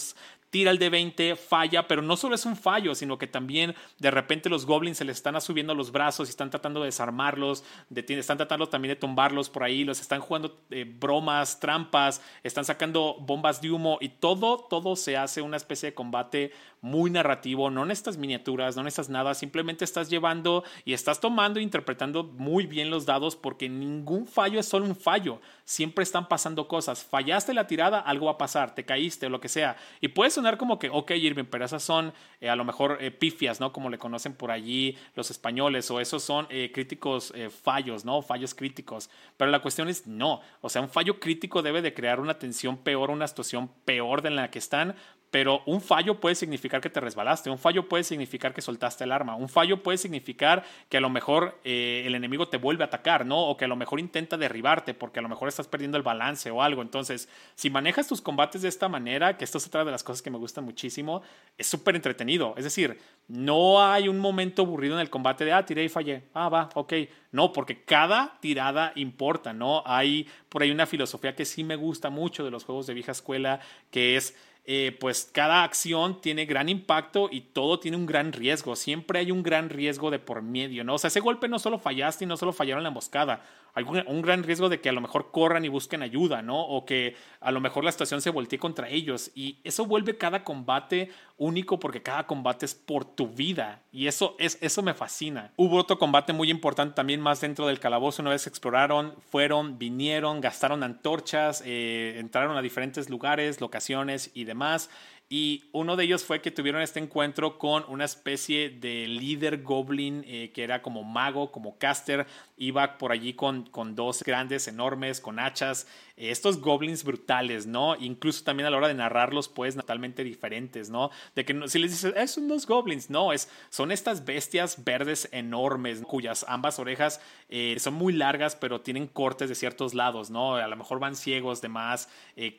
tira 0.49 0.71
el 0.71 0.79
de 0.79 0.89
20, 0.89 1.35
falla, 1.35 1.87
pero 1.87 2.01
no 2.01 2.17
solo 2.17 2.35
es 2.35 2.45
un 2.45 2.55
fallo, 2.55 2.95
sino 2.95 3.17
que 3.17 3.27
también 3.27 3.75
de 3.99 4.11
repente 4.11 4.49
los 4.49 4.65
goblins 4.65 4.97
se 4.97 5.05
les 5.05 5.17
están 5.17 5.39
subiendo 5.41 5.75
los 5.75 5.91
brazos 5.91 6.27
y 6.27 6.31
están 6.31 6.49
tratando 6.49 6.79
de 6.81 6.87
desarmarlos, 6.87 7.63
de, 7.89 8.05
están 8.09 8.37
tratando 8.37 8.67
también 8.67 8.93
de 8.93 8.99
tumbarlos 8.99 9.49
por 9.49 9.63
ahí, 9.63 9.83
los 9.83 10.01
están 10.01 10.21
jugando 10.21 10.59
eh, 10.71 10.85
bromas, 10.85 11.59
trampas, 11.59 12.21
están 12.43 12.65
sacando 12.65 13.15
bombas 13.19 13.61
de 13.61 13.71
humo 13.71 13.97
y 14.01 14.09
todo, 14.09 14.57
todo 14.69 14.95
se 14.95 15.17
hace 15.17 15.41
una 15.41 15.57
especie 15.57 15.89
de 15.89 15.93
combate 15.95 16.51
muy 16.81 17.11
narrativo, 17.11 17.69
no 17.69 17.83
en 17.83 17.91
estas 17.91 18.17
miniaturas, 18.17 18.75
no 18.75 18.81
en 18.81 18.87
estas 18.87 19.09
nada, 19.09 19.33
simplemente 19.33 19.83
estás 19.83 20.09
llevando 20.09 20.63
y 20.85 20.93
estás 20.93 21.19
tomando 21.19 21.59
e 21.59 21.63
interpretando 21.63 22.23
muy 22.23 22.65
bien 22.65 22.89
los 22.89 23.05
dados 23.05 23.35
porque 23.35 23.67
ningún 23.67 24.27
fallo 24.27 24.59
es 24.59 24.67
solo 24.67 24.85
un 24.85 24.95
fallo, 24.95 25.41
siempre 25.65 26.03
están 26.03 26.27
pasando 26.27 26.67
cosas, 26.67 27.03
fallaste 27.03 27.53
la 27.53 27.67
tirada, 27.67 27.99
algo 27.99 28.27
va 28.27 28.33
a 28.33 28.37
pasar, 28.37 28.75
te 28.75 28.85
caíste 28.85 29.25
o 29.25 29.29
lo 29.29 29.41
que 29.41 29.49
sea, 29.49 29.75
y 29.99 30.09
puede 30.09 30.31
sonar 30.39 30.57
como 30.57 30.79
que, 30.79 30.89
ok 30.89 31.11
Irving, 31.11 31.45
pero 31.45 31.65
esas 31.65 31.83
son 31.83 32.13
eh, 32.39 32.49
a 32.49 32.55
lo 32.55 32.63
mejor 32.63 32.97
eh, 33.01 33.11
pifias, 33.11 33.59
¿no? 33.59 33.71
Como 33.73 33.89
le 33.89 33.97
conocen 33.97 34.33
por 34.33 34.51
allí 34.51 34.97
los 35.15 35.31
españoles, 35.31 35.89
o 35.91 35.99
esos 35.99 36.23
son 36.23 36.47
eh, 36.49 36.71
críticos 36.73 37.33
fallos, 37.63 38.05
¿no? 38.05 38.21
Fallos 38.21 38.55
críticos, 38.55 39.09
pero 39.37 39.51
la 39.51 39.61
cuestión 39.61 39.89
es 39.89 40.07
no, 40.07 40.41
o 40.61 40.69
sea, 40.69 40.81
un 40.81 40.89
fallo 40.89 41.19
crítico 41.19 41.61
debe 41.61 41.81
de 41.81 41.93
crear 41.93 42.19
una 42.19 42.39
tensión 42.39 42.77
peor, 42.77 43.11
una 43.11 43.27
situación 43.27 43.69
peor 43.85 44.21
de 44.21 44.29
la 44.29 44.49
que 44.49 44.59
están, 44.59 44.95
pero 45.31 45.61
un 45.65 45.81
fallo 45.81 46.19
puede 46.19 46.35
significar 46.35 46.81
que 46.81 46.89
te 46.89 46.99
resbalaste, 46.99 47.49
un 47.49 47.57
fallo 47.57 47.87
puede 47.87 48.03
significar 48.03 48.53
que 48.53 48.61
soltaste 48.61 49.03
el 49.03 49.11
arma, 49.11 49.35
un 49.35 49.49
fallo 49.49 49.83
puede 49.83 49.97
significar 49.97 50.63
que 50.89 50.97
a 50.97 51.01
lo 51.01 51.09
mejor 51.09 51.59
eh, 51.63 52.03
el 52.05 52.15
enemigo 52.15 52.47
te 52.47 52.57
vuelve 52.57 52.83
a 52.83 52.87
atacar, 52.87 53.25
¿no? 53.25 53.39
O 53.39 53.57
que 53.57 53.65
a 53.65 53.67
lo 53.67 53.75
mejor 53.75 53.99
intenta 53.99 54.37
derribarte 54.37 54.93
porque 54.93 55.19
a 55.19 55.21
lo 55.21 55.29
mejor 55.29 55.47
estás 55.47 55.67
perdiendo 55.67 55.97
el 55.97 56.03
balance 56.03 56.49
o 56.51 56.63
algo. 56.63 56.81
Entonces, 56.81 57.29
si 57.55 57.69
manejas 57.69 58.07
tus 58.07 58.21
combates 58.21 58.61
de 58.61 58.69
esta 58.69 58.89
manera, 58.89 59.37
que 59.37 59.45
esto 59.45 59.57
es 59.57 59.67
otra 59.67 59.85
de 59.85 59.91
las 59.91 60.03
cosas 60.03 60.21
que 60.21 60.31
me 60.31 60.37
gustan 60.37 60.63
muchísimo, 60.63 61.21
es 61.57 61.67
súper 61.67 61.95
entretenido. 61.95 62.53
Es 62.57 62.63
decir, 62.63 62.99
no 63.27 63.81
hay 63.83 64.07
un 64.07 64.19
momento 64.19 64.63
aburrido 64.63 64.95
en 64.95 65.01
el 65.01 65.09
combate 65.09 65.45
de, 65.45 65.53
ah, 65.53 65.65
tiré 65.65 65.83
y 65.83 65.89
fallé, 65.89 66.23
ah, 66.33 66.49
va, 66.49 66.69
ok. 66.73 66.93
No, 67.31 67.53
porque 67.53 67.83
cada 67.83 68.39
tirada 68.39 68.91
importa, 68.95 69.53
¿no? 69.53 69.83
Hay 69.85 70.27
por 70.49 70.63
ahí 70.63 70.71
una 70.71 70.87
filosofía 70.87 71.35
que 71.35 71.45
sí 71.45 71.63
me 71.63 71.75
gusta 71.75 72.09
mucho 72.09 72.43
de 72.43 72.49
los 72.49 72.63
juegos 72.63 72.87
de 72.87 72.95
vieja 72.95 73.11
escuela, 73.11 73.59
que 73.91 74.15
es 74.15 74.35
eh, 74.71 74.95
pues 74.99 75.27
cada 75.33 75.63
acción 75.63 76.21
tiene 76.21 76.45
gran 76.45 76.69
impacto 76.69 77.27
y 77.31 77.41
todo 77.41 77.79
tiene 77.79 77.97
un 77.97 78.05
gran 78.05 78.31
riesgo. 78.31 78.75
Siempre 78.75 79.17
hay 79.17 79.31
un 79.31 79.41
gran 79.41 79.67
riesgo 79.67 80.11
de 80.11 80.19
por 80.19 80.43
medio, 80.43 80.83
¿no? 80.83 80.93
O 80.93 80.97
sea, 80.99 81.07
ese 81.07 81.21
golpe 81.21 81.47
no 81.47 81.57
solo 81.57 81.79
fallaste 81.79 82.25
y 82.25 82.27
no 82.27 82.37
solo 82.37 82.53
fallaron 82.53 82.83
la 82.83 82.89
emboscada. 82.89 83.43
Hay 83.73 83.83
un, 83.83 84.21
gran 84.21 84.43
riesgo 84.43 84.69
de 84.69 84.79
que 84.79 84.89
a 84.89 84.91
lo 84.91 85.01
mejor 85.01 85.31
corran 85.31 85.65
y 85.65 85.69
busquen 85.69 86.03
ayuda, 86.03 86.43
¿no? 86.43 86.61
O 86.61 86.85
que 86.85 87.15
a 87.39 87.51
lo 87.51 87.59
mejor 87.59 87.83
la 87.83 87.91
situación 87.91 88.21
se 88.21 88.29
voltee 88.29 88.59
contra 88.59 88.89
ellos. 88.89 89.31
Y 89.33 89.57
eso 89.63 89.85
vuelve 89.85 90.17
cada 90.17 90.43
combate 90.43 91.09
único 91.37 91.79
porque 91.79 92.03
cada 92.03 92.27
combate 92.27 92.65
es 92.65 92.75
por 92.75 93.05
tu 93.05 93.27
vida. 93.27 93.81
Y 93.91 94.07
eso, 94.07 94.35
es, 94.37 94.59
eso 94.61 94.83
me 94.83 94.93
fascina. 94.93 95.51
Hubo 95.55 95.77
otro 95.77 95.97
combate 95.97 96.31
muy 96.33 96.51
importante 96.51 96.93
también 96.93 97.21
más 97.21 97.41
dentro 97.41 97.65
del 97.65 97.79
calabozo. 97.79 98.21
Una 98.21 98.31
vez 98.31 98.45
exploraron, 98.45 99.15
fueron, 99.31 99.79
vinieron, 99.79 100.41
gastaron 100.41 100.83
antorchas, 100.83 101.63
eh, 101.65 102.15
entraron 102.17 102.55
a 102.55 102.61
diferentes 102.61 103.09
lugares, 103.09 103.61
locaciones 103.61 104.29
y 104.35 104.43
demás 104.43 104.59
más. 104.59 104.89
Y 105.31 105.65
uno 105.73 105.95
de 105.95 106.05
ellos 106.05 106.25
fue 106.25 106.41
que 106.41 106.49
tuvieron 106.49 106.81
este 106.81 106.99
encuentro 106.99 107.59
con 107.59 107.85
una 107.87 108.05
especie 108.05 108.71
de 108.71 109.07
líder 109.07 109.61
goblin 109.61 110.23
eh, 110.25 110.49
que 110.55 110.63
era 110.63 110.81
como 110.81 111.03
mago, 111.03 111.51
como 111.51 111.77
caster. 111.77 112.25
Iba 112.57 112.97
por 112.97 113.11
allí 113.11 113.33
con, 113.33 113.63
con 113.69 113.93
dos 113.93 114.23
grandes, 114.23 114.67
enormes, 114.67 115.21
con 115.21 115.37
hachas. 115.37 115.85
Eh, 116.17 116.31
estos 116.31 116.59
goblins 116.59 117.03
brutales, 117.03 117.67
¿no? 117.67 117.95
Incluso 117.95 118.43
también 118.43 118.65
a 118.65 118.71
la 118.71 118.77
hora 118.77 118.87
de 118.87 118.95
narrarlos, 118.95 119.49
pues, 119.49 119.75
totalmente 119.75 120.23
diferentes, 120.23 120.89
¿no? 120.89 121.11
De 121.35 121.45
que 121.45 121.53
si 121.67 121.77
les 121.77 121.91
dices, 121.91 122.11
es 122.17 122.37
unos 122.37 122.65
goblins, 122.65 123.11
no, 123.11 123.31
es, 123.31 123.51
son 123.69 123.91
estas 123.91 124.25
bestias 124.25 124.83
verdes 124.83 125.29
enormes, 125.31 126.01
cuyas 126.01 126.43
ambas 126.49 126.79
orejas 126.79 127.21
eh, 127.49 127.75
son 127.79 127.93
muy 127.93 128.13
largas, 128.13 128.55
pero 128.55 128.81
tienen 128.81 129.05
cortes 129.05 129.47
de 129.47 129.53
ciertos 129.53 129.93
lados, 129.93 130.31
¿no? 130.31 130.55
A 130.55 130.67
lo 130.67 130.75
mejor 130.75 130.97
van 130.99 131.15
ciegos, 131.15 131.61
demás. 131.61 132.09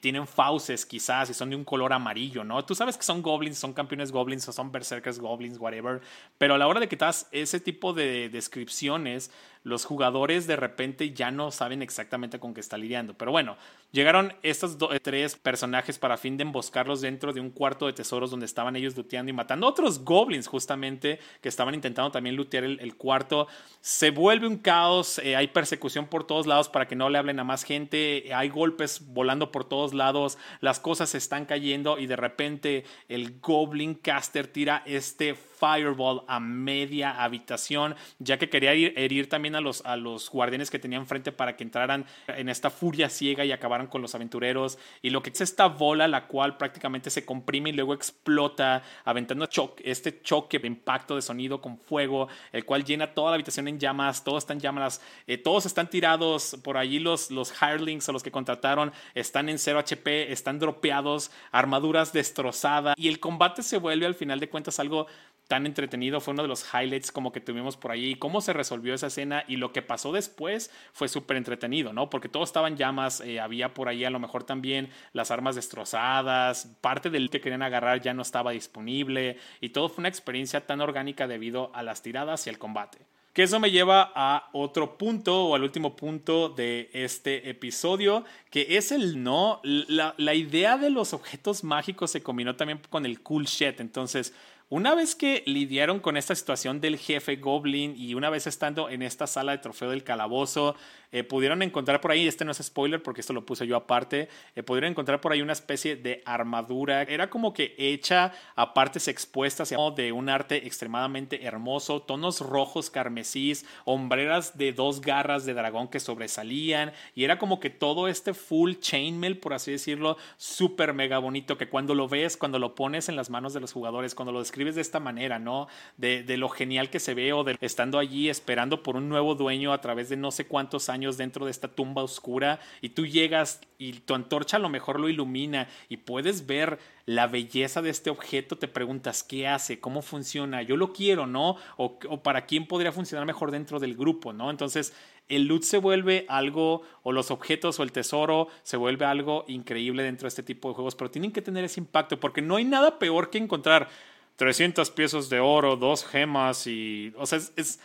tienen 0.00 0.28
fauces, 0.28 0.86
quizás, 0.86 1.30
y 1.30 1.34
son 1.34 1.50
de 1.50 1.56
un 1.56 1.64
color 1.64 1.92
amarillo, 1.92 2.44
¿no? 2.44 2.59
Tú 2.66 2.74
sabes 2.74 2.96
que 2.96 3.02
son 3.02 3.22
goblins, 3.22 3.58
son 3.58 3.72
campeones 3.72 4.12
goblins 4.12 4.48
o 4.48 4.52
son 4.52 4.70
berserkers 4.70 5.18
goblins, 5.18 5.58
whatever. 5.58 6.00
Pero 6.38 6.54
a 6.54 6.58
la 6.58 6.66
hora 6.66 6.80
de 6.80 6.88
que 6.88 6.96
das 6.96 7.28
ese 7.32 7.60
tipo 7.60 7.92
de 7.92 8.28
descripciones, 8.28 9.30
los 9.62 9.84
jugadores 9.84 10.46
de 10.46 10.56
repente 10.56 11.12
ya 11.12 11.30
no 11.30 11.50
saben 11.50 11.82
exactamente 11.82 12.38
con 12.38 12.54
qué 12.54 12.60
está 12.60 12.78
lidiando. 12.78 13.14
Pero 13.14 13.30
bueno, 13.30 13.56
llegaron 13.92 14.32
estos 14.42 14.76
tres 15.02 15.36
personajes 15.36 15.98
para 15.98 16.16
fin 16.16 16.36
de 16.36 16.42
emboscarlos 16.42 17.00
dentro 17.00 17.32
de 17.32 17.40
un 17.40 17.50
cuarto 17.50 17.86
de 17.86 17.92
tesoros 17.92 18.30
donde 18.30 18.46
estaban 18.46 18.76
ellos 18.76 18.96
looteando 18.96 19.30
y 19.30 19.34
matando 19.34 19.66
otros 19.66 20.04
goblins 20.04 20.46
justamente 20.46 21.18
que 21.40 21.48
estaban 21.48 21.74
intentando 21.74 22.10
también 22.10 22.36
lootear 22.36 22.64
el, 22.64 22.96
cuarto. 22.96 23.48
Se 23.80 24.10
vuelve 24.10 24.46
un 24.46 24.58
caos, 24.58 25.18
eh, 25.18 25.36
hay 25.36 25.48
persecución 25.48 26.06
por 26.06 26.26
todos 26.26 26.46
lados 26.46 26.68
para 26.68 26.88
que 26.88 26.96
no 26.96 27.10
le 27.10 27.18
hablen 27.18 27.38
a 27.40 27.44
más 27.44 27.62
gente, 27.62 28.32
hay 28.34 28.48
golpes 28.48 29.12
volando 29.12 29.52
por 29.52 29.64
todos 29.64 29.94
lados, 29.94 30.38
las 30.60 30.80
cosas 30.80 31.10
se 31.10 31.18
están 31.18 31.44
cayendo 31.44 31.98
y 31.98 32.06
de 32.06 32.16
repente 32.16 32.84
el 33.08 33.40
goblin 33.40 33.94
caster 33.94 34.46
tira 34.46 34.82
este 34.86 35.34
Fireball 35.60 36.22
a 36.26 36.40
media 36.40 37.22
habitación, 37.22 37.94
ya 38.18 38.38
que 38.38 38.48
quería 38.48 38.74
ir, 38.74 38.94
herir 38.96 39.28
también 39.28 39.54
a 39.54 39.60
los, 39.60 39.84
a 39.84 39.96
los 39.96 40.30
guardianes 40.30 40.70
que 40.70 40.78
tenían 40.78 41.06
frente 41.06 41.30
para 41.30 41.56
que 41.56 41.62
entraran 41.62 42.06
en 42.26 42.48
esta 42.48 42.70
furia 42.70 43.10
ciega 43.10 43.44
y 43.44 43.52
acabaran 43.52 43.86
con 43.86 44.00
los 44.00 44.14
aventureros. 44.14 44.78
Y 45.02 45.10
lo 45.10 45.22
que 45.22 45.30
es 45.30 45.40
esta 45.42 45.66
bola, 45.66 46.08
la 46.08 46.26
cual 46.26 46.56
prácticamente 46.56 47.10
se 47.10 47.24
comprime 47.24 47.70
y 47.70 47.72
luego 47.74 47.92
explota, 47.94 48.82
aventando 49.04 49.48
este 49.84 50.22
choque 50.22 50.58
de 50.58 50.66
impacto 50.66 51.16
de 51.16 51.22
sonido 51.22 51.60
con 51.60 51.78
fuego, 51.78 52.28
el 52.52 52.64
cual 52.64 52.84
llena 52.84 53.14
toda 53.14 53.30
la 53.30 53.34
habitación 53.34 53.68
en 53.68 53.78
llamas, 53.78 54.24
todos 54.24 54.44
están 54.44 54.60
llamas, 54.60 55.02
eh, 55.26 55.36
todos 55.36 55.66
están 55.66 55.90
tirados, 55.90 56.56
por 56.64 56.76
allí 56.76 56.98
los, 56.98 57.30
los 57.30 57.52
hirelings 57.60 58.08
o 58.08 58.12
los 58.12 58.22
que 58.22 58.30
contrataron 58.30 58.92
están 59.14 59.48
en 59.48 59.58
0 59.58 59.80
HP, 59.80 60.32
están 60.32 60.58
dropeados, 60.58 61.30
armaduras 61.52 62.12
destrozadas 62.12 62.94
y 62.96 63.08
el 63.08 63.20
combate 63.20 63.62
se 63.62 63.78
vuelve 63.78 64.06
al 64.06 64.14
final 64.14 64.40
de 64.40 64.48
cuentas 64.48 64.80
algo 64.80 65.06
tan 65.50 65.66
entretenido, 65.66 66.20
fue 66.20 66.32
uno 66.32 66.42
de 66.42 66.48
los 66.48 66.64
highlights 66.72 67.10
como 67.10 67.32
que 67.32 67.40
tuvimos 67.40 67.76
por 67.76 67.90
ahí, 67.90 68.14
cómo 68.14 68.40
se 68.40 68.52
resolvió 68.52 68.94
esa 68.94 69.08
escena 69.08 69.42
y 69.48 69.56
lo 69.56 69.72
que 69.72 69.82
pasó 69.82 70.12
después 70.12 70.70
fue 70.92 71.08
súper 71.08 71.36
entretenido, 71.36 71.92
¿no? 71.92 72.08
Porque 72.08 72.28
todo 72.28 72.44
estaba 72.44 72.68
en 72.68 72.76
llamas, 72.76 73.20
eh, 73.20 73.40
había 73.40 73.74
por 73.74 73.88
ahí 73.88 74.04
a 74.04 74.10
lo 74.10 74.20
mejor 74.20 74.44
también 74.44 74.90
las 75.12 75.32
armas 75.32 75.56
destrozadas, 75.56 76.76
parte 76.80 77.10
del 77.10 77.30
que 77.30 77.40
querían 77.40 77.62
agarrar 77.62 78.00
ya 78.00 78.14
no 78.14 78.22
estaba 78.22 78.52
disponible 78.52 79.38
y 79.60 79.70
todo 79.70 79.88
fue 79.88 80.02
una 80.02 80.08
experiencia 80.08 80.68
tan 80.68 80.80
orgánica 80.80 81.26
debido 81.26 81.72
a 81.74 81.82
las 81.82 82.00
tiradas 82.00 82.46
y 82.46 82.50
el 82.50 82.58
combate. 82.60 82.98
Que 83.32 83.42
eso 83.42 83.58
me 83.58 83.72
lleva 83.72 84.12
a 84.14 84.50
otro 84.52 84.98
punto 84.98 85.46
o 85.46 85.54
al 85.56 85.64
último 85.64 85.96
punto 85.96 86.48
de 86.48 86.90
este 86.92 87.50
episodio, 87.50 88.24
que 88.50 88.76
es 88.76 88.92
el 88.92 89.22
no. 89.22 89.60
La, 89.62 90.14
la 90.16 90.34
idea 90.34 90.76
de 90.76 90.90
los 90.90 91.12
objetos 91.12 91.62
mágicos 91.62 92.10
se 92.10 92.24
combinó 92.24 92.56
también 92.56 92.80
con 92.90 93.06
el 93.06 93.20
cool 93.20 93.44
shit. 93.44 93.78
Entonces, 93.78 94.34
una 94.70 94.94
vez 94.94 95.16
que 95.16 95.42
lidiaron 95.46 95.98
con 95.98 96.16
esta 96.16 96.36
situación 96.36 96.80
del 96.80 96.96
jefe 96.96 97.36
Goblin 97.36 97.94
y 97.96 98.14
una 98.14 98.30
vez 98.30 98.46
estando 98.46 98.88
en 98.88 99.02
esta 99.02 99.26
sala 99.26 99.50
de 99.50 99.58
trofeo 99.58 99.90
del 99.90 100.04
calabozo, 100.04 100.76
eh, 101.12 101.24
pudieron 101.24 101.62
encontrar 101.62 102.00
por 102.00 102.12
ahí, 102.12 102.28
este 102.28 102.44
no 102.44 102.52
es 102.52 102.58
spoiler 102.58 103.02
porque 103.02 103.20
esto 103.20 103.32
lo 103.32 103.44
puse 103.44 103.66
yo 103.66 103.76
aparte, 103.76 104.28
eh, 104.54 104.62
pudieron 104.62 104.92
encontrar 104.92 105.20
por 105.20 105.32
ahí 105.32 105.42
una 105.42 105.52
especie 105.52 105.96
de 105.96 106.22
armadura. 106.24 107.02
Era 107.02 107.30
como 107.30 107.52
que 107.52 107.74
hecha 107.78 108.32
a 108.54 108.74
partes 108.74 109.08
expuestas 109.08 109.74
de 109.96 110.12
un 110.12 110.28
arte 110.28 110.66
extremadamente 110.66 111.44
hermoso, 111.44 112.02
tonos 112.02 112.40
rojos 112.40 112.90
carmesís, 112.90 113.66
hombreras 113.84 114.56
de 114.56 114.72
dos 114.72 115.00
garras 115.00 115.44
de 115.44 115.54
dragón 115.54 115.88
que 115.88 116.00
sobresalían 116.00 116.92
y 117.14 117.24
era 117.24 117.38
como 117.38 117.58
que 117.58 117.70
todo 117.70 118.06
este 118.06 118.34
full 118.34 118.74
chainmail, 118.74 119.38
por 119.38 119.54
así 119.54 119.72
decirlo, 119.72 120.16
súper 120.36 120.94
mega 120.94 121.18
bonito 121.18 121.58
que 121.58 121.68
cuando 121.68 121.94
lo 121.94 122.08
ves, 122.08 122.36
cuando 122.36 122.58
lo 122.58 122.74
pones 122.74 123.08
en 123.08 123.16
las 123.16 123.30
manos 123.30 123.52
de 123.52 123.60
los 123.60 123.72
jugadores, 123.72 124.14
cuando 124.14 124.32
lo 124.32 124.40
describes 124.40 124.74
de 124.76 124.80
esta 124.80 125.00
manera, 125.00 125.38
¿no? 125.38 125.66
De, 125.96 126.22
de 126.22 126.36
lo 126.36 126.48
genial 126.48 126.90
que 126.90 127.00
se 127.00 127.14
ve 127.14 127.32
o 127.32 127.42
de 127.42 127.56
estando 127.60 127.98
allí 127.98 128.28
esperando 128.28 128.82
por 128.82 128.96
un 128.96 129.08
nuevo 129.08 129.34
dueño 129.34 129.72
a 129.72 129.80
través 129.80 130.08
de 130.08 130.16
no 130.16 130.30
sé 130.30 130.46
cuántos 130.46 130.88
años 130.88 130.99
dentro 131.00 131.44
de 131.44 131.50
esta 131.50 131.68
tumba 131.68 132.02
oscura 132.02 132.60
y 132.80 132.90
tú 132.90 133.06
llegas 133.06 133.60
y 133.78 133.92
tu 133.92 134.14
antorcha 134.14 134.58
a 134.58 134.60
lo 134.60 134.68
mejor 134.68 135.00
lo 135.00 135.08
ilumina 135.08 135.68
y 135.88 135.98
puedes 135.98 136.46
ver 136.46 136.78
la 137.06 137.26
belleza 137.26 137.82
de 137.82 137.90
este 137.90 138.10
objeto, 138.10 138.56
te 138.58 138.68
preguntas 138.68 139.22
qué 139.22 139.48
hace, 139.48 139.80
cómo 139.80 140.02
funciona, 140.02 140.62
yo 140.62 140.76
lo 140.76 140.92
quiero, 140.92 141.26
¿no? 141.26 141.56
O, 141.76 141.98
para 142.22 142.46
quién 142.46 142.66
podría 142.66 142.92
funcionar 142.92 143.26
mejor 143.26 143.50
dentro 143.50 143.80
del 143.80 143.96
grupo, 143.96 144.32
¿no? 144.32 144.50
Entonces 144.50 144.94
el 145.28 145.46
loot 145.46 145.62
se 145.62 145.78
vuelve 145.78 146.26
algo, 146.28 146.82
o 147.02 147.12
los 147.12 147.30
objetos 147.30 147.80
o 147.80 147.82
el 147.82 147.92
tesoro 147.92 148.48
se 148.62 148.76
vuelve 148.76 149.06
algo 149.06 149.44
increíble 149.48 150.02
dentro 150.02 150.26
de 150.26 150.28
este 150.28 150.42
tipo 150.42 150.68
de 150.68 150.74
juegos, 150.74 150.94
pero 150.94 151.10
tienen 151.10 151.32
que 151.32 151.42
tener 151.42 151.64
ese 151.64 151.80
impacto 151.80 152.20
porque 152.20 152.42
no 152.42 152.56
hay 152.56 152.64
nada 152.64 152.98
peor 152.98 153.30
que 153.30 153.38
encontrar 153.38 153.88
300 154.36 154.90
piezas 154.90 155.28
de 155.28 155.40
oro, 155.40 155.76
dos 155.76 156.04
gemas 156.04 156.66
y, 156.66 157.12
o 157.16 157.26
sea, 157.26 157.38
es 157.56 157.80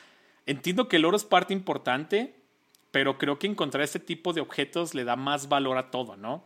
entiendo 0.46 0.88
que 0.88 0.98
el 0.98 1.06
oro 1.06 1.18
es 1.18 1.26
parte 1.26 1.54
importante, 1.54 2.36
pero 2.96 3.18
creo 3.18 3.38
que 3.38 3.46
encontrar 3.46 3.84
este 3.84 4.00
tipo 4.00 4.32
de 4.32 4.40
objetos 4.40 4.96
le 4.96 5.04
da 5.04 5.18
más 5.18 5.50
valor 5.50 5.78
a 5.78 5.92
todo, 5.92 6.16
¿no? 6.16 6.46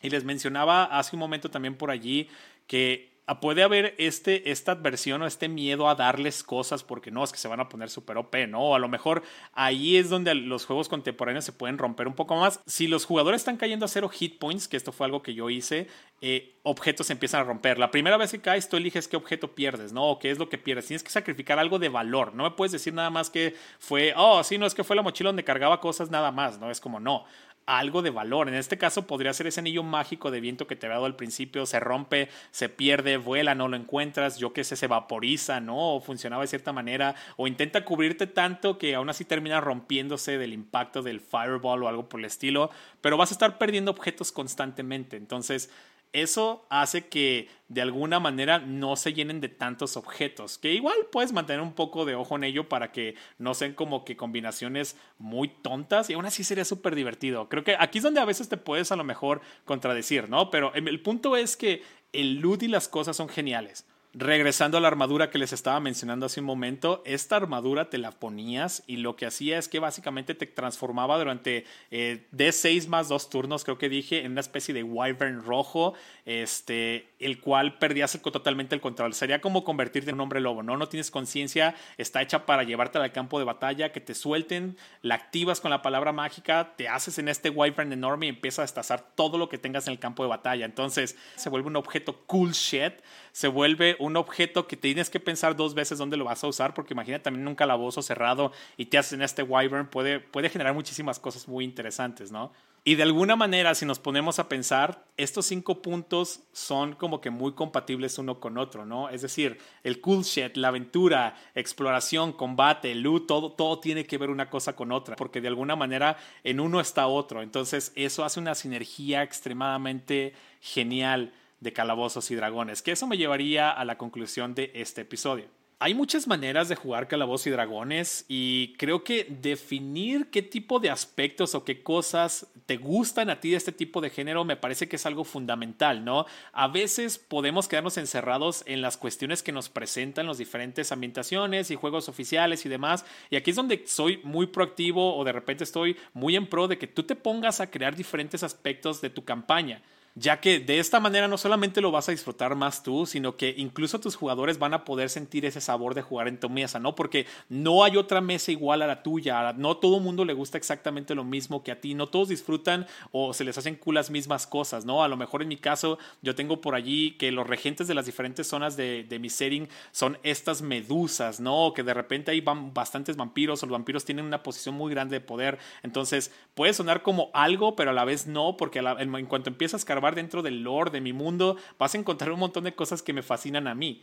Y 0.00 0.08
les 0.08 0.24
mencionaba 0.24 0.84
hace 0.84 1.14
un 1.14 1.20
momento 1.20 1.50
también 1.50 1.76
por 1.76 1.90
allí 1.90 2.30
que 2.66 3.11
puede 3.40 3.62
haber 3.62 3.94
este, 3.98 4.50
esta 4.50 4.72
adversión 4.72 5.22
o 5.22 5.26
este 5.26 5.48
miedo 5.48 5.88
a 5.88 5.94
darles 5.94 6.42
cosas 6.42 6.82
porque 6.82 7.10
no, 7.10 7.22
es 7.22 7.32
que 7.32 7.38
se 7.38 7.48
van 7.48 7.60
a 7.60 7.68
poner 7.68 7.88
súper 7.88 8.16
OP, 8.18 8.34
¿no? 8.48 8.60
O 8.60 8.74
a 8.74 8.78
lo 8.78 8.88
mejor 8.88 9.22
ahí 9.52 9.96
es 9.96 10.10
donde 10.10 10.34
los 10.34 10.66
juegos 10.66 10.88
contemporáneos 10.88 11.44
se 11.44 11.52
pueden 11.52 11.78
romper 11.78 12.08
un 12.08 12.14
poco 12.14 12.36
más. 12.36 12.60
Si 12.66 12.88
los 12.88 13.04
jugadores 13.04 13.40
están 13.40 13.56
cayendo 13.56 13.86
a 13.86 13.88
cero 13.88 14.08
hit 14.08 14.38
points, 14.38 14.68
que 14.68 14.76
esto 14.76 14.92
fue 14.92 15.06
algo 15.06 15.22
que 15.22 15.34
yo 15.34 15.50
hice, 15.50 15.86
eh, 16.20 16.56
objetos 16.62 17.06
se 17.06 17.12
empiezan 17.12 17.40
a 17.40 17.44
romper. 17.44 17.78
La 17.78 17.90
primera 17.90 18.16
vez 18.16 18.32
que 18.32 18.40
caes, 18.40 18.68
tú 18.68 18.76
eliges 18.76 19.08
qué 19.08 19.16
objeto 19.16 19.54
pierdes, 19.54 19.92
¿no? 19.92 20.04
O 20.04 20.18
qué 20.18 20.30
es 20.30 20.38
lo 20.38 20.48
que 20.48 20.58
pierdes. 20.58 20.86
Tienes 20.86 21.02
que 21.02 21.10
sacrificar 21.10 21.58
algo 21.58 21.78
de 21.78 21.88
valor. 21.88 22.34
No 22.34 22.44
me 22.44 22.50
puedes 22.50 22.72
decir 22.72 22.92
nada 22.92 23.10
más 23.10 23.30
que 23.30 23.54
fue, 23.78 24.14
oh, 24.16 24.42
sí, 24.42 24.58
no, 24.58 24.66
es 24.66 24.74
que 24.74 24.84
fue 24.84 24.96
la 24.96 25.02
mochila 25.02 25.28
donde 25.28 25.44
cargaba 25.44 25.80
cosas 25.80 26.10
nada 26.10 26.32
más, 26.32 26.58
¿no? 26.58 26.70
Es 26.70 26.80
como, 26.80 27.00
no 27.00 27.24
algo 27.66 28.02
de 28.02 28.10
valor. 28.10 28.48
En 28.48 28.54
este 28.54 28.78
caso 28.78 29.06
podría 29.06 29.32
ser 29.32 29.46
ese 29.46 29.60
anillo 29.60 29.82
mágico 29.82 30.30
de 30.30 30.40
viento 30.40 30.66
que 30.66 30.76
te 30.76 30.86
había 30.86 30.96
dado 30.96 31.06
al 31.06 31.16
principio, 31.16 31.66
se 31.66 31.80
rompe, 31.80 32.28
se 32.50 32.68
pierde, 32.68 33.16
vuela, 33.16 33.54
no 33.54 33.68
lo 33.68 33.76
encuentras, 33.76 34.38
yo 34.38 34.52
que 34.52 34.64
sé, 34.64 34.76
se 34.76 34.86
vaporiza, 34.86 35.60
¿no? 35.60 35.96
O 35.96 36.00
funcionaba 36.00 36.42
de 36.42 36.48
cierta 36.48 36.72
manera, 36.72 37.14
o 37.36 37.46
intenta 37.46 37.84
cubrirte 37.84 38.26
tanto 38.26 38.78
que 38.78 38.94
aún 38.94 39.10
así 39.10 39.24
termina 39.24 39.60
rompiéndose 39.60 40.38
del 40.38 40.52
impacto 40.52 41.02
del 41.02 41.20
fireball 41.20 41.82
o 41.82 41.88
algo 41.88 42.08
por 42.08 42.20
el 42.20 42.26
estilo, 42.26 42.70
pero 43.00 43.16
vas 43.16 43.30
a 43.30 43.34
estar 43.34 43.58
perdiendo 43.58 43.90
objetos 43.90 44.32
constantemente. 44.32 45.16
Entonces, 45.16 45.70
eso 46.12 46.66
hace 46.68 47.08
que 47.08 47.48
de 47.68 47.80
alguna 47.80 48.20
manera 48.20 48.58
no 48.58 48.96
se 48.96 49.14
llenen 49.14 49.40
de 49.40 49.48
tantos 49.48 49.96
objetos, 49.96 50.58
que 50.58 50.72
igual 50.72 50.96
puedes 51.10 51.32
mantener 51.32 51.62
un 51.62 51.72
poco 51.72 52.04
de 52.04 52.14
ojo 52.14 52.36
en 52.36 52.44
ello 52.44 52.68
para 52.68 52.92
que 52.92 53.14
no 53.38 53.54
sean 53.54 53.72
como 53.72 54.04
que 54.04 54.16
combinaciones 54.16 54.96
muy 55.18 55.48
tontas 55.48 56.10
y 56.10 56.12
aún 56.12 56.26
así 56.26 56.44
sería 56.44 56.64
súper 56.64 56.94
divertido. 56.94 57.48
Creo 57.48 57.64
que 57.64 57.76
aquí 57.78 57.98
es 57.98 58.04
donde 58.04 58.20
a 58.20 58.26
veces 58.26 58.48
te 58.48 58.58
puedes 58.58 58.92
a 58.92 58.96
lo 58.96 59.04
mejor 59.04 59.40
contradecir, 59.64 60.28
¿no? 60.28 60.50
Pero 60.50 60.74
el 60.74 61.00
punto 61.00 61.36
es 61.36 61.56
que 61.56 61.82
el 62.12 62.40
loot 62.40 62.62
y 62.62 62.68
las 62.68 62.88
cosas 62.88 63.16
son 63.16 63.28
geniales. 63.28 63.86
Regresando 64.14 64.76
a 64.76 64.80
la 64.82 64.88
armadura 64.88 65.30
que 65.30 65.38
les 65.38 65.54
estaba 65.54 65.80
mencionando 65.80 66.26
hace 66.26 66.40
un 66.40 66.46
momento, 66.46 67.02
esta 67.06 67.36
armadura 67.36 67.88
te 67.88 67.96
la 67.96 68.10
ponías 68.10 68.82
y 68.86 68.98
lo 68.98 69.16
que 69.16 69.24
hacía 69.24 69.56
es 69.56 69.68
que 69.68 69.78
básicamente 69.78 70.34
te 70.34 70.44
transformaba 70.44 71.16
durante 71.16 71.64
eh, 71.90 72.26
D6 72.30 72.88
más 72.88 73.08
dos 73.08 73.30
turnos, 73.30 73.64
creo 73.64 73.78
que 73.78 73.88
dije, 73.88 74.26
en 74.26 74.32
una 74.32 74.42
especie 74.42 74.74
de 74.74 74.82
wyvern 74.82 75.42
rojo, 75.42 75.94
este, 76.26 77.08
el 77.20 77.40
cual 77.40 77.78
perdías 77.78 78.20
totalmente 78.20 78.74
el 78.74 78.82
control. 78.82 79.14
Sería 79.14 79.40
como 79.40 79.64
convertirte 79.64 80.10
en 80.10 80.16
un 80.16 80.20
hombre 80.20 80.40
lobo, 80.40 80.62
¿no? 80.62 80.76
No 80.76 80.90
tienes 80.90 81.10
conciencia, 81.10 81.74
está 81.96 82.20
hecha 82.20 82.44
para 82.44 82.64
llevarte 82.64 82.98
al 82.98 83.12
campo 83.12 83.38
de 83.38 83.46
batalla, 83.46 83.92
que 83.92 84.02
te 84.02 84.14
suelten, 84.14 84.76
la 85.00 85.14
activas 85.14 85.62
con 85.62 85.70
la 85.70 85.80
palabra 85.80 86.12
mágica, 86.12 86.74
te 86.76 86.86
haces 86.86 87.16
en 87.16 87.28
este 87.28 87.48
wyvern 87.48 87.94
enorme 87.94 88.26
y 88.26 88.28
empiezas 88.28 88.58
a 88.58 88.62
destazar 88.64 89.14
todo 89.14 89.38
lo 89.38 89.48
que 89.48 89.56
tengas 89.56 89.86
en 89.86 89.94
el 89.94 89.98
campo 89.98 90.22
de 90.22 90.28
batalla. 90.28 90.66
Entonces 90.66 91.16
se 91.36 91.48
vuelve 91.48 91.68
un 91.68 91.76
objeto 91.76 92.26
cool 92.26 92.52
shit, 92.52 92.92
se 93.32 93.48
vuelve 93.48 93.96
un 93.98 94.16
objeto 94.16 94.66
que 94.66 94.76
tienes 94.76 95.10
que 95.10 95.18
pensar 95.18 95.56
dos 95.56 95.74
veces 95.74 95.98
dónde 95.98 96.16
lo 96.16 96.24
vas 96.24 96.44
a 96.44 96.46
usar, 96.46 96.74
porque 96.74 96.94
imagina 96.94 97.22
también 97.22 97.48
un 97.48 97.54
calabozo 97.54 98.02
cerrado 98.02 98.52
y 98.76 98.86
te 98.86 98.98
hacen 98.98 99.22
este 99.22 99.42
wyvern, 99.42 99.88
puede, 99.88 100.20
puede 100.20 100.50
generar 100.50 100.74
muchísimas 100.74 101.18
cosas 101.18 101.48
muy 101.48 101.64
interesantes, 101.64 102.30
¿no? 102.30 102.52
Y 102.84 102.96
de 102.96 103.04
alguna 103.04 103.36
manera, 103.36 103.76
si 103.76 103.86
nos 103.86 104.00
ponemos 104.00 104.40
a 104.40 104.48
pensar, 104.48 105.04
estos 105.16 105.46
cinco 105.46 105.82
puntos 105.82 106.40
son 106.52 106.96
como 106.96 107.20
que 107.20 107.30
muy 107.30 107.52
compatibles 107.52 108.18
uno 108.18 108.40
con 108.40 108.58
otro, 108.58 108.84
¿no? 108.84 109.08
Es 109.08 109.22
decir, 109.22 109.58
el 109.84 110.00
cool 110.00 110.24
shit, 110.24 110.56
la 110.56 110.68
aventura, 110.68 111.36
exploración, 111.54 112.32
combate, 112.32 112.92
loot, 112.96 113.28
todo, 113.28 113.52
todo 113.52 113.78
tiene 113.78 114.04
que 114.04 114.18
ver 114.18 114.30
una 114.30 114.50
cosa 114.50 114.74
con 114.74 114.90
otra, 114.90 115.14
porque 115.14 115.40
de 115.40 115.46
alguna 115.46 115.76
manera 115.76 116.16
en 116.42 116.58
uno 116.58 116.80
está 116.80 117.06
otro. 117.06 117.40
Entonces, 117.40 117.92
eso 117.94 118.24
hace 118.24 118.40
una 118.40 118.56
sinergia 118.56 119.22
extremadamente 119.22 120.34
genial 120.60 121.32
de 121.62 121.72
calabozos 121.72 122.30
y 122.30 122.34
dragones, 122.34 122.82
que 122.82 122.92
eso 122.92 123.06
me 123.06 123.16
llevaría 123.16 123.70
a 123.70 123.84
la 123.84 123.96
conclusión 123.96 124.54
de 124.54 124.72
este 124.74 125.02
episodio. 125.02 125.46
Hay 125.78 125.94
muchas 125.94 126.28
maneras 126.28 126.68
de 126.68 126.76
jugar 126.76 127.08
calabozos 127.08 127.48
y 127.48 127.50
dragones 127.50 128.24
y 128.28 128.74
creo 128.78 129.02
que 129.02 129.26
definir 129.28 130.30
qué 130.30 130.40
tipo 130.40 130.78
de 130.78 130.90
aspectos 130.90 131.56
o 131.56 131.64
qué 131.64 131.82
cosas 131.82 132.46
te 132.66 132.76
gustan 132.76 133.30
a 133.30 133.40
ti 133.40 133.50
de 133.50 133.56
este 133.56 133.72
tipo 133.72 134.00
de 134.00 134.10
género 134.10 134.44
me 134.44 134.56
parece 134.56 134.88
que 134.88 134.94
es 134.94 135.06
algo 135.06 135.24
fundamental, 135.24 136.04
¿no? 136.04 136.24
A 136.52 136.68
veces 136.68 137.18
podemos 137.18 137.66
quedarnos 137.66 137.96
encerrados 137.96 138.62
en 138.66 138.80
las 138.80 138.96
cuestiones 138.96 139.42
que 139.42 139.50
nos 139.50 139.68
presentan 139.70 140.28
las 140.28 140.38
diferentes 140.38 140.92
ambientaciones 140.92 141.72
y 141.72 141.74
juegos 141.74 142.08
oficiales 142.08 142.64
y 142.64 142.68
demás, 142.68 143.04
y 143.28 143.34
aquí 143.34 143.50
es 143.50 143.56
donde 143.56 143.82
soy 143.88 144.20
muy 144.22 144.46
proactivo 144.46 145.16
o 145.16 145.24
de 145.24 145.32
repente 145.32 145.64
estoy 145.64 145.96
muy 146.12 146.36
en 146.36 146.46
pro 146.46 146.68
de 146.68 146.78
que 146.78 146.86
tú 146.86 147.02
te 147.02 147.16
pongas 147.16 147.60
a 147.60 147.72
crear 147.72 147.96
diferentes 147.96 148.44
aspectos 148.44 149.00
de 149.00 149.10
tu 149.10 149.24
campaña 149.24 149.82
ya 150.14 150.40
que 150.40 150.60
de 150.60 150.78
esta 150.78 151.00
manera 151.00 151.28
no 151.28 151.38
solamente 151.38 151.80
lo 151.80 151.90
vas 151.90 152.08
a 152.08 152.12
disfrutar 152.12 152.54
más 152.54 152.82
tú, 152.82 153.06
sino 153.06 153.36
que 153.36 153.54
incluso 153.56 154.00
tus 154.00 154.16
jugadores 154.16 154.58
van 154.58 154.74
a 154.74 154.84
poder 154.84 155.08
sentir 155.08 155.44
ese 155.44 155.60
sabor 155.60 155.94
de 155.94 156.02
jugar 156.02 156.28
en 156.28 156.38
tu 156.38 156.50
mesa, 156.50 156.78
¿no? 156.78 156.94
Porque 156.94 157.26
no 157.48 157.84
hay 157.84 157.96
otra 157.96 158.20
mesa 158.20 158.52
igual 158.52 158.82
a 158.82 158.86
la 158.86 159.02
tuya, 159.02 159.52
no 159.54 159.76
todo 159.76 160.00
mundo 160.00 160.24
le 160.24 160.34
gusta 160.34 160.58
exactamente 160.58 161.14
lo 161.14 161.24
mismo 161.24 161.62
que 161.62 161.72
a 161.72 161.80
ti, 161.80 161.94
no 161.94 162.08
todos 162.08 162.28
disfrutan 162.28 162.86
o 163.10 163.32
se 163.32 163.44
les 163.44 163.56
hacen 163.56 163.76
cool 163.76 163.94
las 163.94 164.10
mismas 164.10 164.46
cosas, 164.46 164.84
¿no? 164.84 165.02
A 165.02 165.08
lo 165.08 165.16
mejor 165.16 165.42
en 165.42 165.48
mi 165.48 165.56
caso 165.56 165.98
yo 166.20 166.34
tengo 166.34 166.60
por 166.60 166.74
allí 166.74 167.12
que 167.12 167.32
los 167.32 167.46
regentes 167.46 167.88
de 167.88 167.94
las 167.94 168.06
diferentes 168.06 168.46
zonas 168.46 168.76
de, 168.76 169.04
de 169.04 169.18
mi 169.18 169.30
setting 169.30 169.68
son 169.92 170.18
estas 170.22 170.62
medusas, 170.62 171.40
¿no? 171.40 171.72
Que 171.74 171.82
de 171.82 171.94
repente 171.94 172.30
hay 172.30 172.40
bastantes 172.40 173.16
vampiros 173.16 173.62
o 173.62 173.66
los 173.66 173.72
vampiros 173.72 174.04
tienen 174.04 174.24
una 174.24 174.42
posición 174.42 174.74
muy 174.74 174.90
grande 174.92 175.16
de 175.16 175.20
poder, 175.20 175.58
entonces 175.82 176.32
puede 176.54 176.74
sonar 176.74 177.02
como 177.02 177.30
algo, 177.32 177.76
pero 177.76 177.90
a 177.90 177.94
la 177.94 178.04
vez 178.04 178.26
no, 178.26 178.56
porque 178.56 178.80
en 178.80 179.26
cuanto 179.26 179.50
empiezas 179.50 179.82
a 179.82 179.86
dentro 180.10 180.42
del 180.42 180.62
lore 180.62 180.90
de 180.90 181.00
mi 181.00 181.12
mundo, 181.12 181.56
vas 181.78 181.94
a 181.94 181.98
encontrar 181.98 182.32
un 182.32 182.40
montón 182.40 182.64
de 182.64 182.74
cosas 182.74 183.02
que 183.02 183.12
me 183.12 183.22
fascinan 183.22 183.68
a 183.68 183.74
mí. 183.74 184.02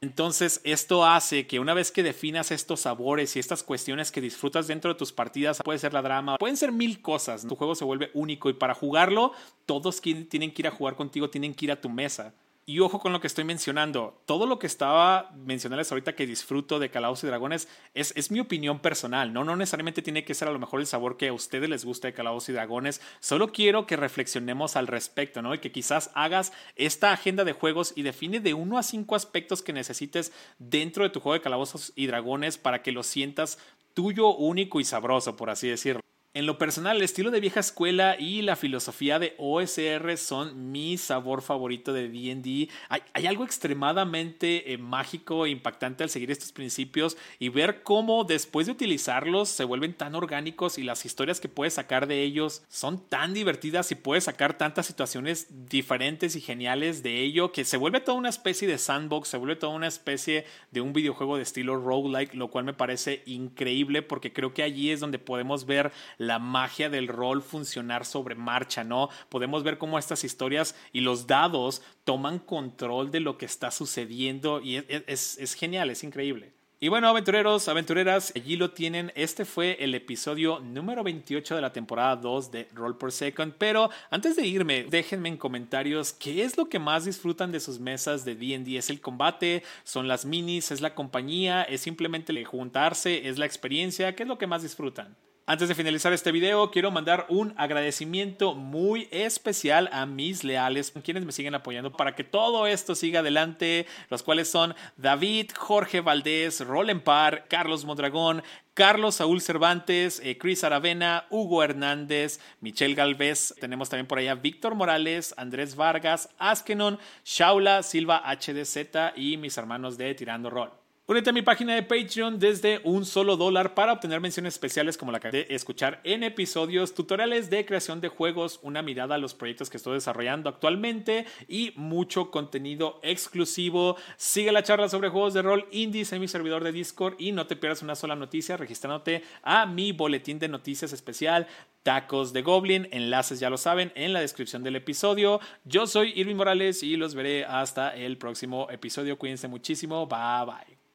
Entonces, 0.00 0.60
esto 0.62 1.04
hace 1.04 1.48
que 1.48 1.58
una 1.58 1.74
vez 1.74 1.90
que 1.90 2.04
definas 2.04 2.52
estos 2.52 2.80
sabores 2.80 3.34
y 3.34 3.40
estas 3.40 3.64
cuestiones 3.64 4.12
que 4.12 4.20
disfrutas 4.20 4.68
dentro 4.68 4.92
de 4.92 4.98
tus 4.98 5.12
partidas, 5.12 5.60
puede 5.64 5.80
ser 5.80 5.92
la 5.92 6.02
drama, 6.02 6.38
pueden 6.38 6.56
ser 6.56 6.70
mil 6.70 7.02
cosas, 7.02 7.44
tu 7.46 7.56
juego 7.56 7.74
se 7.74 7.84
vuelve 7.84 8.10
único 8.14 8.48
y 8.48 8.52
para 8.52 8.74
jugarlo, 8.74 9.32
todos 9.66 10.00
tienen 10.00 10.52
que 10.52 10.62
ir 10.62 10.68
a 10.68 10.70
jugar 10.70 10.94
contigo, 10.94 11.30
tienen 11.30 11.52
que 11.52 11.64
ir 11.64 11.72
a 11.72 11.80
tu 11.80 11.88
mesa. 11.88 12.32
Y 12.68 12.80
ojo 12.80 12.98
con 12.98 13.14
lo 13.14 13.20
que 13.22 13.28
estoy 13.28 13.44
mencionando. 13.44 14.20
Todo 14.26 14.46
lo 14.46 14.58
que 14.58 14.66
estaba 14.66 15.30
mencionándoles 15.34 15.90
ahorita 15.90 16.14
que 16.14 16.26
disfruto 16.26 16.78
de 16.78 16.90
Calabozos 16.90 17.24
y 17.24 17.28
Dragones 17.28 17.66
es, 17.94 18.12
es, 18.14 18.30
mi 18.30 18.40
opinión 18.40 18.80
personal, 18.80 19.32
¿no? 19.32 19.42
No 19.42 19.56
necesariamente 19.56 20.02
tiene 20.02 20.22
que 20.26 20.34
ser 20.34 20.48
a 20.48 20.52
lo 20.52 20.58
mejor 20.58 20.80
el 20.80 20.86
sabor 20.86 21.16
que 21.16 21.28
a 21.28 21.32
ustedes 21.32 21.70
les 21.70 21.86
gusta 21.86 22.08
de 22.08 22.12
Calabozos 22.12 22.50
y 22.50 22.52
Dragones. 22.52 23.00
Solo 23.20 23.52
quiero 23.52 23.86
que 23.86 23.96
reflexionemos 23.96 24.76
al 24.76 24.86
respecto, 24.86 25.40
¿no? 25.40 25.54
Y 25.54 25.60
que 25.60 25.72
quizás 25.72 26.10
hagas 26.12 26.52
esta 26.76 27.10
agenda 27.10 27.44
de 27.44 27.54
juegos 27.54 27.94
y 27.96 28.02
define 28.02 28.38
de 28.38 28.52
uno 28.52 28.76
a 28.76 28.82
cinco 28.82 29.16
aspectos 29.16 29.62
que 29.62 29.72
necesites 29.72 30.30
dentro 30.58 31.04
de 31.04 31.10
tu 31.10 31.20
juego 31.20 31.32
de 31.32 31.40
Calabozos 31.40 31.94
y 31.96 32.06
Dragones 32.06 32.58
para 32.58 32.82
que 32.82 32.92
lo 32.92 33.02
sientas 33.02 33.58
tuyo, 33.94 34.36
único 34.36 34.78
y 34.78 34.84
sabroso, 34.84 35.36
por 35.36 35.48
así 35.48 35.68
decirlo. 35.68 36.02
En 36.34 36.44
lo 36.44 36.58
personal, 36.58 36.98
el 36.98 37.02
estilo 37.02 37.30
de 37.30 37.40
vieja 37.40 37.60
escuela 37.60 38.14
y 38.18 38.42
la 38.42 38.54
filosofía 38.54 39.18
de 39.18 39.34
OSR 39.38 40.18
son 40.18 40.70
mi 40.70 40.98
sabor 40.98 41.40
favorito 41.40 41.94
de 41.94 42.10
DD. 42.10 42.70
Hay, 42.90 43.26
algo 43.26 43.44
extremadamente 43.44 44.74
eh, 44.74 44.76
mágico 44.76 45.46
e 45.46 45.50
impactante 45.50 46.04
al 46.04 46.10
seguir 46.10 46.30
estos 46.30 46.52
principios 46.52 47.16
y 47.38 47.48
ver 47.48 47.82
cómo 47.82 48.24
después 48.24 48.66
de 48.66 48.72
utilizarlos 48.72 49.48
se 49.48 49.64
vuelven 49.64 49.94
tan 49.94 50.14
orgánicos 50.14 50.76
y 50.76 50.82
las 50.82 51.06
historias 51.06 51.40
que 51.40 51.48
puedes 51.48 51.74
sacar 51.74 52.06
de 52.06 52.22
ellos 52.22 52.62
son 52.68 53.08
tan 53.08 53.32
divertidas 53.32 53.90
y 53.90 53.94
puedes 53.94 54.24
sacar 54.24 54.58
tantas 54.58 54.84
situaciones 54.84 55.46
diferentes 55.70 56.36
y 56.36 56.42
geniales 56.42 57.02
de 57.02 57.22
ello 57.22 57.52
que 57.52 57.64
se 57.64 57.78
vuelve 57.78 58.00
toda 58.00 58.18
una 58.18 58.28
especie 58.28 58.68
de 58.68 58.76
sandbox, 58.76 59.28
se 59.28 59.38
vuelve 59.38 59.56
toda 59.56 59.72
una 59.72 59.88
especie 59.88 60.44
de 60.72 60.82
un 60.82 60.92
videojuego 60.92 61.36
de 61.36 61.42
estilo 61.42 61.76
roguelike, 61.76 62.34
lo 62.34 62.48
cual 62.48 62.66
me 62.66 62.74
parece 62.74 63.22
increíble 63.24 64.02
porque 64.02 64.32
creo 64.34 64.52
que 64.52 64.62
allí 64.62 64.90
es 64.90 65.00
donde 65.00 65.18
podemos 65.18 65.64
ver 65.64 65.90
la 66.18 66.38
magia 66.38 66.90
del 66.90 67.08
rol 67.08 67.42
funcionar 67.42 68.04
sobre 68.04 68.34
marcha, 68.34 68.84
¿no? 68.84 69.08
Podemos 69.28 69.62
ver 69.62 69.78
cómo 69.78 69.98
estas 69.98 70.24
historias 70.24 70.74
y 70.92 71.00
los 71.00 71.26
dados 71.26 71.82
toman 72.04 72.38
control 72.38 73.10
de 73.10 73.20
lo 73.20 73.38
que 73.38 73.46
está 73.46 73.70
sucediendo 73.70 74.60
y 74.60 74.76
es, 74.76 75.38
es, 75.38 75.54
genial, 75.54 75.90
es 75.90 76.04
increíble. 76.04 76.52
Y 76.80 76.86
bueno, 76.86 77.08
aventureros, 77.08 77.66
aventureras, 77.66 78.32
allí 78.36 78.56
lo 78.56 78.70
tienen. 78.70 79.10
Este 79.16 79.44
fue 79.44 79.76
el 79.80 79.96
episodio 79.96 80.60
número 80.60 81.02
28 81.02 81.56
de 81.56 81.60
la 81.60 81.72
temporada 81.72 82.14
2 82.14 82.52
de 82.52 82.68
Roll 82.72 82.96
per 82.96 83.10
Second. 83.10 83.54
Pero 83.58 83.90
antes 84.10 84.36
de 84.36 84.46
irme, 84.46 84.84
déjenme 84.84 85.28
en 85.28 85.36
comentarios 85.36 86.12
qué 86.12 86.44
es 86.44 86.56
lo 86.56 86.68
que 86.68 86.78
más 86.78 87.04
disfrutan 87.04 87.50
de 87.50 87.58
sus 87.58 87.80
mesas 87.80 88.24
de 88.24 88.36
DD. 88.36 88.76
¿Es 88.76 88.90
el 88.90 89.00
combate? 89.00 89.64
¿Son 89.82 90.06
las 90.06 90.24
minis? 90.24 90.70
¿Es 90.70 90.80
la 90.80 90.94
compañía? 90.94 91.64
¿Es 91.64 91.80
simplemente 91.80 92.44
juntarse? 92.44 93.26
¿Es 93.26 93.38
la 93.38 93.46
experiencia? 93.46 94.14
¿Qué 94.14 94.22
es 94.22 94.28
lo 94.28 94.38
que 94.38 94.46
más 94.46 94.62
disfrutan? 94.62 95.16
Antes 95.50 95.70
de 95.70 95.74
finalizar 95.74 96.12
este 96.12 96.30
video, 96.30 96.70
quiero 96.70 96.90
mandar 96.90 97.24
un 97.30 97.54
agradecimiento 97.56 98.54
muy 98.54 99.08
especial 99.10 99.88
a 99.94 100.04
mis 100.04 100.44
leales, 100.44 100.92
quienes 101.02 101.24
me 101.24 101.32
siguen 101.32 101.54
apoyando 101.54 101.90
para 101.90 102.14
que 102.14 102.22
todo 102.22 102.66
esto 102.66 102.94
siga 102.94 103.20
adelante, 103.20 103.86
los 104.10 104.22
cuales 104.22 104.50
son 104.50 104.74
David, 104.98 105.52
Jorge 105.56 106.02
Valdés, 106.02 106.62
Par, 107.02 107.46
Carlos 107.48 107.86
Mondragón, 107.86 108.42
Carlos 108.74 109.14
Saúl 109.14 109.40
Cervantes, 109.40 110.20
eh, 110.22 110.36
Chris 110.36 110.64
Aravena, 110.64 111.24
Hugo 111.30 111.62
Hernández, 111.62 112.40
Michelle 112.60 112.94
Galvez, 112.94 113.54
tenemos 113.58 113.88
también 113.88 114.06
por 114.06 114.18
allá 114.18 114.34
Víctor 114.34 114.74
Morales, 114.74 115.32
Andrés 115.38 115.76
Vargas, 115.76 116.28
Askenon, 116.36 116.98
Shaula, 117.24 117.82
Silva 117.82 118.22
HDZ 118.22 119.16
y 119.16 119.38
mis 119.38 119.56
hermanos 119.56 119.96
de 119.96 120.14
Tirando 120.14 120.50
Rol. 120.50 120.77
Únete 121.10 121.30
a 121.30 121.32
mi 121.32 121.40
página 121.40 121.74
de 121.74 121.82
Patreon 121.82 122.38
desde 122.38 122.82
un 122.84 123.06
solo 123.06 123.38
dólar 123.38 123.72
para 123.72 123.94
obtener 123.94 124.20
menciones 124.20 124.52
especiales 124.52 124.98
como 124.98 125.10
la 125.10 125.20
que 125.20 125.30
de 125.30 125.46
escuchar 125.48 126.02
en 126.04 126.22
episodios, 126.22 126.92
tutoriales 126.92 127.48
de 127.48 127.64
creación 127.64 128.02
de 128.02 128.08
juegos, 128.08 128.60
una 128.62 128.82
mirada 128.82 129.14
a 129.14 129.18
los 129.18 129.32
proyectos 129.32 129.70
que 129.70 129.78
estoy 129.78 129.94
desarrollando 129.94 130.50
actualmente 130.50 131.24
y 131.48 131.72
mucho 131.76 132.30
contenido 132.30 133.00
exclusivo. 133.02 133.96
Sigue 134.18 134.52
la 134.52 134.62
charla 134.62 134.90
sobre 134.90 135.08
juegos 135.08 135.32
de 135.32 135.40
rol 135.40 135.66
indies 135.70 136.12
en 136.12 136.20
mi 136.20 136.28
servidor 136.28 136.62
de 136.62 136.72
Discord 136.72 137.14
y 137.18 137.32
no 137.32 137.46
te 137.46 137.56
pierdas 137.56 137.80
una 137.80 137.94
sola 137.94 138.14
noticia 138.14 138.58
registrándote 138.58 139.22
a 139.42 139.64
mi 139.64 139.92
boletín 139.92 140.38
de 140.38 140.48
noticias 140.48 140.92
especial 140.92 141.46
Tacos 141.84 142.34
de 142.34 142.42
Goblin. 142.42 142.86
Enlaces 142.90 143.40
ya 143.40 143.48
lo 143.48 143.56
saben 143.56 143.92
en 143.94 144.12
la 144.12 144.20
descripción 144.20 144.62
del 144.62 144.76
episodio. 144.76 145.40
Yo 145.64 145.86
soy 145.86 146.12
Irving 146.16 146.36
Morales 146.36 146.82
y 146.82 146.96
los 146.96 147.14
veré 147.14 147.46
hasta 147.46 147.96
el 147.96 148.18
próximo 148.18 148.68
episodio. 148.70 149.16
Cuídense 149.16 149.48
muchísimo. 149.48 150.06
Bye 150.06 150.44
bye. 150.44 150.77